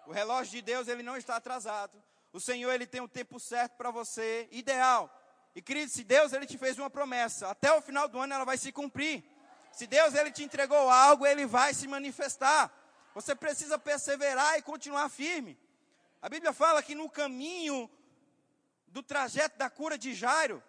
O 0.06 0.12
relógio 0.12 0.52
de 0.52 0.62
Deus, 0.62 0.86
ele 0.86 1.02
não 1.02 1.16
está 1.16 1.36
atrasado. 1.36 2.00
O 2.32 2.40
Senhor, 2.40 2.72
ele 2.72 2.86
tem 2.86 3.00
o 3.00 3.08
tempo 3.08 3.40
certo 3.40 3.72
para 3.76 3.90
você, 3.90 4.48
ideal. 4.52 5.10
E 5.54 5.60
querido, 5.60 5.90
se 5.90 6.04
Deus, 6.04 6.32
ele 6.32 6.46
te 6.46 6.56
fez 6.56 6.78
uma 6.78 6.88
promessa, 6.88 7.48
até 7.48 7.72
o 7.72 7.80
final 7.80 8.06
do 8.08 8.18
ano 8.18 8.34
ela 8.34 8.44
vai 8.44 8.56
se 8.56 8.70
cumprir. 8.70 9.24
Se 9.72 9.86
Deus, 9.86 10.14
ele 10.14 10.30
te 10.30 10.44
entregou 10.44 10.88
algo, 10.88 11.26
ele 11.26 11.44
vai 11.44 11.74
se 11.74 11.88
manifestar. 11.88 12.72
Você 13.14 13.34
precisa 13.34 13.78
perseverar 13.78 14.58
e 14.58 14.62
continuar 14.62 15.08
firme. 15.08 15.58
A 16.22 16.28
Bíblia 16.28 16.52
fala 16.52 16.82
que 16.82 16.94
no 16.94 17.10
caminho 17.10 17.90
do 18.88 19.02
trajeto 19.02 19.58
da 19.58 19.68
cura 19.68 19.98
de 19.98 20.14
Jairo, 20.14 20.62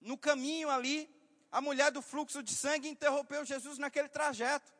no 0.00 0.16
caminho 0.16 0.70
ali, 0.70 1.10
a 1.50 1.60
mulher 1.60 1.90
do 1.90 2.00
fluxo 2.00 2.42
de 2.42 2.54
sangue 2.54 2.88
interrompeu 2.88 3.44
Jesus 3.44 3.78
naquele 3.78 4.08
trajeto. 4.08 4.72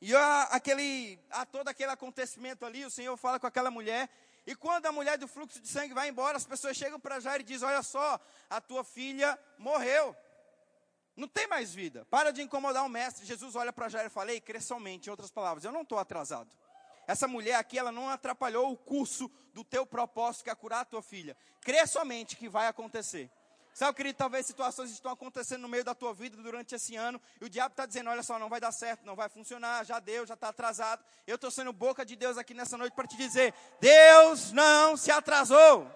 E 0.00 0.14
a, 0.14 0.42
aquele, 0.44 1.18
a 1.30 1.46
todo 1.46 1.68
aquele 1.68 1.90
acontecimento 1.90 2.64
ali, 2.66 2.84
o 2.84 2.90
Senhor 2.90 3.16
fala 3.16 3.40
com 3.40 3.46
aquela 3.46 3.70
mulher. 3.70 4.08
E 4.46 4.54
quando 4.54 4.86
a 4.86 4.92
mulher 4.92 5.18
do 5.18 5.26
fluxo 5.26 5.60
de 5.60 5.68
sangue 5.68 5.94
vai 5.94 6.08
embora, 6.08 6.36
as 6.36 6.46
pessoas 6.46 6.76
chegam 6.76 7.00
para 7.00 7.18
Jairo 7.18 7.42
e 7.42 7.46
dizem: 7.46 7.66
Olha 7.66 7.82
só, 7.82 8.20
a 8.48 8.60
tua 8.60 8.84
filha 8.84 9.38
morreu. 9.58 10.14
Não 11.16 11.26
tem 11.26 11.46
mais 11.46 11.74
vida. 11.74 12.06
Para 12.10 12.30
de 12.30 12.42
incomodar 12.42 12.84
o 12.84 12.88
mestre. 12.88 13.24
Jesus 13.24 13.56
olha 13.56 13.72
para 13.72 13.88
Jairo 13.88 14.08
e 14.08 14.10
fala: 14.10 14.30
Ei, 14.30 14.40
crê 14.40 14.60
somente. 14.60 15.06
Em 15.06 15.10
outras 15.10 15.30
palavras, 15.30 15.64
eu 15.64 15.72
não 15.72 15.82
estou 15.82 15.98
atrasado. 15.98 16.54
Essa 17.06 17.26
mulher 17.26 17.54
aqui, 17.54 17.78
ela 17.78 17.90
não 17.90 18.08
atrapalhou 18.08 18.70
o 18.70 18.76
curso 18.76 19.30
do 19.54 19.64
teu 19.64 19.86
propósito, 19.86 20.44
que 20.44 20.50
é 20.50 20.54
curar 20.54 20.80
a 20.80 20.84
tua 20.84 21.02
filha. 21.02 21.36
Crê 21.62 21.86
somente 21.86 22.36
que 22.36 22.48
vai 22.48 22.66
acontecer. 22.66 23.30
Sabe, 23.76 23.94
querido, 23.94 24.16
talvez 24.16 24.46
situações 24.46 24.90
estão 24.90 25.12
acontecendo 25.12 25.60
no 25.60 25.68
meio 25.68 25.84
da 25.84 25.94
tua 25.94 26.14
vida 26.14 26.34
durante 26.38 26.74
esse 26.74 26.96
ano, 26.96 27.20
e 27.38 27.44
o 27.44 27.50
diabo 27.50 27.74
está 27.74 27.84
dizendo: 27.84 28.08
olha 28.08 28.22
só, 28.22 28.38
não 28.38 28.48
vai 28.48 28.58
dar 28.58 28.72
certo, 28.72 29.04
não 29.04 29.14
vai 29.14 29.28
funcionar, 29.28 29.84
já 29.84 29.98
deu, 29.98 30.24
já 30.24 30.32
está 30.32 30.48
atrasado. 30.48 31.04
Eu 31.26 31.34
estou 31.34 31.50
sendo 31.50 31.74
boca 31.74 32.02
de 32.02 32.16
Deus 32.16 32.38
aqui 32.38 32.54
nessa 32.54 32.78
noite 32.78 32.94
para 32.94 33.06
te 33.06 33.18
dizer: 33.18 33.52
Deus 33.78 34.50
não 34.50 34.96
se 34.96 35.10
atrasou. 35.10 35.86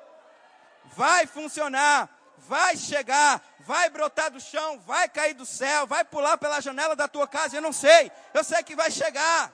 Vai 0.94 1.26
funcionar, 1.26 2.10
vai 2.36 2.76
chegar, 2.76 3.42
vai 3.60 3.88
brotar 3.88 4.30
do 4.30 4.42
chão, 4.42 4.78
vai 4.80 5.08
cair 5.08 5.32
do 5.32 5.46
céu, 5.46 5.86
vai 5.86 6.04
pular 6.04 6.36
pela 6.36 6.60
janela 6.60 6.94
da 6.94 7.08
tua 7.08 7.26
casa, 7.26 7.56
eu 7.56 7.62
não 7.62 7.72
sei, 7.72 8.12
eu 8.34 8.44
sei 8.44 8.62
que 8.62 8.76
vai 8.76 8.90
chegar. 8.90 9.50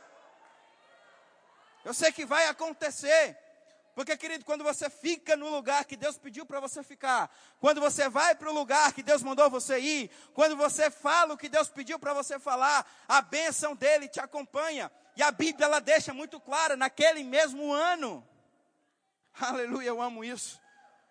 Eu 1.84 1.94
sei 1.94 2.10
que 2.10 2.26
vai 2.26 2.48
acontecer. 2.48 3.38
Porque, 3.96 4.14
querido, 4.14 4.44
quando 4.44 4.62
você 4.62 4.90
fica 4.90 5.34
no 5.38 5.48
lugar 5.48 5.86
que 5.86 5.96
Deus 5.96 6.18
pediu 6.18 6.44
para 6.44 6.60
você 6.60 6.82
ficar, 6.82 7.34
quando 7.58 7.80
você 7.80 8.10
vai 8.10 8.34
para 8.34 8.50
o 8.50 8.52
lugar 8.52 8.92
que 8.92 9.02
Deus 9.02 9.22
mandou 9.22 9.48
você 9.48 9.78
ir, 9.78 10.10
quando 10.34 10.54
você 10.54 10.90
fala 10.90 11.32
o 11.32 11.38
que 11.38 11.48
Deus 11.48 11.70
pediu 11.70 11.98
para 11.98 12.12
você 12.12 12.38
falar, 12.38 12.86
a 13.08 13.22
bênção 13.22 13.74
dele 13.74 14.06
te 14.06 14.20
acompanha. 14.20 14.92
E 15.16 15.22
a 15.22 15.30
Bíblia 15.30 15.64
ela 15.64 15.80
deixa 15.80 16.12
muito 16.12 16.38
clara, 16.38 16.76
naquele 16.76 17.24
mesmo 17.24 17.72
ano. 17.72 18.22
Aleluia, 19.40 19.88
eu 19.88 20.02
amo 20.02 20.22
isso. 20.22 20.60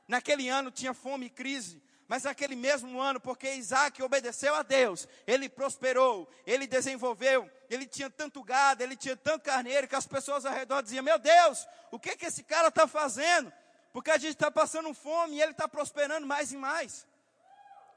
Naquele 0.08 0.48
ano 0.48 0.70
tinha 0.70 0.94
fome 0.94 1.26
e 1.26 1.32
crise. 1.32 1.82
Mas 2.08 2.24
naquele 2.24 2.56
mesmo 2.56 3.02
ano, 3.02 3.20
porque 3.20 3.52
Isaac 3.56 4.02
obedeceu 4.04 4.54
a 4.54 4.62
Deus, 4.62 5.08
ele 5.26 5.50
prosperou, 5.50 6.30
ele 6.46 6.68
desenvolveu, 6.68 7.50
ele 7.68 7.88
tinha 7.88 8.10
tanto 8.10 8.44
gado, 8.44 8.84
ele 8.84 8.96
tinha 8.96 9.18
tanto 9.18 9.44
carneiro, 9.44 9.88
que 9.88 9.96
as 9.96 10.06
pessoas 10.06 10.46
ao 10.46 10.54
redor 10.54 10.84
diziam: 10.84 11.04
Meu 11.04 11.18
Deus, 11.18 11.68
o 11.92 12.00
que, 12.00 12.16
que 12.16 12.28
esse 12.28 12.44
cara 12.44 12.68
está 12.68 12.86
fazendo? 12.88 13.52
Porque 13.92 14.12
a 14.12 14.18
gente 14.18 14.34
está 14.34 14.52
passando 14.52 14.94
fome 14.94 15.36
e 15.36 15.42
ele 15.42 15.52
está 15.52 15.68
prosperando 15.68 16.28
mais 16.28 16.52
e 16.52 16.58
mais. 16.58 17.08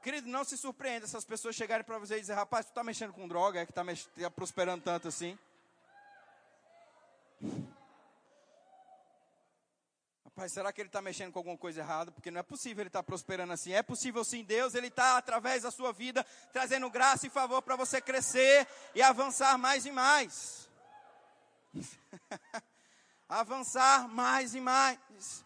Querido, 0.01 0.27
não 0.29 0.43
se 0.43 0.57
surpreenda 0.57 1.05
essas 1.05 1.25
pessoas 1.25 1.55
chegarem 1.55 1.83
para 1.85 1.99
você 1.99 2.17
e 2.17 2.21
dizer: 2.21 2.33
Rapaz, 2.33 2.65
tu 2.65 2.69
está 2.69 2.83
mexendo 2.83 3.13
com 3.13 3.27
droga, 3.27 3.59
é 3.59 3.65
que 3.65 3.71
está 3.71 3.83
tá 3.83 4.31
prosperando 4.31 4.83
tanto 4.83 5.07
assim. 5.07 5.37
Rapaz, 10.39 10.53
será 10.53 10.71
que 10.71 10.79
ele 10.79 10.87
está 10.87 11.01
mexendo 11.01 11.33
com 11.33 11.39
alguma 11.39 11.57
coisa 11.57 11.81
errada? 11.81 12.13
Porque 12.13 12.31
não 12.31 12.39
é 12.39 12.43
possível 12.43 12.81
ele 12.81 12.87
estar 12.87 12.99
tá 12.99 13.03
prosperando 13.03 13.51
assim. 13.51 13.73
É 13.73 13.83
possível 13.83 14.23
sim, 14.23 14.41
Deus, 14.41 14.73
ele 14.73 14.87
está 14.87 15.17
através 15.17 15.63
da 15.63 15.69
sua 15.69 15.91
vida 15.91 16.25
trazendo 16.53 16.89
graça 16.89 17.27
e 17.27 17.29
favor 17.29 17.61
para 17.61 17.75
você 17.75 17.99
crescer 17.99 18.65
e 18.95 19.01
avançar 19.01 19.57
mais 19.57 19.85
e 19.85 19.91
mais. 19.91 20.69
avançar 23.27 24.07
mais 24.07 24.55
e 24.55 24.61
mais. 24.61 25.43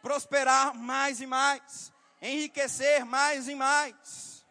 Prosperar 0.00 0.74
mais 0.74 1.20
e 1.20 1.26
mais. 1.26 1.92
Enriquecer 2.22 3.04
mais 3.04 3.46
e 3.46 3.54
mais. 3.54 4.42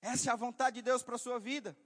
Essa 0.00 0.30
é 0.30 0.32
a 0.32 0.36
vontade 0.36 0.76
de 0.76 0.82
Deus 0.82 1.02
para 1.02 1.16
a 1.16 1.18
sua 1.18 1.40
vida. 1.40 1.76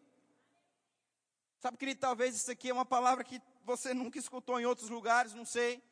Sabe, 1.61 1.79
querido, 1.79 2.01
talvez 2.01 2.37
isso 2.37 2.51
aqui 2.51 2.69
é 2.69 2.75
uma 2.75 2.85
palavra 2.85 3.25
que 3.25 3.41
você 3.65 3.95
nunca 3.95 4.19
escutou 4.19 4.61
em 4.61 4.67
outros 4.67 4.91
lugares, 4.91 5.33
não 5.33 5.47
sei. 5.47 5.83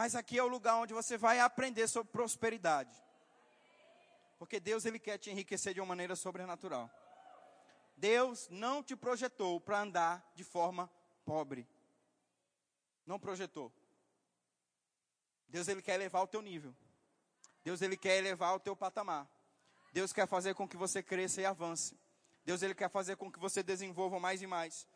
Mas 0.00 0.14
aqui 0.14 0.38
é 0.38 0.42
o 0.42 0.48
lugar 0.48 0.76
onde 0.76 0.94
você 0.94 1.18
vai 1.18 1.40
aprender 1.40 1.86
sobre 1.86 2.10
prosperidade. 2.10 2.96
Porque 4.38 4.58
Deus 4.58 4.86
ele 4.86 4.98
quer 4.98 5.18
te 5.18 5.30
enriquecer 5.30 5.74
de 5.74 5.80
uma 5.80 5.88
maneira 5.88 6.16
sobrenatural. 6.16 6.90
Deus 7.98 8.48
não 8.48 8.82
te 8.82 8.96
projetou 8.96 9.60
para 9.60 9.82
andar 9.82 10.26
de 10.34 10.42
forma 10.42 10.90
pobre. 11.22 11.68
Não 13.04 13.20
projetou. 13.20 13.70
Deus 15.46 15.68
ele 15.68 15.82
quer 15.82 15.96
elevar 15.96 16.22
o 16.22 16.26
teu 16.26 16.40
nível. 16.40 16.74
Deus 17.62 17.82
ele 17.82 17.98
quer 17.98 18.16
elevar 18.16 18.54
o 18.54 18.58
teu 18.58 18.74
patamar. 18.74 19.28
Deus 19.92 20.14
quer 20.14 20.26
fazer 20.26 20.54
com 20.54 20.66
que 20.66 20.78
você 20.78 21.02
cresça 21.02 21.42
e 21.42 21.44
avance. 21.44 21.94
Deus 22.42 22.62
ele 22.62 22.74
quer 22.74 22.88
fazer 22.88 23.16
com 23.16 23.30
que 23.30 23.38
você 23.38 23.62
desenvolva 23.62 24.18
mais 24.18 24.40
e 24.40 24.46
mais. 24.46 24.86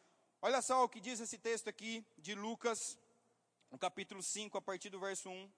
Olha 0.41 0.63
só 0.63 0.83
o 0.83 0.89
que 0.89 0.99
diz 0.99 1.21
esse 1.21 1.37
texto 1.37 1.69
aqui 1.69 2.03
de 2.17 2.35
Lucas 2.35 2.99
no 3.75 3.79
capítulo 3.79 4.23
5, 4.23 4.57
a 4.57 4.63
partir 4.63 4.89
do 4.89 5.01
verso 5.01 5.29
1. 5.29 5.53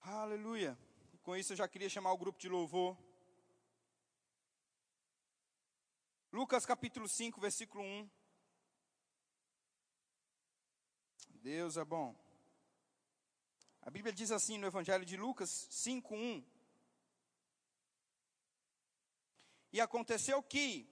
Aleluia. 0.00 0.76
Com 1.22 1.36
isso 1.36 1.52
eu 1.52 1.56
já 1.56 1.68
queria 1.68 1.88
chamar 1.88 2.10
o 2.10 2.18
grupo 2.18 2.36
de 2.36 2.48
louvor. 2.48 2.98
Lucas 6.32 6.66
capítulo 6.66 7.08
5, 7.08 7.40
versículo 7.40 7.84
1. 7.84 8.10
Deus 11.34 11.76
é 11.76 11.84
bom. 11.84 12.12
A 13.82 13.88
Bíblia 13.88 14.12
diz 14.12 14.32
assim 14.32 14.58
no 14.58 14.66
Evangelho 14.66 15.04
de 15.04 15.16
Lucas 15.16 15.68
5, 15.70 16.12
1. 16.12 16.44
E 19.74 19.80
aconteceu 19.80 20.42
que, 20.42 20.90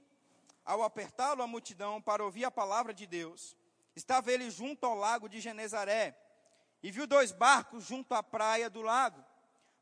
ao 0.64 0.84
apertá-lo 0.84 1.42
a 1.42 1.48
multidão 1.48 2.00
para 2.00 2.24
ouvir 2.24 2.44
a 2.44 2.52
palavra 2.52 2.94
de 2.94 3.04
Deus, 3.04 3.58
Estava 3.94 4.30
ele 4.32 4.50
junto 4.50 4.86
ao 4.86 4.94
lago 4.94 5.28
de 5.28 5.40
Genezaré 5.40 6.16
e 6.82 6.90
viu 6.90 7.06
dois 7.06 7.32
barcos 7.32 7.84
junto 7.84 8.14
à 8.14 8.22
praia 8.22 8.70
do 8.70 8.82
lago. 8.82 9.24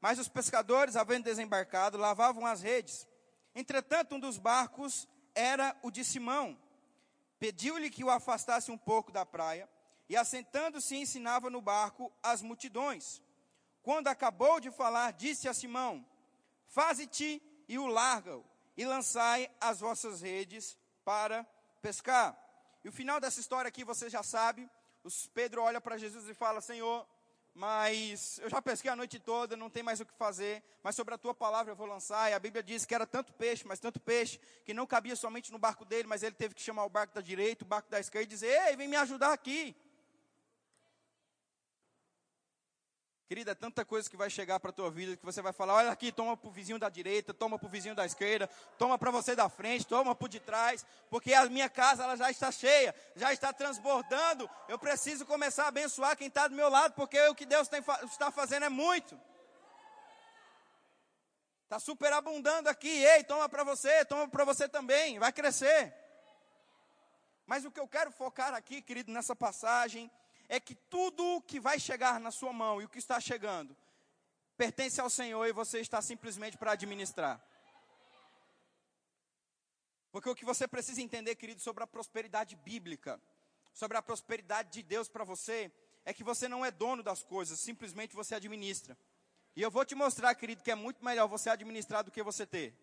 Mas 0.01 0.19
os 0.19 0.29
pescadores, 0.29 0.97
havendo 0.97 1.25
desembarcado, 1.25 1.99
lavavam 1.99 2.47
as 2.47 2.63
redes. 2.63 3.07
Entretanto, 3.55 4.15
um 4.15 4.21
dos 4.21 4.39
barcos 4.39 5.09
era 5.35 5.77
o 5.83 5.91
de 5.91 6.05
Simão. 6.05 6.59
Pediu-lhe 7.39 7.91
que 7.91 8.05
o 8.05 8.11
afastasse 8.11 8.71
um 8.71 8.79
pouco 8.79 9.13
da 9.13 9.25
praia, 9.25 9.69
e 10.09 10.17
assentando-se 10.17 10.97
ensinava 10.97 11.51
no 11.51 11.61
barco 11.61 12.13
as 12.23 12.43
multidões. 12.43 13.23
Quando 13.83 14.09
acabou 14.09 14.59
de 14.59 14.71
falar, 14.71 15.13
disse 15.13 15.49
a 15.49 15.55
Simão: 15.55 16.05
Faze-te 16.67 17.43
e 17.69 17.79
o 17.79 17.87
largam, 17.87 18.45
e 18.77 18.85
lançai 18.85 19.51
as 19.61 19.81
vossas 19.81 20.23
redes 20.23 20.77
para 21.05 21.45
pescar. 21.81 22.37
E 22.85 22.89
o 22.89 22.93
final 22.93 23.21
dessa 23.21 23.41
história 23.41 23.69
aqui 23.69 23.85
você 23.85 24.09
já 24.09 24.23
sabe. 24.23 24.69
Os 25.03 25.27
Pedro 25.29 25.63
olha 25.63 25.81
para 25.81 25.99
Jesus 25.99 26.29
e 26.29 26.35
fala: 26.35 26.61
Senhor, 26.61 27.07
mas 27.55 28.39
eu 28.39 28.49
já 28.49 28.63
pesquei 28.63 28.91
a 28.91 28.95
noite 28.95 29.19
toda, 29.19 29.57
não 29.57 29.69
tem 29.69 29.83
mais 29.83 29.99
o 29.99 30.07
que 30.07 30.15
fazer, 30.15 30.63
mas 30.83 30.95
sobre 30.95 31.15
a 31.15 31.19
tua 31.19 31.35
palavra 31.35 31.73
eu 31.73 31.77
vou 31.77 31.87
lançar. 31.87 32.31
E 32.31 32.35
a 32.35 32.39
Bíblia 32.39 32.63
diz 32.63 32.85
que 32.85 32.95
era 32.95 33.07
tanto 33.07 33.33
peixe, 33.33 33.67
mas 33.67 33.81
tanto 33.81 33.99
peixe, 33.99 34.39
que 34.65 34.73
não 34.73 34.87
cabia 34.87 35.17
somente 35.17 35.51
no 35.51 35.59
barco 35.59 35.85
dele, 35.85 36.07
mas 36.07 36.23
ele 36.23 36.37
teve 36.37 36.55
que 36.55 36.63
chamar 36.63 36.85
o 36.85 36.89
barco 36.89 37.15
da 37.15 37.21
direita, 37.21 37.65
o 37.65 37.67
barco 37.67 37.91
da 37.91 37.99
esquerda 37.99 38.25
e 38.25 38.29
dizer: 38.29 38.69
Ei, 38.69 38.77
vem 38.77 38.87
me 38.87 38.97
ajudar 38.97 39.33
aqui. 39.33 39.75
Querida, 43.29 43.51
é 43.51 43.55
tanta 43.55 43.85
coisa 43.85 44.09
que 44.09 44.17
vai 44.17 44.31
chegar 44.31 44.59
para 44.59 44.71
a 44.71 44.73
tua 44.73 44.91
vida 44.91 45.15
que 45.15 45.23
você 45.23 45.43
vai 45.43 45.53
falar: 45.53 45.75
olha 45.75 45.91
aqui, 45.91 46.11
toma 46.11 46.35
para 46.35 46.49
o 46.49 46.51
vizinho 46.51 46.79
da 46.79 46.89
direita, 46.89 47.35
toma 47.35 47.59
para 47.59 47.69
o 47.69 47.71
vizinho 47.71 47.95
da 47.95 48.07
esquerda, 48.07 48.49
toma 48.79 48.99
para 48.99 49.11
você 49.11 49.37
da 49.37 49.51
frente, 49.51 49.87
toma 49.87 50.15
para 50.15 50.29
de 50.29 50.41
trás, 50.41 50.87
porque 51.11 51.35
a 51.35 51.45
minha 51.45 51.69
casa 51.69 52.05
ela 52.05 52.17
já 52.17 52.31
está 52.31 52.51
cheia, 52.51 52.95
já 53.15 53.31
está 53.31 53.53
transbordando. 53.53 54.49
Eu 54.67 54.79
preciso 54.79 55.27
começar 55.27 55.65
a 55.65 55.69
abençoar 55.69 56.17
quem 56.17 56.29
está 56.29 56.49
do 56.49 56.55
meu 56.55 56.71
lado, 56.71 56.95
porque 56.95 57.21
o 57.29 57.35
que 57.35 57.45
Deus 57.45 57.69
tem, 57.69 57.85
está 58.05 58.31
fazendo 58.31 58.65
é 58.65 58.71
muito. 58.71 59.21
Está 61.65 61.79
super 61.79 62.11
abundando 62.15 62.71
aqui, 62.71 62.89
ei, 62.89 63.23
toma 63.25 63.47
para 63.47 63.63
você, 63.63 64.07
toma 64.07 64.27
para 64.27 64.45
você 64.47 64.67
também, 64.67 65.19
vai 65.19 65.35
crescer. 65.35 65.95
Mas 67.47 67.67
o 67.67 67.71
que 67.71 67.79
eu 67.79 67.87
quero 67.87 68.11
focar 68.11 68.55
aqui, 68.55 68.81
querido, 68.81 69.13
nessa 69.13 69.37
passagem 69.37 70.11
é 70.49 70.59
que 70.59 70.75
tudo 70.75 71.23
o 71.37 71.43
que 71.43 71.61
vai 71.61 71.79
chegar 71.79 72.19
na 72.19 72.31
sua 72.31 72.53
mão 72.53 72.81
e 72.81 72.85
o 72.85 72.89
que 72.89 72.99
está 72.99 73.21
chegando 73.21 73.77
pertence 74.57 75.01
ao 75.01 75.11
Senhor 75.11 75.47
e 75.47 75.53
você 75.53 75.79
está 75.79 76.01
simplesmente 76.03 76.57
para 76.57 76.73
administrar. 76.73 77.41
Porque 80.11 80.29
o 80.29 80.35
que 80.35 80.45
você 80.45 80.67
precisa 80.67 81.01
entender, 81.03 81.37
querido, 81.37 81.61
sobre 81.61 81.85
a 81.85 81.87
prosperidade 81.87 82.57
bíblica, 82.57 83.21
sobre 83.73 83.97
a 83.97 84.03
prosperidade 84.03 84.71
de 84.71 84.83
Deus 84.83 85.09
para 85.09 85.23
você, 85.23 85.71
é 86.05 86.13
que 86.13 86.25
você 86.25 86.49
não 86.49 86.65
é 86.65 86.71
dono 86.71 87.03
das 87.03 87.23
coisas, 87.23 87.61
simplesmente 87.61 88.17
você 88.17 88.35
administra. 88.35 88.99
E 89.55 89.63
eu 89.63 89.71
vou 89.71 89.85
te 89.85 89.95
mostrar, 89.95 90.35
querido, 90.35 90.63
que 90.63 90.71
é 90.71 90.75
muito 90.75 91.05
melhor 91.05 91.29
você 91.29 91.51
administrar 91.51 92.03
do 92.03 92.11
que 92.11 92.23
você 92.23 92.47
ter. 92.47 92.75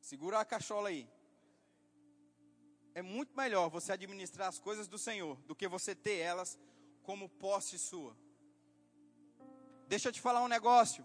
Segura 0.00 0.40
a 0.40 0.44
cachola 0.44 0.88
aí 0.88 1.08
é 2.94 3.02
muito 3.02 3.36
melhor 3.36 3.68
você 3.70 3.92
administrar 3.92 4.48
as 4.48 4.58
coisas 4.58 4.86
do 4.86 4.98
Senhor 4.98 5.36
do 5.46 5.54
que 5.54 5.66
você 5.68 5.94
ter 5.94 6.18
elas 6.18 6.58
como 7.02 7.28
posse 7.28 7.78
sua. 7.78 8.16
Deixa 9.88 10.08
eu 10.08 10.12
te 10.12 10.20
falar 10.20 10.42
um 10.42 10.48
negócio. 10.48 11.04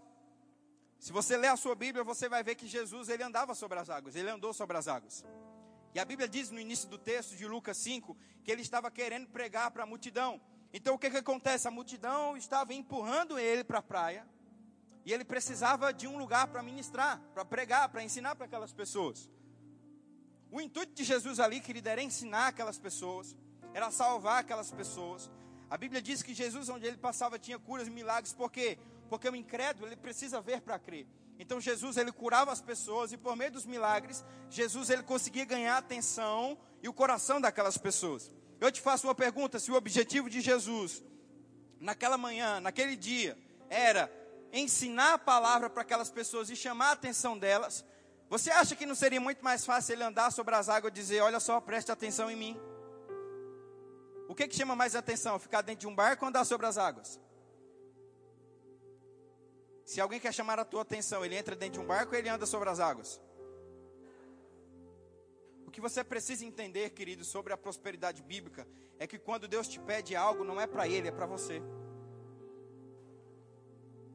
Se 0.99 1.11
você 1.11 1.38
ler 1.38 1.47
a 1.47 1.57
sua 1.57 1.75
Bíblia, 1.75 2.03
você 2.03 2.27
vai 2.27 2.43
ver 2.43 2.55
que 2.55 2.67
Jesus 2.67 3.09
ele 3.09 3.23
andava 3.23 3.53
sobre 3.53 3.77
as 3.77 3.89
águas, 3.89 4.15
ele 4.15 4.29
andou 4.29 4.53
sobre 4.53 4.77
as 4.77 4.88
águas. 4.88 5.25
E 5.93 5.99
a 5.99 6.05
Bíblia 6.05 6.27
diz 6.27 6.49
no 6.49 6.59
início 6.59 6.88
do 6.89 6.97
texto 6.97 7.35
de 7.35 7.47
Lucas 7.47 7.77
5 7.77 8.15
que 8.43 8.51
ele 8.51 8.61
estava 8.61 8.89
querendo 8.91 9.27
pregar 9.27 9.71
para 9.71 9.83
a 9.83 9.85
multidão. 9.85 10.41
Então 10.73 10.95
o 10.95 10.99
que, 10.99 11.09
que 11.09 11.17
acontece? 11.17 11.67
A 11.67 11.71
multidão 11.71 12.35
estava 12.35 12.73
empurrando 12.73 13.38
ele 13.39 13.63
para 13.63 13.79
a 13.79 13.81
praia 13.81 14.27
e 15.05 15.13
ele 15.13 15.23
precisava 15.23 15.93
de 15.93 16.07
um 16.07 16.17
lugar 16.17 16.47
para 16.47 16.61
ministrar, 16.61 17.21
para 17.33 17.45
pregar, 17.45 17.89
para 17.89 18.03
ensinar 18.03 18.35
para 18.35 18.45
aquelas 18.45 18.73
pessoas. 18.73 19.29
O 20.52 20.62
intuito 20.62 20.93
de 20.93 21.04
Jesus 21.04 21.39
ali, 21.39 21.60
querido, 21.60 21.89
era 21.89 22.02
ensinar 22.02 22.48
aquelas 22.48 22.78
pessoas, 22.78 23.36
era 23.74 23.91
salvar 23.91 24.39
aquelas 24.39 24.72
pessoas. 24.72 25.30
A 25.70 25.78
Bíblia 25.78 26.02
diz 26.02 26.24
que 26.24 26.34
Jesus, 26.34 26.70
onde 26.70 26.86
ele 26.86 26.98
passava, 26.98 27.38
tinha 27.38 27.60
curas 27.60 27.88
e 27.88 27.91
milagres, 27.91 28.34
por 28.34 28.52
quê? 28.52 28.78
Porque 29.10 29.28
o 29.28 29.36
incrédulo, 29.36 29.88
ele 29.88 29.98
precisa 29.98 30.39
ver 30.39 30.62
para 30.62 30.80
crer. 30.80 31.06
Então 31.39 31.60
Jesus, 31.60 31.98
ele 31.98 32.12
curava 32.12 32.52
as 32.52 32.62
pessoas 32.62 33.12
e 33.12 33.18
por 33.18 33.36
meio 33.36 33.52
dos 33.52 33.66
milagres, 33.66 34.24
Jesus, 34.50 34.89
ele 34.89 35.04
conseguia 35.04 35.45
ganhar 35.45 35.76
a 35.76 35.80
atenção 35.80 36.58
e 36.82 36.88
o 36.88 36.93
coração 36.93 37.39
daquelas 37.39 37.78
pessoas. 37.78 38.32
Eu 38.60 38.72
te 38.72 38.82
faço 38.82 39.06
uma 39.06 39.14
pergunta, 39.14 39.60
se 39.60 39.72
o 39.72 39.76
objetivo 39.76 40.30
de 40.30 40.41
Jesus, 40.41 41.04
naquela 41.80 42.18
manhã, 42.18 42.60
naquele 42.60 42.95
dia, 42.95 43.38
era 43.70 44.12
ensinar 44.52 45.14
a 45.14 45.20
palavra 45.20 45.70
para 45.70 45.84
aquelas 45.84 46.10
pessoas 46.10 46.50
e 46.50 46.56
chamar 46.56 46.89
a 46.89 46.93
atenção 46.93 47.38
delas, 47.38 47.86
você 48.30 48.51
acha 48.51 48.75
que 48.75 48.86
não 48.86 48.95
seria 48.95 49.21
muito 49.21 49.43
mais 49.43 49.65
fácil 49.65 49.93
ele 49.93 50.03
andar 50.03 50.32
sobre 50.32 50.53
as 50.53 50.67
águas 50.67 50.91
e 50.91 50.95
dizer: 50.95 51.21
Olha 51.21 51.39
só, 51.39 51.61
preste 51.61 51.91
atenção 51.91 52.30
em 52.30 52.36
mim? 52.36 52.59
O 54.28 54.36
que, 54.36 54.47
que 54.47 54.55
chama 54.55 54.75
mais 54.75 54.95
atenção? 54.95 55.39
Ficar 55.39 55.61
dentro 55.61 55.82
de 55.82 55.88
um 55.88 55.95
barco 55.95 56.25
ou 56.25 56.30
andar 56.30 56.43
sobre 56.43 56.67
as 56.67 56.78
águas? 56.78 57.19
Se 59.86 60.01
alguém 60.01 60.19
quer 60.19 60.34
chamar 60.34 60.59
a 60.59 60.65
tua 60.65 60.82
atenção, 60.82 61.23
ele 61.23 61.36
entra 61.36 61.55
dentro 61.55 61.80
de 61.80 61.80
um 61.80 61.88
barco 61.88 62.11
ou 62.11 62.19
ele 62.19 62.28
anda 62.28 62.45
sobre 62.45 62.69
as 62.69 62.80
águas? 62.80 63.21
O 65.65 65.71
que 65.71 65.80
você 65.80 66.03
precisa 66.03 66.43
entender, 66.43 66.89
querido, 66.89 67.23
sobre 67.23 67.53
a 67.53 67.57
prosperidade 67.57 68.21
bíblica 68.21 68.67
é 68.99 69.07
que 69.07 69.17
quando 69.17 69.47
Deus 69.47 69.67
te 69.67 69.80
pede 69.80 70.13
algo, 70.13 70.43
não 70.43 70.59
é 70.59 70.67
para 70.67 70.88
ele, 70.88 71.07
é 71.07 71.11
para 71.11 71.25
você. 71.25 71.61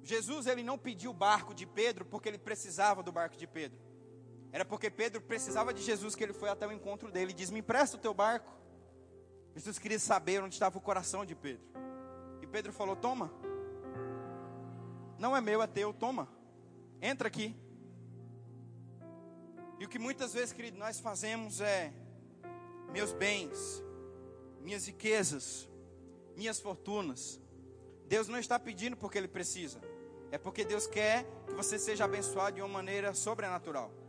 Jesus 0.02 0.46
ele 0.46 0.62
não 0.62 0.76
pediu 0.76 1.12
o 1.12 1.14
barco 1.14 1.54
de 1.54 1.64
Pedro 1.64 2.04
porque 2.04 2.28
ele 2.28 2.38
precisava 2.38 3.02
do 3.02 3.12
barco 3.12 3.36
de 3.36 3.46
Pedro. 3.46 3.91
Era 4.52 4.66
porque 4.66 4.90
Pedro 4.90 5.22
precisava 5.22 5.72
de 5.72 5.82
Jesus 5.82 6.14
que 6.14 6.22
ele 6.22 6.34
foi 6.34 6.50
até 6.50 6.66
o 6.66 6.72
encontro 6.72 7.10
dele 7.10 7.30
e 7.30 7.34
diz: 7.34 7.50
Me 7.50 7.60
empresta 7.60 7.96
o 7.96 8.00
teu 8.00 8.12
barco. 8.12 8.52
Jesus 9.54 9.78
queria 9.78 9.98
saber 9.98 10.42
onde 10.42 10.54
estava 10.54 10.76
o 10.76 10.80
coração 10.80 11.24
de 11.24 11.34
Pedro. 11.34 11.64
E 12.42 12.46
Pedro 12.46 12.70
falou: 12.70 12.94
Toma. 12.94 13.32
Não 15.18 15.34
é 15.34 15.40
meu, 15.40 15.62
é 15.62 15.66
teu, 15.66 15.94
toma. 15.94 16.28
Entra 17.00 17.28
aqui. 17.28 17.56
E 19.78 19.84
o 19.86 19.88
que 19.88 19.98
muitas 19.98 20.34
vezes, 20.34 20.52
querido, 20.52 20.76
nós 20.76 21.00
fazemos 21.00 21.60
é: 21.62 21.90
meus 22.92 23.14
bens, 23.14 23.82
minhas 24.60 24.86
riquezas, 24.86 25.66
minhas 26.36 26.60
fortunas. 26.60 27.40
Deus 28.06 28.28
não 28.28 28.38
está 28.38 28.58
pedindo 28.58 28.98
porque 28.98 29.16
Ele 29.16 29.28
precisa, 29.28 29.80
é 30.30 30.36
porque 30.36 30.62
Deus 30.62 30.86
quer 30.86 31.24
que 31.46 31.54
você 31.54 31.78
seja 31.78 32.04
abençoado 32.04 32.56
de 32.56 32.60
uma 32.60 32.68
maneira 32.68 33.14
sobrenatural. 33.14 34.01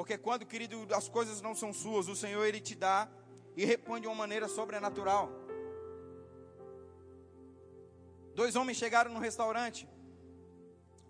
Porque 0.00 0.16
quando, 0.16 0.46
querido, 0.46 0.86
as 0.94 1.10
coisas 1.10 1.42
não 1.42 1.54
são 1.54 1.74
suas, 1.74 2.08
o 2.08 2.16
Senhor 2.16 2.42
ele 2.46 2.58
te 2.58 2.74
dá 2.74 3.06
e 3.54 3.66
repõe 3.66 4.00
de 4.00 4.06
uma 4.06 4.16
maneira 4.16 4.48
sobrenatural. 4.48 5.30
Dois 8.34 8.56
homens 8.56 8.78
chegaram 8.78 9.12
no 9.12 9.20
restaurante. 9.20 9.86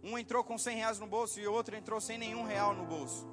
Um 0.02 0.18
entrou 0.18 0.42
com 0.42 0.58
100 0.58 0.76
reais 0.76 0.98
no 0.98 1.06
bolso 1.06 1.38
e 1.38 1.46
o 1.46 1.52
outro 1.52 1.76
entrou 1.76 2.00
sem 2.00 2.18
nenhum 2.18 2.42
real 2.42 2.74
no 2.74 2.84
bolso. 2.84 3.28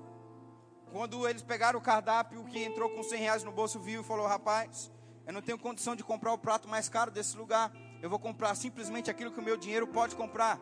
Quando 0.92 1.28
eles 1.28 1.42
pegaram 1.42 1.80
o 1.80 1.82
cardápio, 1.82 2.42
o 2.42 2.46
que 2.46 2.64
entrou 2.64 2.92
com 2.92 3.02
100 3.02 3.20
reais 3.20 3.44
no 3.44 3.52
bolso 3.52 3.80
viu 3.80 4.02
e 4.02 4.06
falou: 4.06 4.28
Rapaz, 4.28 4.92
eu 5.26 5.34
não 5.34 5.42
tenho 5.42 5.58
condição 5.58 5.96
de 5.96 6.04
comprar 6.04 6.34
o 6.34 6.38
prato 6.38 6.70
mais 6.70 6.88
caro 6.88 7.10
desse 7.10 7.36
lugar. 7.36 7.76
Eu 8.00 8.12
vou 8.12 8.20
comprar 8.20 8.54
simplesmente 8.54 9.10
aquilo 9.10 9.32
que 9.32 9.40
o 9.40 9.44
meu 9.44 9.58
dinheiro 9.58 9.88
pode 9.88 10.16
comprar. 10.16 10.62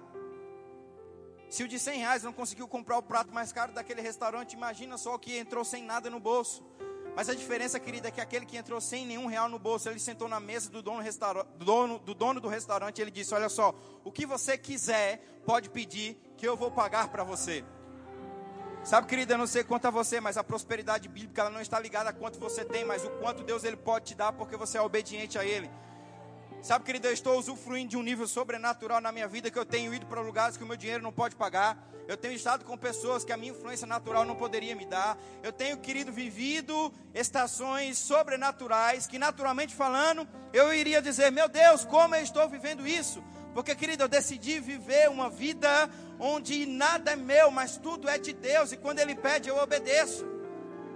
Se 1.49 1.63
o 1.63 1.67
de 1.67 1.79
100 1.79 1.99
reais 1.99 2.23
não 2.23 2.33
conseguiu 2.33 2.67
comprar 2.67 2.97
o 2.97 3.03
prato 3.03 3.33
mais 3.33 3.51
caro 3.51 3.71
daquele 3.71 4.01
restaurante, 4.01 4.53
imagina 4.53 4.97
só 4.97 5.15
o 5.15 5.19
que 5.19 5.37
entrou 5.37 5.63
sem 5.63 5.83
nada 5.83 6.09
no 6.09 6.19
bolso. 6.19 6.63
Mas 7.15 7.29
a 7.29 7.33
diferença, 7.33 7.79
querida, 7.79 8.09
é 8.09 8.11
que 8.11 8.19
aquele 8.19 8.45
que 8.45 8.57
entrou 8.57 8.81
sem 8.81 9.05
nenhum 9.05 9.25
real 9.25 9.47
no 9.47 9.57
bolso, 9.57 9.87
ele 9.87 9.99
sentou 9.99 10.27
na 10.27 10.39
mesa 10.39 10.69
do 10.69 10.81
dono, 10.81 11.01
do 11.57 11.65
dono, 11.65 11.99
do 11.99 12.13
dono 12.13 12.41
do 12.41 12.49
restaurante 12.49 12.99
e 12.99 13.01
ele 13.01 13.11
disse: 13.11 13.33
Olha 13.33 13.47
só, 13.47 13.73
o 14.03 14.11
que 14.11 14.25
você 14.25 14.57
quiser, 14.57 15.23
pode 15.45 15.69
pedir, 15.69 16.17
que 16.35 16.45
eu 16.45 16.57
vou 16.57 16.69
pagar 16.69 17.07
para 17.07 17.23
você. 17.23 17.63
Sabe, 18.83 19.07
querida, 19.07 19.33
eu 19.33 19.37
não 19.37 19.47
sei 19.47 19.63
quanto 19.63 19.87
a 19.87 19.89
você, 19.89 20.19
mas 20.19 20.37
a 20.37 20.43
prosperidade 20.43 21.07
bíblica 21.07 21.41
ela 21.41 21.49
não 21.49 21.61
está 21.61 21.79
ligada 21.79 22.09
a 22.09 22.13
quanto 22.13 22.37
você 22.37 22.63
tem, 22.63 22.85
mas 22.85 23.03
o 23.03 23.09
quanto 23.11 23.43
Deus 23.43 23.63
ele 23.63 23.77
pode 23.77 24.05
te 24.05 24.15
dar 24.15 24.33
porque 24.33 24.57
você 24.57 24.77
é 24.77 24.81
obediente 24.81 25.39
a 25.39 25.45
Ele. 25.45 25.71
Sabe, 26.65 26.83
querido, 26.83 27.07
eu 27.07 27.13
estou 27.13 27.37
usufruindo 27.37 27.91
de 27.91 27.95
um 27.95 28.01
nível 28.01 28.27
sobrenatural 28.27 28.99
na 28.99 29.11
minha 29.11 29.27
vida 29.27 29.51
que 29.51 29.59
eu 29.59 29.67
tenho 29.67 29.93
ido 29.93 30.07
para 30.07 30.19
lugares 30.19 30.57
que 30.57 30.63
o 30.63 30.65
meu 30.67 30.75
dinheiro 30.75 31.03
não 31.03 31.11
pode 31.11 31.35
pagar. 31.35 31.77
Eu 32.07 32.17
tenho 32.17 32.33
estado 32.33 32.65
com 32.65 32.75
pessoas 32.75 33.23
que 33.23 33.31
a 33.31 33.37
minha 33.37 33.51
influência 33.51 33.85
natural 33.85 34.25
não 34.25 34.35
poderia 34.35 34.75
me 34.75 34.83
dar. 34.83 35.15
Eu 35.43 35.53
tenho, 35.53 35.77
querido, 35.77 36.11
vivido 36.11 36.91
estações 37.13 37.99
sobrenaturais 37.99 39.05
que, 39.05 39.19
naturalmente 39.19 39.75
falando, 39.75 40.27
eu 40.51 40.73
iria 40.73 41.03
dizer: 41.03 41.31
Meu 41.31 41.47
Deus, 41.47 41.85
como 41.85 42.15
eu 42.15 42.23
estou 42.23 42.49
vivendo 42.49 42.87
isso? 42.87 43.23
Porque, 43.53 43.75
querido, 43.75 44.01
eu 44.01 44.07
decidi 44.07 44.59
viver 44.59 45.07
uma 45.07 45.29
vida 45.29 45.87
onde 46.19 46.65
nada 46.65 47.11
é 47.11 47.15
meu, 47.15 47.51
mas 47.51 47.77
tudo 47.77 48.09
é 48.09 48.17
de 48.17 48.33
Deus. 48.33 48.71
E 48.71 48.77
quando 48.77 48.97
Ele 48.97 49.13
pede, 49.13 49.49
eu 49.49 49.57
obedeço. 49.57 50.34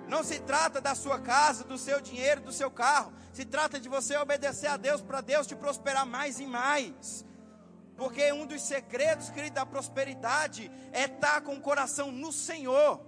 Não 0.09 0.23
se 0.23 0.39
trata 0.39 0.81
da 0.81 0.95
sua 0.95 1.19
casa, 1.19 1.63
do 1.63 1.77
seu 1.77 2.01
dinheiro, 2.01 2.41
do 2.41 2.51
seu 2.51 2.71
carro. 2.71 3.13
Se 3.31 3.45
trata 3.45 3.79
de 3.79 3.87
você 3.87 4.17
obedecer 4.17 4.67
a 4.67 4.75
Deus 4.75 5.01
para 5.01 5.21
Deus 5.21 5.45
te 5.45 5.55
prosperar 5.55 6.05
mais 6.05 6.39
e 6.39 6.47
mais. 6.47 7.23
Porque 7.95 8.31
um 8.33 8.45
dos 8.47 8.61
segredos, 8.63 9.29
querido, 9.29 9.55
da 9.55 9.65
prosperidade 9.67 10.71
é 10.91 11.03
estar 11.03 11.41
com 11.41 11.53
o 11.53 11.61
coração 11.61 12.11
no 12.11 12.31
Senhor. 12.31 13.05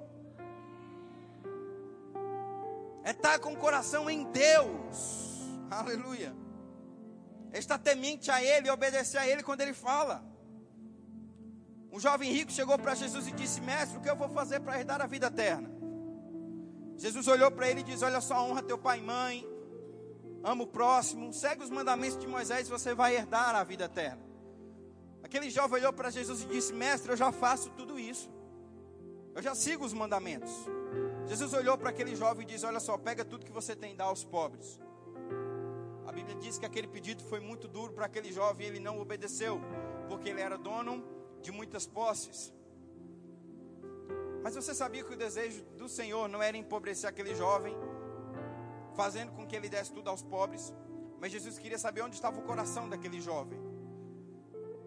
É 3.03 3.09
estar 3.09 3.39
com 3.39 3.53
o 3.53 3.57
coração 3.57 4.07
em 4.07 4.23
Deus. 4.25 5.39
Aleluia. 5.71 6.35
Estar 7.51 7.79
temente 7.79 8.29
a 8.29 8.43
Ele 8.43 8.67
e 8.67 8.71
obedecer 8.71 9.17
a 9.17 9.27
Ele 9.27 9.41
quando 9.41 9.61
Ele 9.61 9.73
fala. 9.73 10.23
Um 11.91 11.99
jovem 11.99 12.31
rico 12.31 12.51
chegou 12.51 12.77
para 12.77 12.93
Jesus 12.93 13.27
e 13.27 13.31
disse: 13.31 13.59
Mestre, 13.59 13.97
o 13.97 14.01
que 14.01 14.09
eu 14.09 14.15
vou 14.15 14.29
fazer 14.29 14.59
para 14.59 14.79
herdar 14.79 15.01
a 15.01 15.07
vida 15.07 15.27
eterna? 15.27 15.80
Jesus 17.01 17.27
olhou 17.27 17.49
para 17.49 17.67
ele 17.67 17.79
e 17.79 17.83
disse: 17.83 18.05
Olha 18.05 18.21
só, 18.21 18.45
honra 18.45 18.61
teu 18.61 18.77
pai 18.77 18.99
e 18.99 19.01
mãe, 19.01 19.43
ama 20.43 20.63
o 20.63 20.67
próximo, 20.67 21.33
segue 21.33 21.63
os 21.63 21.71
mandamentos 21.71 22.15
de 22.15 22.27
Moisés 22.27 22.67
e 22.67 22.71
você 22.71 22.93
vai 22.93 23.15
herdar 23.15 23.55
a 23.55 23.63
vida 23.63 23.85
eterna. 23.85 24.21
Aquele 25.23 25.49
jovem 25.49 25.79
olhou 25.79 25.91
para 25.91 26.11
Jesus 26.11 26.43
e 26.43 26.45
disse: 26.45 26.71
Mestre, 26.71 27.11
eu 27.11 27.17
já 27.17 27.31
faço 27.31 27.71
tudo 27.71 27.97
isso, 27.97 28.29
eu 29.33 29.41
já 29.41 29.55
sigo 29.55 29.83
os 29.83 29.93
mandamentos. 29.93 30.51
Jesus 31.25 31.53
olhou 31.53 31.75
para 31.75 31.89
aquele 31.89 32.15
jovem 32.15 32.43
e 32.43 32.51
disse: 32.51 32.67
Olha 32.67 32.79
só, 32.79 32.95
pega 32.99 33.25
tudo 33.25 33.47
que 33.47 33.51
você 33.51 33.75
tem 33.75 33.93
e 33.93 33.97
dá 33.97 34.03
aos 34.03 34.23
pobres. 34.23 34.79
A 36.05 36.11
Bíblia 36.11 36.35
diz 36.35 36.59
que 36.59 36.67
aquele 36.67 36.87
pedido 36.87 37.23
foi 37.23 37.39
muito 37.39 37.67
duro 37.67 37.93
para 37.93 38.05
aquele 38.05 38.31
jovem 38.31 38.67
e 38.67 38.69
ele 38.69 38.79
não 38.79 38.99
obedeceu, 38.99 39.59
porque 40.07 40.29
ele 40.29 40.41
era 40.41 40.55
dono 40.55 41.03
de 41.41 41.51
muitas 41.51 41.87
posses. 41.87 42.53
Mas 44.43 44.55
você 44.55 44.73
sabia 44.73 45.03
que 45.03 45.13
o 45.13 45.17
desejo 45.17 45.63
do 45.77 45.87
Senhor 45.87 46.27
não 46.27 46.41
era 46.41 46.57
empobrecer 46.57 47.09
aquele 47.09 47.35
jovem, 47.35 47.75
fazendo 48.95 49.31
com 49.31 49.45
que 49.45 49.55
ele 49.55 49.69
desse 49.69 49.91
tudo 49.91 50.09
aos 50.09 50.23
pobres, 50.23 50.73
mas 51.19 51.31
Jesus 51.31 51.59
queria 51.59 51.77
saber 51.77 52.01
onde 52.01 52.15
estava 52.15 52.39
o 52.39 52.43
coração 52.43 52.89
daquele 52.89 53.21
jovem. 53.21 53.59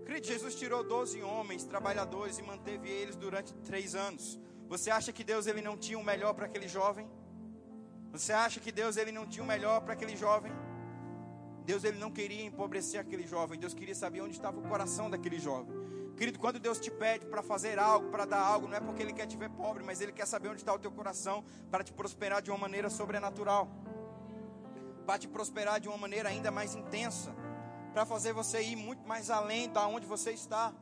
Querido, 0.04 0.26
Jesus 0.26 0.54
tirou 0.54 0.82
12 0.84 1.22
homens 1.22 1.64
trabalhadores 1.64 2.38
e 2.38 2.42
manteve 2.42 2.90
eles 2.90 3.16
durante 3.16 3.54
três 3.54 3.94
anos. 3.94 4.38
Você 4.68 4.90
acha 4.90 5.12
que 5.12 5.24
Deus 5.24 5.46
ele 5.46 5.62
não 5.62 5.76
tinha 5.76 5.98
o 5.98 6.04
melhor 6.04 6.34
para 6.34 6.46
aquele 6.46 6.68
jovem? 6.68 7.08
Você 8.12 8.32
acha 8.32 8.60
que 8.60 8.70
Deus 8.70 8.96
ele 8.96 9.12
não 9.12 9.26
tinha 9.26 9.42
o 9.42 9.46
melhor 9.46 9.80
para 9.80 9.94
aquele 9.94 10.16
jovem? 10.16 10.52
Deus 11.64 11.84
ele 11.84 11.98
não 11.98 12.10
queria 12.10 12.44
empobrecer 12.44 13.00
aquele 13.00 13.26
jovem, 13.26 13.58
Deus 13.58 13.72
queria 13.72 13.94
saber 13.94 14.20
onde 14.20 14.34
estava 14.34 14.58
o 14.58 14.62
coração 14.62 15.08
daquele 15.08 15.38
jovem. 15.38 15.74
Querido, 16.16 16.38
quando 16.38 16.60
Deus 16.60 16.78
te 16.78 16.90
pede 16.90 17.26
para 17.26 17.42
fazer 17.42 17.78
algo, 17.78 18.08
para 18.08 18.24
dar 18.24 18.40
algo, 18.40 18.68
não 18.68 18.76
é 18.76 18.80
porque 18.80 19.02
Ele 19.02 19.12
quer 19.12 19.26
te 19.26 19.36
ver 19.36 19.50
pobre, 19.50 19.82
mas 19.82 20.00
Ele 20.00 20.12
quer 20.12 20.26
saber 20.26 20.48
onde 20.48 20.60
está 20.60 20.72
o 20.72 20.78
teu 20.78 20.92
coração 20.92 21.44
para 21.70 21.82
te 21.82 21.92
prosperar 21.92 22.40
de 22.40 22.50
uma 22.50 22.58
maneira 22.58 22.88
sobrenatural, 22.88 23.68
para 25.04 25.18
te 25.18 25.26
prosperar 25.26 25.80
de 25.80 25.88
uma 25.88 25.98
maneira 25.98 26.28
ainda 26.28 26.52
mais 26.52 26.74
intensa, 26.74 27.34
para 27.92 28.06
fazer 28.06 28.32
você 28.32 28.62
ir 28.62 28.76
muito 28.76 29.06
mais 29.06 29.28
além 29.28 29.68
da 29.68 29.86
onde 29.86 30.06
você 30.06 30.30
está. 30.30 30.72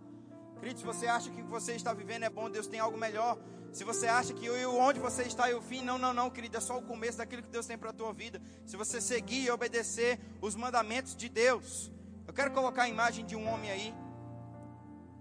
Querido, 0.61 0.81
se 0.81 0.85
você 0.85 1.07
acha 1.07 1.31
que 1.31 1.41
o 1.41 1.45
que 1.45 1.51
você 1.51 1.73
está 1.73 1.95
vivendo 1.95 2.25
é 2.25 2.31
bom, 2.31 2.51
Deus 2.51 2.67
tem 2.67 2.79
algo 2.79 2.99
melhor. 2.99 3.39
Se 3.73 3.85
você 3.85 4.07
acha 4.07 4.35
que 4.35 4.51
onde 4.51 5.01
você 5.01 5.23
está 5.23 5.49
é 5.49 5.55
o 5.55 5.63
fim, 5.63 5.83
não, 5.83 5.97
não, 5.97 6.13
não, 6.13 6.29
querido, 6.29 6.59
é 6.59 6.61
só 6.61 6.79
o 6.79 6.83
começo 6.83 7.17
daquilo 7.17 7.43
que 7.43 7.49
Deus 7.49 7.67
tem 7.67 7.79
para 7.79 7.89
a 7.89 7.93
tua 7.93 8.13
vida. 8.13 8.41
Se 8.67 8.77
você 8.77 9.01
seguir 9.01 9.45
e 9.45 9.51
obedecer 9.51 10.21
os 10.43 10.55
mandamentos 10.55 11.17
de 11.17 11.31
Deus. 11.31 11.91
Eu 12.27 12.35
quero 12.35 12.51
colocar 12.51 12.83
a 12.83 12.89
imagem 12.89 13.25
de 13.25 13.35
um 13.35 13.49
homem 13.49 13.71
aí. 13.71 13.95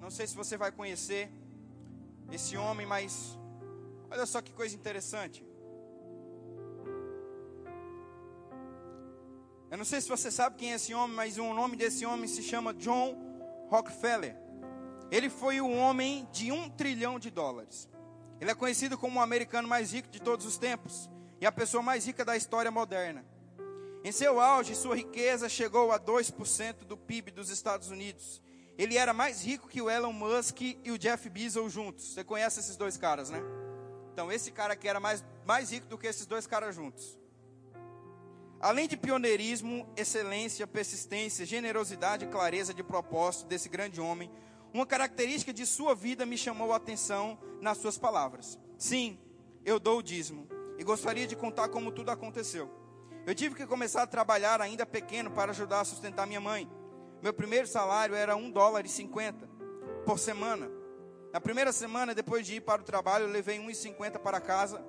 Não 0.02 0.10
sei 0.10 0.26
se 0.26 0.36
você 0.36 0.58
vai 0.58 0.72
conhecer 0.72 1.32
esse 2.32 2.58
homem, 2.58 2.88
mas 2.88 3.38
olha 4.10 4.26
só 4.26 4.42
que 4.42 4.52
coisa 4.52 4.76
interessante. 4.76 5.46
Eu 9.70 9.78
não 9.78 9.86
sei 9.86 10.02
se 10.02 10.10
você 10.10 10.32
sabe 10.32 10.58
quem 10.58 10.72
é 10.72 10.76
esse 10.76 10.94
homem, 10.94 11.16
mas 11.16 11.38
o 11.38 11.54
nome 11.54 11.78
desse 11.78 12.04
homem 12.04 12.28
se 12.28 12.42
chama 12.42 12.74
John 12.74 13.16
Rockefeller. 13.70 14.36
Ele 15.12 15.30
foi 15.30 15.62
o 15.62 15.70
homem 15.70 16.28
de 16.32 16.52
um 16.52 16.68
trilhão 16.68 17.20
de 17.20 17.30
dólares. 17.30 17.88
Ele 18.40 18.50
é 18.50 18.56
conhecido 18.56 18.98
como 18.98 19.20
o 19.20 19.24
americano 19.24 19.68
mais 19.68 19.94
rico 19.94 20.10
de 20.10 20.20
todos 20.20 20.48
os 20.48 20.58
tempos 20.58 21.10
e 21.40 21.46
a 21.46 21.52
pessoa 21.52 21.84
mais 21.84 22.08
rica 22.08 22.26
da 22.26 22.36
história 22.36 22.72
moderna. 22.72 23.24
Em 24.04 24.12
seu 24.12 24.42
auge, 24.42 24.76
sua 24.76 24.96
riqueza 24.96 25.48
chegou 25.48 25.92
a 25.92 26.00
2% 26.00 26.86
do 26.86 26.98
PIB 26.98 27.30
dos 27.30 27.52
Estados 27.52 27.92
Unidos. 27.92 28.42
Ele 28.82 28.98
era 28.98 29.14
mais 29.14 29.46
rico 29.46 29.68
que 29.68 29.80
o 29.80 29.92
Elon 29.92 30.12
Musk 30.12 30.60
e 30.60 30.90
o 30.90 30.98
Jeff 30.98 31.30
Bezos 31.30 31.72
juntos. 31.72 32.16
Você 32.16 32.24
conhece 32.24 32.60
esses 32.60 32.76
dois 32.76 32.98
caras, 32.98 33.30
né? 33.30 33.40
Então, 34.12 34.32
esse 34.32 34.52
cara 34.52 34.74
aqui 34.74 34.88
era 34.88 35.00
mais, 35.00 35.24
mais 35.46 35.72
rico 35.72 35.86
do 35.86 36.00
que 36.00 36.08
esses 36.08 36.26
dois 36.26 36.48
caras 36.48 36.74
juntos. 36.74 37.16
Além 38.60 38.88
de 38.88 38.98
pioneirismo, 38.98 39.88
excelência, 39.96 40.66
persistência, 40.66 41.46
generosidade 41.46 42.26
e 42.26 42.28
clareza 42.28 42.74
de 42.74 42.82
propósito 42.82 43.46
desse 43.46 43.70
grande 43.70 44.02
homem, 44.02 44.32
uma 44.74 44.88
característica 44.88 45.54
de 45.54 45.64
sua 45.68 45.94
vida 45.94 46.26
me 46.26 46.36
chamou 46.36 46.74
a 46.74 46.78
atenção 46.78 47.38
nas 47.62 47.78
suas 47.78 48.00
palavras. 48.00 48.58
Sim, 48.80 49.20
eu 49.64 49.80
dou 49.80 50.00
o 50.00 50.04
dízimo 50.04 50.48
e 50.80 50.84
gostaria 50.84 51.28
de 51.28 51.36
contar 51.36 51.70
como 51.70 51.92
tudo 51.92 52.10
aconteceu. 52.10 52.68
Eu 53.28 53.36
tive 53.36 53.54
que 53.54 53.68
começar 53.68 54.02
a 54.02 54.08
trabalhar 54.08 54.60
ainda 54.60 54.88
pequeno 54.88 55.30
para 55.30 55.52
ajudar 55.52 55.82
a 55.82 55.86
sustentar 55.86 56.26
minha 56.26 56.42
mãe. 56.42 56.68
Meu 57.22 57.34
primeiro 57.34 57.68
salário 57.68 58.16
era 58.16 58.36
um 58.36 58.50
dólar 58.50 58.86
e 58.86 58.90
cinquenta 58.90 59.48
por 60.06 60.18
semana. 60.18 60.70
Na 61.32 61.40
primeira 61.40 61.72
semana, 61.72 62.16
depois 62.16 62.46
de 62.46 62.56
ir 62.56 62.62
para 62.62 62.82
o 62.82 62.86
trabalho, 62.86 63.26
eu 63.26 63.32
levei 63.32 63.60
um 63.60 63.70
e 63.70 63.76
cinquenta 63.76 64.18
para 64.18 64.42
casa 64.42 64.84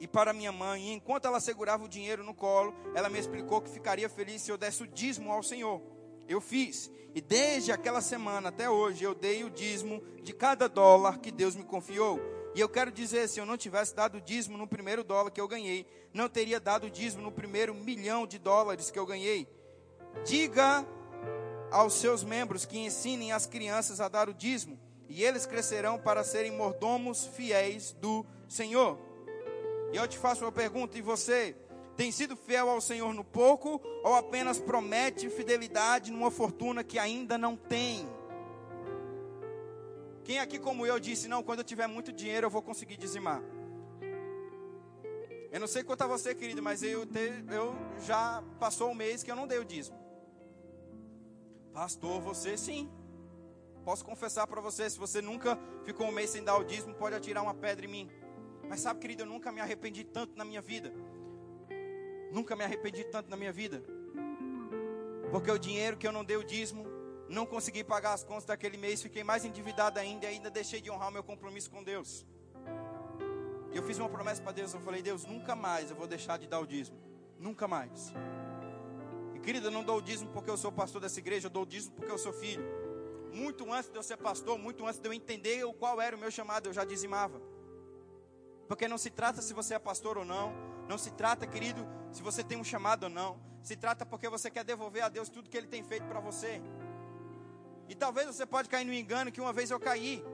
e 0.00 0.06
para 0.06 0.32
minha 0.32 0.50
mãe. 0.50 0.88
E 0.88 0.92
enquanto 0.92 1.26
ela 1.26 1.38
segurava 1.38 1.84
o 1.84 1.88
dinheiro 1.88 2.24
no 2.24 2.34
colo, 2.34 2.74
ela 2.94 3.08
me 3.08 3.20
explicou 3.20 3.60
que 3.60 3.70
ficaria 3.70 4.08
feliz 4.08 4.42
se 4.42 4.50
eu 4.50 4.58
desse 4.58 4.82
o 4.82 4.86
dízimo 4.86 5.30
ao 5.30 5.42
Senhor. 5.42 5.80
Eu 6.26 6.40
fiz. 6.40 6.90
E 7.14 7.20
desde 7.20 7.70
aquela 7.70 8.00
semana 8.00 8.48
até 8.48 8.68
hoje 8.68 9.04
eu 9.04 9.14
dei 9.14 9.44
o 9.44 9.50
dízimo 9.50 10.02
de 10.22 10.32
cada 10.32 10.68
dólar 10.68 11.18
que 11.18 11.30
Deus 11.30 11.54
me 11.54 11.64
confiou. 11.64 12.20
E 12.54 12.60
eu 12.60 12.68
quero 12.68 12.90
dizer, 12.90 13.28
se 13.28 13.38
eu 13.38 13.46
não 13.46 13.56
tivesse 13.56 13.94
dado 13.94 14.18
o 14.18 14.20
dízimo 14.20 14.58
no 14.58 14.66
primeiro 14.66 15.04
dólar 15.04 15.30
que 15.30 15.40
eu 15.40 15.46
ganhei, 15.46 15.86
não 16.12 16.28
teria 16.28 16.58
dado 16.58 16.88
o 16.88 16.90
dízimo 16.90 17.22
no 17.22 17.30
primeiro 17.30 17.74
milhão 17.74 18.26
de 18.26 18.38
dólares 18.38 18.90
que 18.90 18.98
eu 18.98 19.06
ganhei. 19.06 19.46
Diga 20.24 20.84
aos 21.70 21.94
seus 21.94 22.24
membros 22.24 22.64
que 22.64 22.78
ensinem 22.78 23.32
as 23.32 23.46
crianças 23.46 24.00
a 24.00 24.08
dar 24.08 24.28
o 24.28 24.34
dízimo, 24.34 24.78
e 25.08 25.24
eles 25.24 25.46
crescerão 25.46 25.98
para 25.98 26.24
serem 26.24 26.52
mordomos 26.52 27.26
fiéis 27.26 27.92
do 27.92 28.24
Senhor. 28.48 28.98
E 29.92 29.96
eu 29.96 30.06
te 30.06 30.18
faço 30.18 30.44
uma 30.44 30.52
pergunta, 30.52 30.98
e 30.98 31.02
você? 31.02 31.56
Tem 31.96 32.12
sido 32.12 32.36
fiel 32.36 32.68
ao 32.68 32.80
Senhor 32.80 33.12
no 33.12 33.24
pouco 33.24 33.80
ou 34.04 34.14
apenas 34.14 34.58
promete 34.58 35.28
fidelidade 35.30 36.12
numa 36.12 36.30
fortuna 36.30 36.84
que 36.84 36.98
ainda 36.98 37.36
não 37.36 37.56
tem? 37.56 38.08
Quem 40.22 40.38
aqui, 40.38 40.58
como 40.58 40.86
eu, 40.86 41.00
disse: 41.00 41.26
Não, 41.26 41.42
quando 41.42 41.60
eu 41.60 41.64
tiver 41.64 41.88
muito 41.88 42.12
dinheiro 42.12 42.46
eu 42.46 42.50
vou 42.50 42.62
conseguir 42.62 42.96
dizimar? 42.96 43.42
Eu 45.50 45.58
não 45.58 45.66
sei 45.66 45.82
quanto 45.82 46.02
a 46.02 46.06
você, 46.06 46.34
querido, 46.34 46.62
mas 46.62 46.82
eu, 46.82 47.06
te, 47.06 47.42
eu 47.50 47.74
já 48.06 48.44
passou 48.60 48.90
um 48.90 48.94
mês 48.94 49.22
que 49.22 49.30
eu 49.30 49.34
não 49.34 49.46
dei 49.46 49.58
o 49.58 49.64
dízimo. 49.64 49.98
Pastor, 51.78 52.20
você 52.20 52.56
sim. 52.56 52.90
Posso 53.84 54.04
confessar 54.04 54.48
para 54.48 54.60
você: 54.60 54.90
se 54.90 54.98
você 54.98 55.22
nunca 55.22 55.56
ficou 55.84 56.08
um 56.08 56.10
mês 56.10 56.30
sem 56.30 56.42
dar 56.42 56.56
o 56.56 56.64
dízimo, 56.64 56.92
pode 56.92 57.14
atirar 57.14 57.40
uma 57.40 57.54
pedra 57.54 57.86
em 57.86 57.88
mim. 57.88 58.10
Mas 58.68 58.80
sabe, 58.80 58.98
querido, 58.98 59.22
eu 59.22 59.26
nunca 59.26 59.52
me 59.52 59.60
arrependi 59.60 60.02
tanto 60.02 60.36
na 60.36 60.44
minha 60.44 60.60
vida. 60.60 60.92
Nunca 62.32 62.56
me 62.56 62.64
arrependi 62.64 63.04
tanto 63.04 63.30
na 63.30 63.36
minha 63.36 63.52
vida. 63.52 63.80
Porque 65.30 65.52
o 65.52 65.56
dinheiro 65.56 65.96
que 65.96 66.04
eu 66.04 66.10
não 66.10 66.24
dei 66.24 66.36
o 66.36 66.42
dízimo, 66.42 66.84
não 67.28 67.46
consegui 67.46 67.84
pagar 67.84 68.12
as 68.12 68.24
contas 68.24 68.44
daquele 68.44 68.76
mês, 68.76 69.00
fiquei 69.00 69.22
mais 69.22 69.44
endividado 69.44 70.00
ainda 70.00 70.26
e 70.26 70.30
ainda 70.30 70.50
deixei 70.50 70.80
de 70.80 70.90
honrar 70.90 71.10
o 71.10 71.12
meu 71.12 71.22
compromisso 71.22 71.70
com 71.70 71.84
Deus. 71.84 72.26
Eu 73.72 73.84
fiz 73.84 73.98
uma 74.00 74.08
promessa 74.08 74.42
para 74.42 74.50
Deus, 74.50 74.74
eu 74.74 74.80
falei: 74.80 75.00
"Deus, 75.00 75.24
nunca 75.24 75.54
mais 75.54 75.92
eu 75.92 75.96
vou 75.96 76.08
deixar 76.08 76.40
de 76.40 76.48
dar 76.48 76.58
o 76.58 76.66
dízimo. 76.66 76.98
Nunca 77.38 77.68
mais." 77.68 78.12
E 79.38 79.40
querida, 79.40 79.70
não 79.70 79.84
dou 79.84 79.98
o 79.98 80.02
dízimo 80.02 80.30
porque 80.32 80.50
eu 80.50 80.56
sou 80.56 80.72
pastor 80.72 81.00
dessa 81.00 81.20
igreja, 81.20 81.46
eu 81.46 81.50
dou 81.50 81.62
o 81.62 81.66
dízimo 81.66 81.94
porque 81.94 82.10
eu 82.10 82.18
sou 82.18 82.32
filho. 82.32 82.64
Muito 83.32 83.72
antes 83.72 83.88
de 83.88 83.96
eu 83.96 84.02
ser 84.02 84.16
pastor, 84.16 84.58
muito 84.58 84.84
antes 84.84 84.98
de 84.98 85.08
eu 85.08 85.12
entender 85.12 85.64
qual 85.74 86.00
era 86.00 86.16
o 86.16 86.18
meu 86.18 86.30
chamado, 86.30 86.68
eu 86.68 86.72
já 86.72 86.84
dizimava. 86.84 87.40
Porque 88.66 88.88
não 88.88 88.98
se 88.98 89.10
trata 89.10 89.40
se 89.40 89.54
você 89.54 89.74
é 89.74 89.78
pastor 89.78 90.18
ou 90.18 90.24
não, 90.24 90.52
não 90.88 90.98
se 90.98 91.12
trata, 91.12 91.46
querido, 91.46 91.86
se 92.10 92.20
você 92.20 92.42
tem 92.42 92.58
um 92.58 92.64
chamado 92.64 93.04
ou 93.04 93.08
não. 93.08 93.40
Se 93.62 93.76
trata 93.76 94.04
porque 94.04 94.28
você 94.28 94.50
quer 94.50 94.64
devolver 94.64 95.04
a 95.04 95.08
Deus 95.08 95.28
tudo 95.28 95.48
que 95.48 95.56
Ele 95.56 95.68
tem 95.68 95.84
feito 95.84 96.06
para 96.06 96.18
você. 96.18 96.60
E 97.88 97.94
talvez 97.94 98.26
você 98.26 98.44
pode 98.44 98.68
cair 98.68 98.84
no 98.84 98.92
engano 98.92 99.30
que 99.30 99.40
uma 99.40 99.52
vez 99.52 99.70
eu 99.70 99.78
caí. 99.78 100.24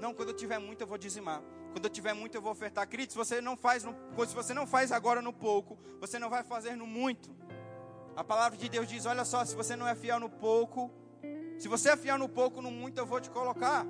Não, 0.00 0.14
quando 0.14 0.30
eu 0.30 0.34
tiver 0.34 0.58
muito 0.58 0.80
eu 0.80 0.86
vou 0.86 0.96
dizimar. 0.96 1.42
Quando 1.72 1.84
eu 1.84 1.90
tiver 1.90 2.14
muito 2.14 2.34
eu 2.34 2.40
vou 2.40 2.52
ofertar. 2.52 2.88
Querido, 2.88 3.12
se 3.12 3.18
você 3.18 3.40
não 3.40 3.56
faz, 3.56 3.84
no, 3.84 3.94
se 4.26 4.34
você 4.34 4.54
não 4.54 4.66
faz 4.66 4.90
agora 4.90 5.20
no 5.20 5.32
pouco, 5.32 5.78
você 6.00 6.18
não 6.18 6.30
vai 6.30 6.42
fazer 6.42 6.76
no 6.76 6.86
muito. 6.86 7.34
A 8.16 8.22
palavra 8.22 8.56
de 8.56 8.68
Deus 8.68 8.88
diz: 8.88 9.06
olha 9.06 9.24
só, 9.24 9.44
se 9.44 9.54
você 9.54 9.74
não 9.76 9.86
é 9.86 9.94
fiel 9.94 10.20
no 10.20 10.30
pouco, 10.30 10.90
se 11.58 11.68
você 11.68 11.90
é 11.90 11.96
fiel 11.96 12.18
no 12.18 12.28
pouco, 12.28 12.62
no 12.62 12.70
muito 12.70 12.98
eu 12.98 13.06
vou 13.06 13.20
te 13.20 13.30
colocar. 13.30 13.86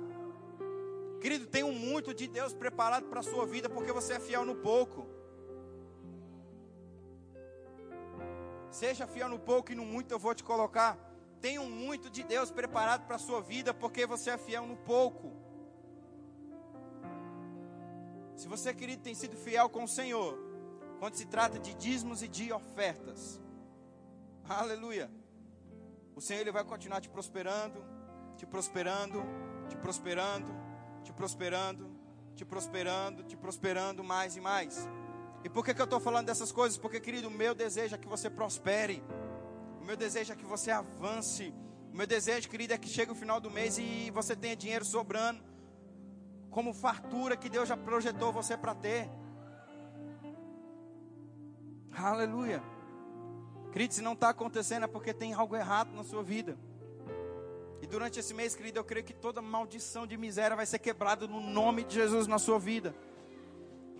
Querido, 1.21 1.47
tem 1.47 1.63
um 1.63 1.73
muito 1.73 2.13
de 2.13 2.27
Deus 2.27 2.53
preparado 2.53 3.05
para 3.05 3.19
a 3.19 3.23
sua 3.23 3.45
vida 3.45 3.69
porque 3.69 3.91
você 3.91 4.13
é 4.13 4.19
fiel 4.19 4.45
no 4.45 4.55
pouco. 4.55 5.07
Seja 8.69 9.07
fiel 9.07 9.29
no 9.29 9.39
pouco 9.39 9.71
e 9.71 9.75
no 9.75 9.85
muito 9.85 10.11
eu 10.11 10.19
vou 10.19 10.35
te 10.35 10.43
colocar. 10.43 10.99
Tenha 11.39 11.61
um 11.61 11.69
muito 11.69 12.09
de 12.09 12.23
Deus 12.23 12.51
preparado 12.51 13.05
para 13.05 13.15
a 13.17 13.19
sua 13.19 13.41
vida, 13.41 13.73
porque 13.73 14.05
você 14.05 14.31
é 14.31 14.37
fiel 14.37 14.65
no 14.65 14.75
pouco. 14.77 15.31
Se 18.35 18.47
você, 18.47 18.73
querido, 18.73 19.01
tem 19.01 19.13
sido 19.13 19.35
fiel 19.37 19.69
com 19.69 19.83
o 19.83 19.87
Senhor, 19.87 20.37
quando 20.99 21.15
se 21.15 21.25
trata 21.25 21.57
de 21.57 21.73
dízimos 21.73 22.21
e 22.21 22.27
de 22.27 22.51
ofertas, 22.51 23.39
aleluia. 24.47 25.09
O 26.15 26.21
Senhor 26.21 26.41
ele 26.41 26.51
vai 26.51 26.63
continuar 26.63 27.01
te 27.01 27.09
prosperando, 27.09 27.83
te 28.37 28.45
prosperando, 28.45 29.23
te 29.67 29.75
prosperando, 29.75 30.55
te 31.03 31.11
prosperando, 31.11 31.89
te 32.35 32.45
prosperando, 32.45 33.23
te 33.23 33.35
prosperando 33.35 34.03
mais 34.03 34.35
e 34.35 34.41
mais. 34.41 34.87
E 35.43 35.49
por 35.49 35.63
que, 35.63 35.73
que 35.73 35.81
eu 35.81 35.85
estou 35.85 35.99
falando 35.99 36.25
dessas 36.27 36.51
coisas? 36.51 36.77
Porque, 36.77 36.99
querido, 36.99 37.27
o 37.27 37.31
meu 37.31 37.53
desejo 37.53 37.95
é 37.95 37.97
que 37.97 38.07
você 38.07 38.29
prospere, 38.29 39.03
o 39.81 39.85
meu 39.85 39.95
desejo 39.95 40.33
é 40.33 40.35
que 40.35 40.45
você 40.45 40.71
avance, 40.71 41.53
o 41.93 41.95
meu 41.95 42.07
desejo, 42.07 42.49
querido, 42.49 42.73
é 42.73 42.77
que 42.77 42.89
chegue 42.89 43.11
o 43.11 43.15
final 43.15 43.39
do 43.39 43.51
mês 43.51 43.77
e 43.77 44.09
você 44.11 44.35
tenha 44.35 44.55
dinheiro 44.55 44.83
sobrando, 44.83 45.43
como 46.49 46.73
fartura 46.73 47.37
que 47.37 47.49
Deus 47.49 47.69
já 47.69 47.77
projetou 47.77 48.31
você 48.31 48.57
para 48.57 48.73
ter. 48.73 49.09
Aleluia. 51.91 52.74
Querido, 53.75 53.93
se 53.93 54.01
não 54.01 54.13
está 54.13 54.29
acontecendo 54.29 54.85
é 54.85 54.87
porque 54.87 55.13
tem 55.13 55.33
algo 55.33 55.53
errado 55.53 55.93
na 55.93 56.01
sua 56.01 56.23
vida. 56.23 56.57
E 57.81 57.85
durante 57.85 58.17
esse 58.17 58.33
mês, 58.33 58.55
querido, 58.55 58.79
eu 58.79 58.85
creio 58.85 59.05
que 59.05 59.13
toda 59.13 59.41
maldição 59.41 60.07
de 60.07 60.15
miséria 60.15 60.55
vai 60.55 60.65
ser 60.65 60.79
quebrada 60.79 61.27
no 61.27 61.41
nome 61.41 61.83
de 61.83 61.95
Jesus 61.95 62.25
na 62.25 62.39
sua 62.39 62.57
vida. 62.57 62.95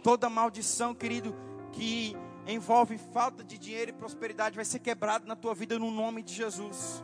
Toda 0.02 0.30
maldição, 0.30 0.96
querido, 0.96 1.36
que 1.74 2.16
envolve 2.48 2.98
falta 2.98 3.44
de 3.44 3.58
dinheiro 3.58 3.92
e 3.92 3.94
prosperidade 3.94 4.56
vai 4.56 4.64
ser 4.64 4.80
quebrada 4.80 5.26
na 5.26 5.36
tua 5.36 5.54
vida 5.54 5.78
no 5.78 5.92
nome 5.92 6.24
de 6.24 6.34
Jesus. 6.34 7.04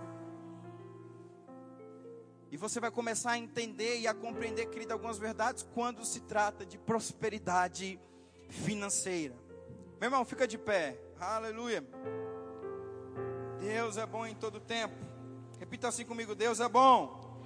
E 2.49 2.55
você 2.55 2.79
vai 2.79 2.89
começar 2.89 3.31
a 3.31 3.37
entender 3.37 3.99
e 3.99 4.07
a 4.07 4.13
compreender, 4.13 4.67
querido, 4.67 4.93
algumas 4.93 5.17
verdades 5.17 5.67
quando 5.73 6.05
se 6.05 6.21
trata 6.21 6.65
de 6.65 6.77
prosperidade 6.77 7.99
financeira. 8.47 9.35
Meu 9.99 10.07
irmão, 10.07 10.23
fica 10.23 10.47
de 10.47 10.57
pé. 10.57 10.97
Aleluia. 11.19 11.85
Deus 13.61 13.95
é 13.95 14.07
bom 14.07 14.25
em 14.25 14.33
todo 14.33 14.59
tempo. 14.59 14.95
Repita 15.59 15.87
assim 15.87 16.03
comigo: 16.03 16.33
Deus 16.33 16.59
é 16.59 16.67
bom. 16.67 17.43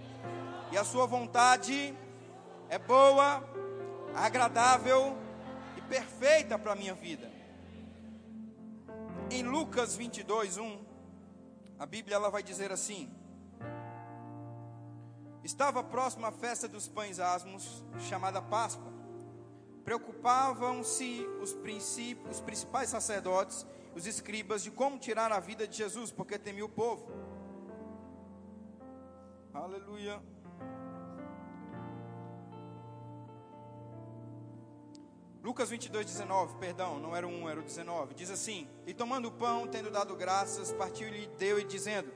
E 0.71 0.77
a 0.77 0.83
sua 0.85 1.05
vontade 1.05 1.93
é 2.69 2.79
boa, 2.79 3.43
agradável 4.15 5.17
e 5.77 5.81
perfeita 5.81 6.57
para 6.57 6.71
a 6.71 6.75
minha 6.75 6.93
vida. 6.93 7.29
Em 9.29 9.43
Lucas 9.43 9.95
22, 9.95 10.57
1, 10.57 10.85
a 11.77 11.85
Bíblia 11.85 12.15
ela 12.15 12.29
vai 12.29 12.41
dizer 12.41 12.71
assim: 12.71 13.13
Estava 15.43 15.83
próxima 15.83 16.29
a 16.29 16.31
festa 16.31 16.65
dos 16.65 16.87
pães 16.87 17.19
asmos, 17.19 17.83
chamada 17.99 18.41
Páscoa. 18.41 18.93
Preocupavam-se 19.83 21.27
os, 21.41 21.53
os 22.31 22.41
principais 22.41 22.89
sacerdotes, 22.89 23.67
os 23.95 24.05
escribas, 24.05 24.61
de 24.61 24.69
como 24.69 24.99
tirar 24.99 25.31
a 25.31 25.39
vida 25.39 25.65
de 25.65 25.77
Jesus, 25.77 26.11
porque 26.11 26.37
temia 26.37 26.65
o 26.65 26.69
povo. 26.69 27.07
Aleluia. 29.53 30.21
Lucas 35.41 35.69
22, 35.69 36.05
19, 36.07 36.55
perdão, 36.57 36.99
não 36.99 37.15
era 37.15 37.25
o 37.25 37.29
1, 37.29 37.49
era 37.49 37.59
o 37.59 37.63
19. 37.63 38.13
Diz 38.15 38.29
assim: 38.29 38.67
E 38.85 38.93
tomando 38.93 39.29
o 39.29 39.31
pão, 39.31 39.65
tendo 39.65 39.89
dado 39.89 40.13
graças, 40.15 40.73
partiu-lhe 40.73 41.23
e 41.23 41.27
deu, 41.37 41.57
e 41.57 41.63
dizendo: 41.63 42.11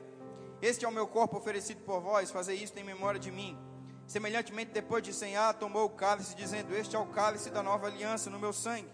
Este 0.62 0.84
é 0.84 0.88
o 0.88 0.92
meu 0.92 1.08
corpo 1.08 1.38
oferecido 1.38 1.82
por 1.84 2.02
vós, 2.02 2.30
fazei 2.30 2.58
isto 2.58 2.78
em 2.78 2.84
memória 2.84 3.20
de 3.20 3.32
mim. 3.32 3.58
Semelhantemente, 4.06 4.72
depois 4.72 5.04
de 5.04 5.14
cear, 5.14 5.54
tomou 5.54 5.86
o 5.86 5.92
cálice, 5.92 6.36
dizendo: 6.36 6.76
Este 6.76 6.96
é 6.96 7.00
o 7.00 7.06
cálice 7.06 7.50
da 7.50 7.64
nova 7.64 7.88
aliança 7.88 8.30
no 8.30 8.40
meu 8.40 8.52
sangue, 8.52 8.92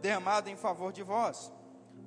derramado 0.00 0.50
em 0.50 0.56
favor 0.56 0.92
de 0.92 1.02
vós. 1.02 1.52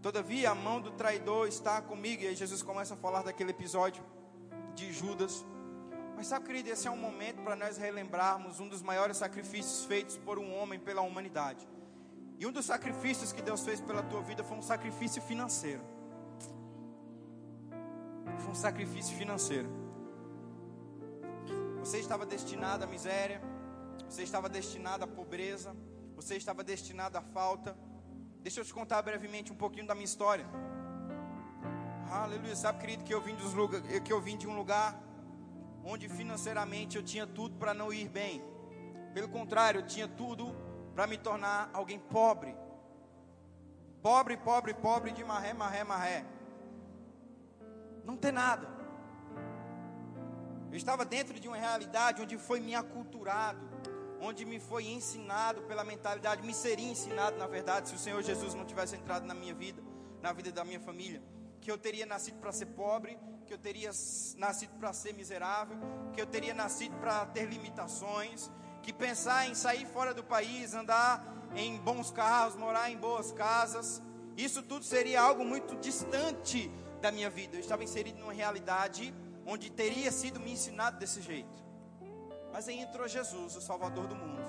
Todavia, 0.08 0.52
a 0.52 0.56
mão 0.56 0.80
do 0.80 0.92
traidor 0.92 1.50
está 1.50 1.82
comigo. 1.82 2.24
E 2.24 2.28
aí, 2.28 2.34
Jesus 2.34 2.62
começa 2.64 2.94
a 2.94 2.98
falar 2.98 3.24
daquele 3.24 3.50
episódio 3.50 4.02
de 4.74 4.94
Judas. 4.94 5.46
Mas 6.16 6.28
sabe, 6.28 6.46
querido, 6.46 6.70
esse 6.70 6.88
é 6.88 6.92
um 6.92 6.96
momento 6.96 7.42
para 7.44 7.58
nós 7.58 7.76
relembrarmos 7.76 8.62
um 8.62 8.70
dos 8.70 8.82
maiores 8.82 9.18
sacrifícios 9.18 9.84
feitos 9.84 10.16
por 10.16 10.40
um 10.40 10.56
homem 10.58 10.80
pela 10.80 11.02
humanidade. 11.02 11.68
E 12.40 12.48
um 12.48 12.54
dos 12.54 12.66
sacrifícios 12.66 13.34
que 13.34 13.42
Deus 13.42 13.66
fez 13.66 13.82
pela 13.82 14.02
tua 14.02 14.22
vida 14.22 14.46
foi 14.46 14.56
um 14.56 14.62
sacrifício 14.62 15.22
financeiro. 15.22 15.84
Foi 18.40 18.52
um 18.52 18.56
sacrifício 18.56 19.14
financeiro. 19.14 19.70
Você 21.82 22.00
estava 22.00 22.26
destinado 22.26 22.86
à 22.86 22.88
miséria, 22.88 23.42
você 24.08 24.24
estava 24.24 24.48
destinado 24.48 25.04
à 25.04 25.08
pobreza, 25.08 25.76
você 26.16 26.38
estava 26.38 26.64
destinado 26.64 27.18
à 27.18 27.22
falta. 27.22 27.78
Deixa 28.48 28.62
eu 28.62 28.64
te 28.64 28.74
contar 28.74 29.02
brevemente 29.02 29.52
um 29.52 29.58
pouquinho 29.58 29.86
da 29.86 29.94
minha 29.94 30.06
história. 30.06 30.46
Aleluia. 32.10 32.56
Sabe, 32.56 32.80
querido, 32.80 33.04
que 33.04 33.14
eu 33.14 33.20
vim, 33.20 33.36
dos 33.36 33.54
lugar, 33.54 33.82
que 33.82 34.14
eu 34.14 34.22
vim 34.22 34.38
de 34.38 34.48
um 34.48 34.56
lugar 34.56 34.98
onde 35.84 36.08
financeiramente 36.08 36.96
eu 36.96 37.04
tinha 37.04 37.28
tudo 37.28 37.58
para 37.58 37.74
não 37.74 37.92
ir 37.92 38.08
bem. 38.08 38.42
Pelo 39.14 39.28
contrário, 39.28 39.82
eu 39.82 39.86
tinha 39.86 40.08
tudo 40.08 40.56
para 40.96 41.06
me 41.06 41.18
tornar 41.18 41.70
alguém 41.74 42.00
pobre. 42.00 42.56
Pobre, 44.02 44.38
pobre, 44.38 44.74
pobre 44.74 45.12
de 45.12 45.26
marré, 45.26 45.52
marré, 45.54 45.84
marré. 45.84 46.26
Não 48.06 48.16
ter 48.16 48.32
nada. 48.32 48.66
Eu 50.72 50.78
estava 50.78 51.04
dentro 51.04 51.38
de 51.38 51.50
uma 51.50 51.58
realidade 51.58 52.22
onde 52.22 52.38
foi 52.38 52.62
me 52.62 52.74
aculturado, 52.74 53.67
onde 54.22 54.46
me 54.46 54.60
foi 54.60 54.88
ensinado 54.88 55.62
pela 55.64 55.84
mentalidade, 55.84 56.46
me 56.46 56.54
seria 56.54 56.90
ensinado, 56.90 57.38
na 57.38 57.48
verdade, 57.48 57.90
se 57.90 57.96
o 57.96 58.00
Senhor 58.00 58.22
Jesus 58.22 58.54
não 58.54 58.66
tivesse 58.66 58.96
entrado 58.96 59.26
na 59.26 59.34
minha 59.34 59.54
vida, 59.54 59.82
na 60.22 60.34
vida 60.34 60.52
da 60.52 60.64
minha 60.64 60.80
família, 60.80 61.22
que 61.62 61.72
eu 61.72 61.78
teria 61.78 62.06
nascido 62.06 62.40
para 62.40 62.52
ser 62.52 62.68
pobre, 62.68 63.18
que 63.46 63.54
eu 63.54 63.58
teria 63.58 63.92
nascido 64.38 64.78
para 64.78 64.92
ser 64.94 65.14
miserável, 65.14 65.78
que 66.14 66.22
eu 66.22 66.26
teria 66.26 66.54
nascido 66.54 66.96
para 66.98 67.26
ter 67.28 67.46
limitações, 67.46 68.52
que 68.82 68.92
pensar 68.92 69.48
em 69.48 69.56
sair 69.56 69.86
fora 69.86 70.14
do 70.14 70.24
país, 70.24 70.74
andar 70.74 71.50
em 71.56 71.78
bons 71.78 72.12
carros, 72.12 72.56
morar 72.56 72.92
em 72.92 72.98
boas 72.98 73.32
casas, 73.32 74.02
isso 74.36 74.62
tudo 74.62 74.86
seria 74.86 75.22
algo 75.22 75.44
muito 75.44 75.76
distante 75.78 76.72
da 77.02 77.12
minha 77.12 77.30
vida. 77.30 77.56
Eu 77.56 77.60
estava 77.60 77.84
inserido 77.84 78.20
numa 78.20 78.34
realidade 78.34 79.14
onde 79.46 79.72
teria 79.72 80.12
sido 80.12 80.40
me 80.40 80.52
ensinado 80.52 81.00
desse 81.00 81.22
jeito. 81.22 81.67
Mas 82.52 82.68
aí 82.68 82.80
entrou 82.80 83.08
Jesus, 83.08 83.56
o 83.56 83.62
Salvador 83.62 84.08
do 84.08 84.16
mundo. 84.16 84.42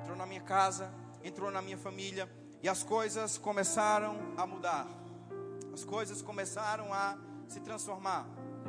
Entrou 0.00 0.16
na 0.16 0.26
minha 0.26 0.40
casa, 0.40 0.92
entrou 1.22 1.50
na 1.50 1.60
minha 1.60 1.78
família 1.78 2.28
e 2.62 2.68
as 2.68 2.82
coisas 2.82 3.38
começaram 3.38 4.16
a 4.36 4.46
mudar. 4.46 4.86
As 5.72 5.84
coisas 5.84 6.22
começaram 6.22 6.92
a 6.92 7.18
se 7.46 7.60
transformar. 7.60 8.26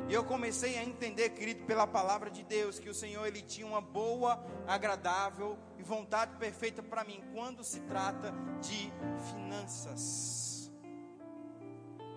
E 0.08 0.14
eu 0.14 0.24
comecei 0.24 0.78
a 0.78 0.84
entender, 0.84 1.30
querido, 1.30 1.64
pela 1.64 1.86
palavra 1.86 2.30
de 2.30 2.42
Deus, 2.42 2.78
que 2.78 2.88
o 2.88 2.94
Senhor 2.94 3.26
ele 3.26 3.42
tinha 3.42 3.66
uma 3.66 3.80
boa, 3.80 4.44
agradável 4.66 5.58
e 5.78 5.82
vontade 5.82 6.36
perfeita 6.36 6.82
para 6.82 7.04
mim 7.04 7.22
quando 7.32 7.62
se 7.62 7.80
trata 7.80 8.32
de 8.60 8.92
finanças. 9.30 10.70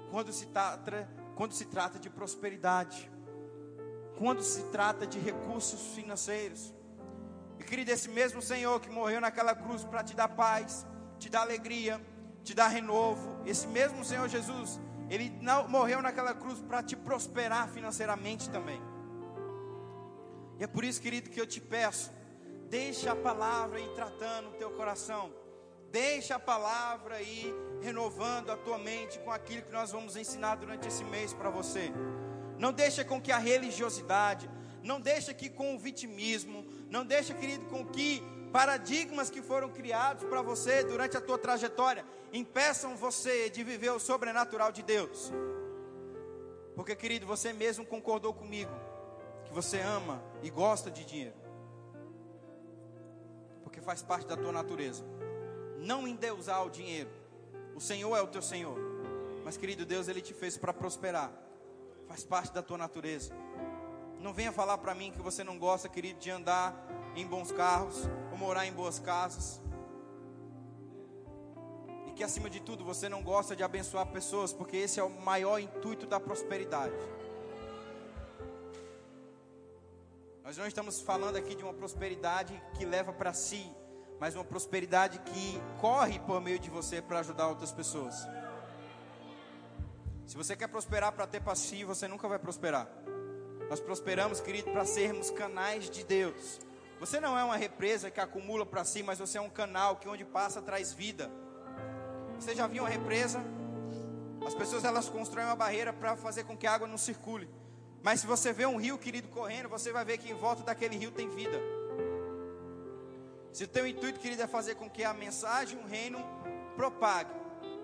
Quando 0.09 0.31
se 0.31 0.47
quando 1.35 1.53
se 1.53 1.65
trata 1.65 1.97
de 1.97 2.09
prosperidade 2.09 3.11
quando 4.23 4.41
se 4.41 4.63
trata 4.71 5.05
de 5.05 5.19
recursos 5.19 5.93
financeiros. 5.95 6.73
E 7.59 7.63
querido, 7.65 7.91
esse 7.91 8.07
mesmo 8.07 8.41
Senhor 8.41 8.79
que 8.79 8.89
morreu 8.89 9.19
naquela 9.19 9.53
cruz 9.53 9.83
para 9.83 10.01
te 10.01 10.15
dar 10.15 10.29
paz, 10.29 10.87
te 11.19 11.29
dar 11.29 11.41
alegria, 11.41 11.99
te 12.41 12.53
dar 12.53 12.69
renovo, 12.69 13.41
esse 13.45 13.67
mesmo 13.67 14.01
Senhor 14.05 14.29
Jesus, 14.29 14.79
ele 15.09 15.29
não 15.41 15.67
morreu 15.67 16.01
naquela 16.01 16.33
cruz 16.33 16.61
para 16.61 16.81
te 16.81 16.95
prosperar 16.95 17.67
financeiramente 17.67 18.49
também. 18.49 18.81
E 20.57 20.63
é 20.63 20.67
por 20.67 20.85
isso, 20.85 21.01
querido, 21.01 21.29
que 21.29 21.41
eu 21.41 21.45
te 21.45 21.59
peço, 21.59 22.09
deixa 22.69 23.11
a 23.11 23.15
palavra 23.17 23.77
ir 23.81 23.89
tratando 23.93 24.51
o 24.51 24.53
teu 24.53 24.71
coração. 24.71 25.33
Deixa 25.91 26.35
a 26.35 26.39
palavra 26.39 27.21
ir 27.21 27.53
renovando 27.81 28.51
a 28.51 28.55
tua 28.55 28.77
mente 28.77 29.19
com 29.19 29.33
aquilo 29.33 29.63
que 29.63 29.73
nós 29.73 29.91
vamos 29.91 30.15
ensinar 30.15 30.55
durante 30.55 30.87
esse 30.87 31.03
mês 31.03 31.33
para 31.33 31.49
você. 31.49 31.91
Não 32.57 32.71
deixa 32.71 33.03
com 33.03 33.21
que 33.21 33.31
a 33.31 33.37
religiosidade, 33.37 34.49
não 34.83 34.99
deixa 34.99 35.33
que 35.33 35.49
com 35.49 35.75
o 35.75 35.79
vitimismo, 35.79 36.65
não 36.89 37.05
deixa, 37.05 37.33
querido, 37.33 37.65
com 37.65 37.85
que 37.85 38.21
paradigmas 38.51 39.29
que 39.29 39.41
foram 39.41 39.69
criados 39.69 40.23
para 40.25 40.41
você 40.41 40.83
durante 40.83 41.17
a 41.17 41.21
tua 41.21 41.37
trajetória 41.37 42.05
impeçam 42.31 42.95
você 42.95 43.49
de 43.49 43.63
viver 43.63 43.91
o 43.91 43.99
sobrenatural 43.99 44.71
de 44.71 44.83
Deus. 44.83 45.31
Porque, 46.75 46.95
querido, 46.95 47.25
você 47.25 47.53
mesmo 47.53 47.85
concordou 47.85 48.33
comigo 48.33 48.71
que 49.45 49.53
você 49.53 49.79
ama 49.79 50.21
e 50.41 50.49
gosta 50.49 50.91
de 50.91 51.05
dinheiro. 51.05 51.35
Porque 53.63 53.79
faz 53.79 54.01
parte 54.01 54.27
da 54.27 54.35
tua 54.35 54.51
natureza. 54.51 55.03
Não 55.79 56.07
endeusar 56.07 56.65
o 56.65 56.69
dinheiro. 56.69 57.09
O 57.75 57.79
Senhor 57.79 58.15
é 58.15 58.21
o 58.21 58.27
teu 58.27 58.41
Senhor. 58.41 58.77
Mas, 59.43 59.57
querido 59.57 59.85
Deus, 59.85 60.07
Ele 60.07 60.21
te 60.21 60.33
fez 60.33 60.57
para 60.57 60.73
prosperar 60.73 61.31
faz 62.13 62.23
parte 62.23 62.53
da 62.53 62.61
tua 62.61 62.77
natureza. 62.77 63.33
Não 64.19 64.31
venha 64.31 64.51
falar 64.51 64.77
para 64.77 64.93
mim 64.93 65.11
que 65.11 65.19
você 65.19 65.43
não 65.43 65.57
gosta, 65.57 65.89
querido, 65.89 66.19
de 66.19 66.29
andar 66.29 66.71
em 67.15 67.25
bons 67.25 67.51
carros 67.51 68.07
ou 68.31 68.37
morar 68.37 68.67
em 68.67 68.71
boas 68.71 68.99
casas. 68.99 69.59
E 72.05 72.11
que 72.11 72.23
acima 72.23 72.51
de 72.51 72.59
tudo 72.59 72.85
você 72.85 73.09
não 73.09 73.23
gosta 73.23 73.55
de 73.55 73.63
abençoar 73.63 74.05
pessoas, 74.05 74.53
porque 74.53 74.77
esse 74.77 74.99
é 74.99 75.03
o 75.03 75.09
maior 75.09 75.57
intuito 75.57 76.05
da 76.05 76.19
prosperidade. 76.19 76.93
Nós 80.43 80.55
não 80.55 80.67
estamos 80.67 81.01
falando 81.01 81.37
aqui 81.37 81.55
de 81.55 81.63
uma 81.63 81.73
prosperidade 81.73 82.61
que 82.77 82.85
leva 82.85 83.11
para 83.11 83.33
si, 83.33 83.65
mas 84.19 84.35
uma 84.35 84.45
prosperidade 84.45 85.17
que 85.17 85.59
corre 85.81 86.19
por 86.19 86.39
meio 86.39 86.59
de 86.59 86.69
você 86.69 87.01
para 87.01 87.21
ajudar 87.21 87.47
outras 87.47 87.71
pessoas. 87.71 88.15
Se 90.25 90.37
você 90.37 90.55
quer 90.55 90.67
prosperar 90.67 91.11
para 91.11 91.27
ter 91.27 91.41
si, 91.55 91.83
você 91.83 92.07
nunca 92.07 92.27
vai 92.27 92.39
prosperar. 92.39 92.87
Nós 93.69 93.79
prosperamos, 93.79 94.39
querido, 94.39 94.71
para 94.71 94.85
sermos 94.85 95.29
canais 95.31 95.89
de 95.89 96.03
Deus. 96.03 96.59
Você 96.99 97.19
não 97.19 97.37
é 97.37 97.43
uma 97.43 97.57
represa 97.57 98.09
que 98.09 98.19
acumula 98.19 98.65
para 98.65 98.85
si, 98.85 99.03
mas 99.03 99.19
você 99.19 99.37
é 99.37 99.41
um 99.41 99.49
canal 99.49 99.97
que 99.97 100.07
onde 100.07 100.23
passa 100.23 100.61
traz 100.61 100.93
vida. 100.93 101.29
Você 102.39 102.55
já 102.55 102.67
viu 102.67 102.83
uma 102.83 102.89
represa? 102.89 103.43
As 104.45 104.53
pessoas 104.53 104.83
elas 104.83 105.09
constroem 105.09 105.47
uma 105.47 105.55
barreira 105.55 105.91
para 105.91 106.15
fazer 106.15 106.43
com 106.43 106.57
que 106.57 106.67
a 106.67 106.73
água 106.73 106.87
não 106.87 106.97
circule. 106.97 107.49
Mas 108.01 108.19
se 108.19 108.27
você 108.27 108.51
vê 108.51 108.65
um 108.65 108.77
rio, 108.77 108.97
querido, 108.97 109.27
correndo, 109.29 109.69
você 109.69 109.91
vai 109.91 110.03
ver 110.03 110.17
que 110.17 110.29
em 110.29 110.33
volta 110.33 110.63
daquele 110.63 110.97
rio 110.97 111.11
tem 111.11 111.29
vida. 111.29 111.59
Se 113.53 113.63
o 113.63 113.67
teu 113.67 113.87
intuito, 113.87 114.19
querido, 114.19 114.41
é 114.41 114.47
fazer 114.47 114.75
com 114.75 114.89
que 114.89 115.03
a 115.03 115.13
mensagem, 115.13 115.77
o 115.77 115.87
reino, 115.87 116.19
propague, 116.75 117.31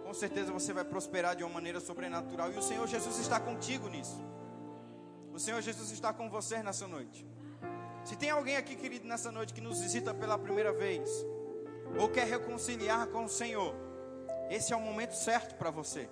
com 0.10 0.14
certeza 0.16 0.51
você 0.51 0.74
vai 0.74 0.84
prosperar 0.84 1.36
de 1.36 1.43
uma 1.43 1.53
maneira 1.53 1.80
sobrenatural. 1.80 2.51
E 2.51 2.57
o 2.57 2.64
Senhor 2.64 2.88
Jesus 2.88 3.20
está 3.20 3.39
contigo 3.39 3.88
nisso. 3.88 4.20
O 5.32 5.39
Senhor 5.39 5.62
Jesus 5.62 5.91
está 5.91 6.12
com 6.12 6.28
você 6.32 6.64
nessa 6.64 6.88
noite. 6.88 7.24
Se 8.03 8.16
tem 8.16 8.32
alguém 8.32 8.57
aqui, 8.57 8.76
querido, 8.76 9.07
nessa 9.07 9.32
noite 9.32 9.53
que 9.53 9.62
nos 9.62 9.80
visita 9.80 10.12
pela 10.12 10.36
primeira 10.36 10.74
vez, 10.74 11.07
ou 11.99 12.10
quer 12.10 12.26
reconciliar 12.26 13.05
com 13.10 13.26
o 13.26 13.30
Senhor, 13.30 13.76
esse 14.49 14.74
é 14.74 14.76
o 14.76 14.82
momento 14.82 15.14
certo 15.14 15.53
para 15.57 15.70
você. 15.70 16.10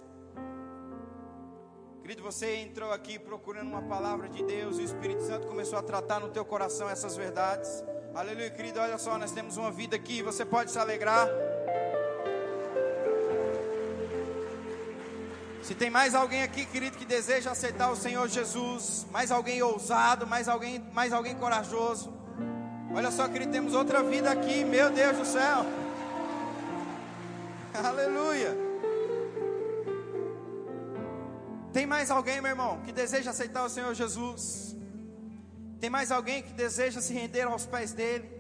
Querido, 2.04 2.22
você 2.22 2.58
entrou 2.58 2.92
aqui 2.92 3.18
procurando 3.18 3.70
uma 3.70 3.82
palavra 3.82 4.30
de 4.30 4.44
Deus 4.44 4.78
e 4.78 4.82
o 4.82 4.86
Espírito 4.86 5.24
Santo 5.24 5.48
começou 5.48 5.80
a 5.80 5.82
tratar 5.82 6.20
no 6.20 6.30
teu 6.30 6.46
coração 6.46 6.88
essas 6.88 7.18
verdades. 7.18 7.84
Aleluia, 8.14 8.52
querido, 8.52 8.80
olha 8.80 9.00
só, 9.00 9.18
nós 9.18 9.32
temos 9.32 9.58
uma 9.58 9.72
vida 9.72 9.96
aqui, 9.96 10.22
você 10.22 10.46
pode 10.46 10.70
se 10.70 10.78
alegrar. 10.78 11.28
Se 15.68 15.76
tem 15.76 15.90
mais 15.90 16.16
alguém 16.16 16.44
aqui, 16.44 16.66
querido, 16.66 16.98
que 16.98 17.04
deseja 17.04 17.52
aceitar 17.52 17.92
o 17.92 17.96
Senhor 17.98 18.26
Jesus, 18.30 19.06
mais 19.12 19.32
alguém 19.32 19.62
ousado, 19.62 20.26
mais 20.26 20.48
alguém, 20.48 20.82
mais 20.94 21.12
alguém 21.12 21.36
corajoso. 21.36 22.14
Olha 22.96 23.12
só, 23.12 23.28
querido, 23.28 23.52
temos 23.52 23.74
outra 23.74 24.02
vida 24.02 24.32
aqui, 24.32 24.64
meu 24.64 24.90
Deus 24.90 25.18
do 25.18 25.26
céu. 25.26 25.66
Aleluia. 27.84 28.58
Tem 31.74 31.86
mais 31.86 32.10
alguém, 32.10 32.40
meu 32.40 32.52
irmão, 32.52 32.80
que 32.86 32.94
deseja 32.94 33.32
aceitar 33.32 33.66
o 33.66 33.70
Senhor 33.70 33.94
Jesus? 33.94 34.74
Tem 35.82 35.90
mais 35.90 36.14
alguém 36.14 36.44
que 36.44 36.54
deseja 36.54 37.02
se 37.02 37.12
render 37.12 37.42
aos 37.42 37.66
pés 37.66 37.92
dele? 37.92 38.32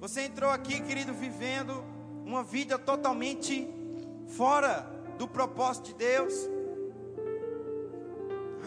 Você 0.00 0.20
entrou 0.20 0.50
aqui, 0.50 0.82
querido, 0.82 1.14
vivendo 1.14 1.82
uma 2.26 2.44
vida 2.44 2.78
totalmente 2.78 3.66
fora 4.36 4.86
do 5.16 5.26
propósito 5.26 5.86
de 5.86 5.94
Deus. 5.94 6.57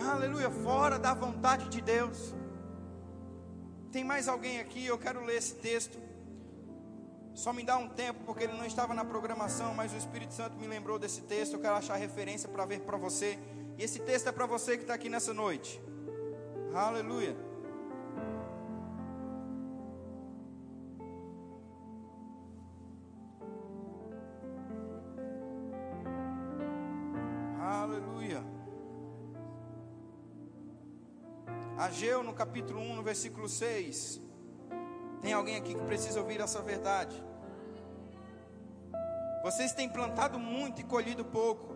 Aleluia, 0.09 0.49
fora 0.49 0.97
da 0.97 1.13
vontade 1.13 1.69
de 1.69 1.81
Deus. 1.81 2.33
Tem 3.91 4.03
mais 4.03 4.27
alguém 4.27 4.59
aqui? 4.59 4.85
Eu 4.85 4.97
quero 4.97 5.23
ler 5.23 5.37
esse 5.37 5.55
texto. 5.55 5.97
Só 7.33 7.53
me 7.53 7.63
dá 7.63 7.77
um 7.77 7.87
tempo, 7.87 8.21
porque 8.25 8.43
ele 8.43 8.53
não 8.53 8.65
estava 8.65 8.93
na 8.93 9.05
programação, 9.05 9.73
mas 9.73 9.93
o 9.93 9.97
Espírito 9.97 10.33
Santo 10.33 10.57
me 10.57 10.67
lembrou 10.67 10.97
desse 10.97 11.21
texto. 11.21 11.53
Eu 11.53 11.59
quero 11.59 11.75
achar 11.75 11.95
referência 11.95 12.49
para 12.49 12.65
ver 12.65 12.81
para 12.81 12.97
você. 12.97 13.37
E 13.77 13.83
esse 13.83 13.99
texto 13.99 14.27
é 14.27 14.31
para 14.31 14.45
você 14.45 14.75
que 14.75 14.83
está 14.83 14.93
aqui 14.93 15.09
nessa 15.09 15.33
noite. 15.33 15.81
Aleluia. 16.73 17.50
Ageu 31.91 32.23
no 32.23 32.33
capítulo 32.33 32.79
1, 32.79 32.95
no 32.95 33.03
versículo 33.03 33.49
6. 33.49 34.21
Tem 35.21 35.33
alguém 35.33 35.57
aqui 35.57 35.75
que 35.75 35.83
precisa 35.83 36.21
ouvir 36.21 36.39
essa 36.39 36.61
verdade? 36.61 37.21
Vocês 39.43 39.73
têm 39.73 39.89
plantado 39.89 40.39
muito 40.39 40.79
e 40.79 40.85
colhido 40.85 41.25
pouco. 41.25 41.75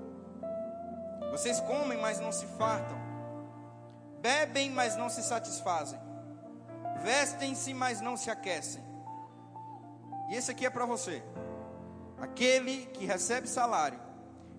Vocês 1.31 1.59
comem, 1.59 1.99
mas 1.99 2.21
não 2.21 2.31
se 2.31 2.45
fartam. 2.45 2.97
Bebem, 4.21 4.71
mas 4.71 4.95
não 4.95 5.09
se 5.09 5.21
satisfazem. 5.21 5.99
Vestem-se, 7.03 7.73
mas 7.73 7.99
não 7.99 8.15
se 8.15 8.31
aquecem. 8.31 8.81
E 10.29 10.35
esse 10.35 10.49
aqui 10.49 10.65
é 10.65 10.69
para 10.69 10.85
você. 10.85 11.21
Aquele 12.21 12.85
que 12.85 13.05
recebe 13.05 13.49
salário, 13.49 13.99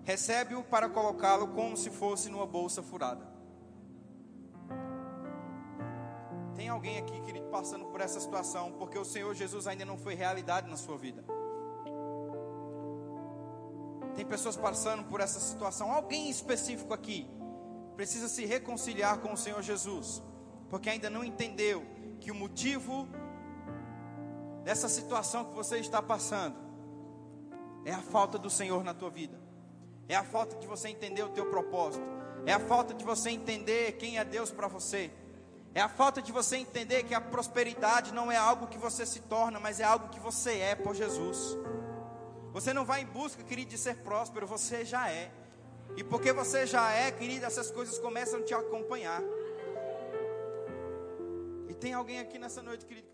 recebe-o 0.03 0.63
para 0.63 0.87
colocá-lo 0.87 1.47
como 1.47 1.75
se 1.75 1.89
fosse 1.89 2.29
numa 2.29 2.45
bolsa 2.45 2.83
furada. 2.83 3.36
Tem 6.67 6.73
alguém 6.73 6.97
aqui, 6.97 7.21
querido, 7.21 7.45
passando 7.45 7.85
por 7.85 8.01
essa 8.01 8.19
situação, 8.19 8.73
porque 8.73 8.99
o 8.99 9.05
Senhor 9.05 9.33
Jesus 9.33 9.67
ainda 9.67 9.85
não 9.85 9.97
foi 9.97 10.15
realidade 10.15 10.69
na 10.69 10.75
sua 10.75 10.97
vida. 10.97 11.23
Tem 14.13 14.25
pessoas 14.25 14.57
passando 14.57 15.05
por 15.05 15.21
essa 15.21 15.39
situação. 15.39 15.93
Alguém 15.93 16.29
específico 16.29 16.93
aqui 16.93 17.25
precisa 17.95 18.27
se 18.27 18.45
reconciliar 18.45 19.19
com 19.19 19.31
o 19.31 19.37
Senhor 19.37 19.61
Jesus, 19.61 20.21
porque 20.69 20.89
ainda 20.89 21.09
não 21.09 21.23
entendeu 21.23 21.85
que 22.19 22.31
o 22.31 22.35
motivo 22.35 23.07
dessa 24.65 24.89
situação 24.89 25.45
que 25.45 25.55
você 25.55 25.77
está 25.77 26.01
passando 26.01 26.57
é 27.85 27.93
a 27.93 28.01
falta 28.01 28.37
do 28.37 28.49
Senhor 28.49 28.83
na 28.83 28.93
tua 28.93 29.09
vida. 29.09 29.39
É 30.09 30.17
a 30.17 30.23
falta 30.25 30.57
de 30.57 30.67
você 30.67 30.89
entender 30.89 31.23
o 31.23 31.29
teu 31.29 31.45
propósito. 31.49 32.03
É 32.45 32.51
a 32.51 32.59
falta 32.59 32.93
de 32.93 33.05
você 33.05 33.29
entender 33.29 33.93
quem 33.93 34.17
é 34.17 34.25
Deus 34.25 34.51
para 34.51 34.67
você. 34.67 35.13
É 35.77 35.81
a 35.81 35.87
falta 35.87 36.23
de 36.23 36.31
você 36.31 36.57
entender 36.57 37.03
que 37.03 37.13
a 37.13 37.21
prosperidade 37.21 38.11
não 38.11 38.31
é 38.31 38.35
algo 38.35 38.65
que 38.65 38.79
você 38.79 39.05
se 39.05 39.19
torna, 39.19 39.59
mas 39.59 39.79
é 39.79 39.83
algo 39.83 40.09
que 40.09 40.19
você 40.19 40.57
é 40.57 40.73
por 40.73 40.95
Jesus. 40.95 41.55
Você 42.51 42.73
não 42.73 42.83
vai 42.83 43.01
em 43.01 43.05
busca, 43.05 43.43
querido, 43.43 43.69
de 43.69 43.77
ser 43.77 43.97
próspero, 43.97 44.47
você 44.47 44.83
já 44.83 45.07
é. 45.11 45.31
E 45.95 46.03
porque 46.03 46.33
você 46.33 46.65
já 46.65 46.91
é, 46.91 47.11
querido, 47.11 47.45
essas 47.45 47.69
coisas 47.69 47.99
começam 47.99 48.39
a 48.39 48.43
te 48.43 48.55
acompanhar. 48.55 49.21
E 51.69 51.75
tem 51.75 51.93
alguém 51.93 52.21
aqui 52.21 52.39
nessa 52.39 52.63
noite, 52.63 52.83
querido. 52.83 53.06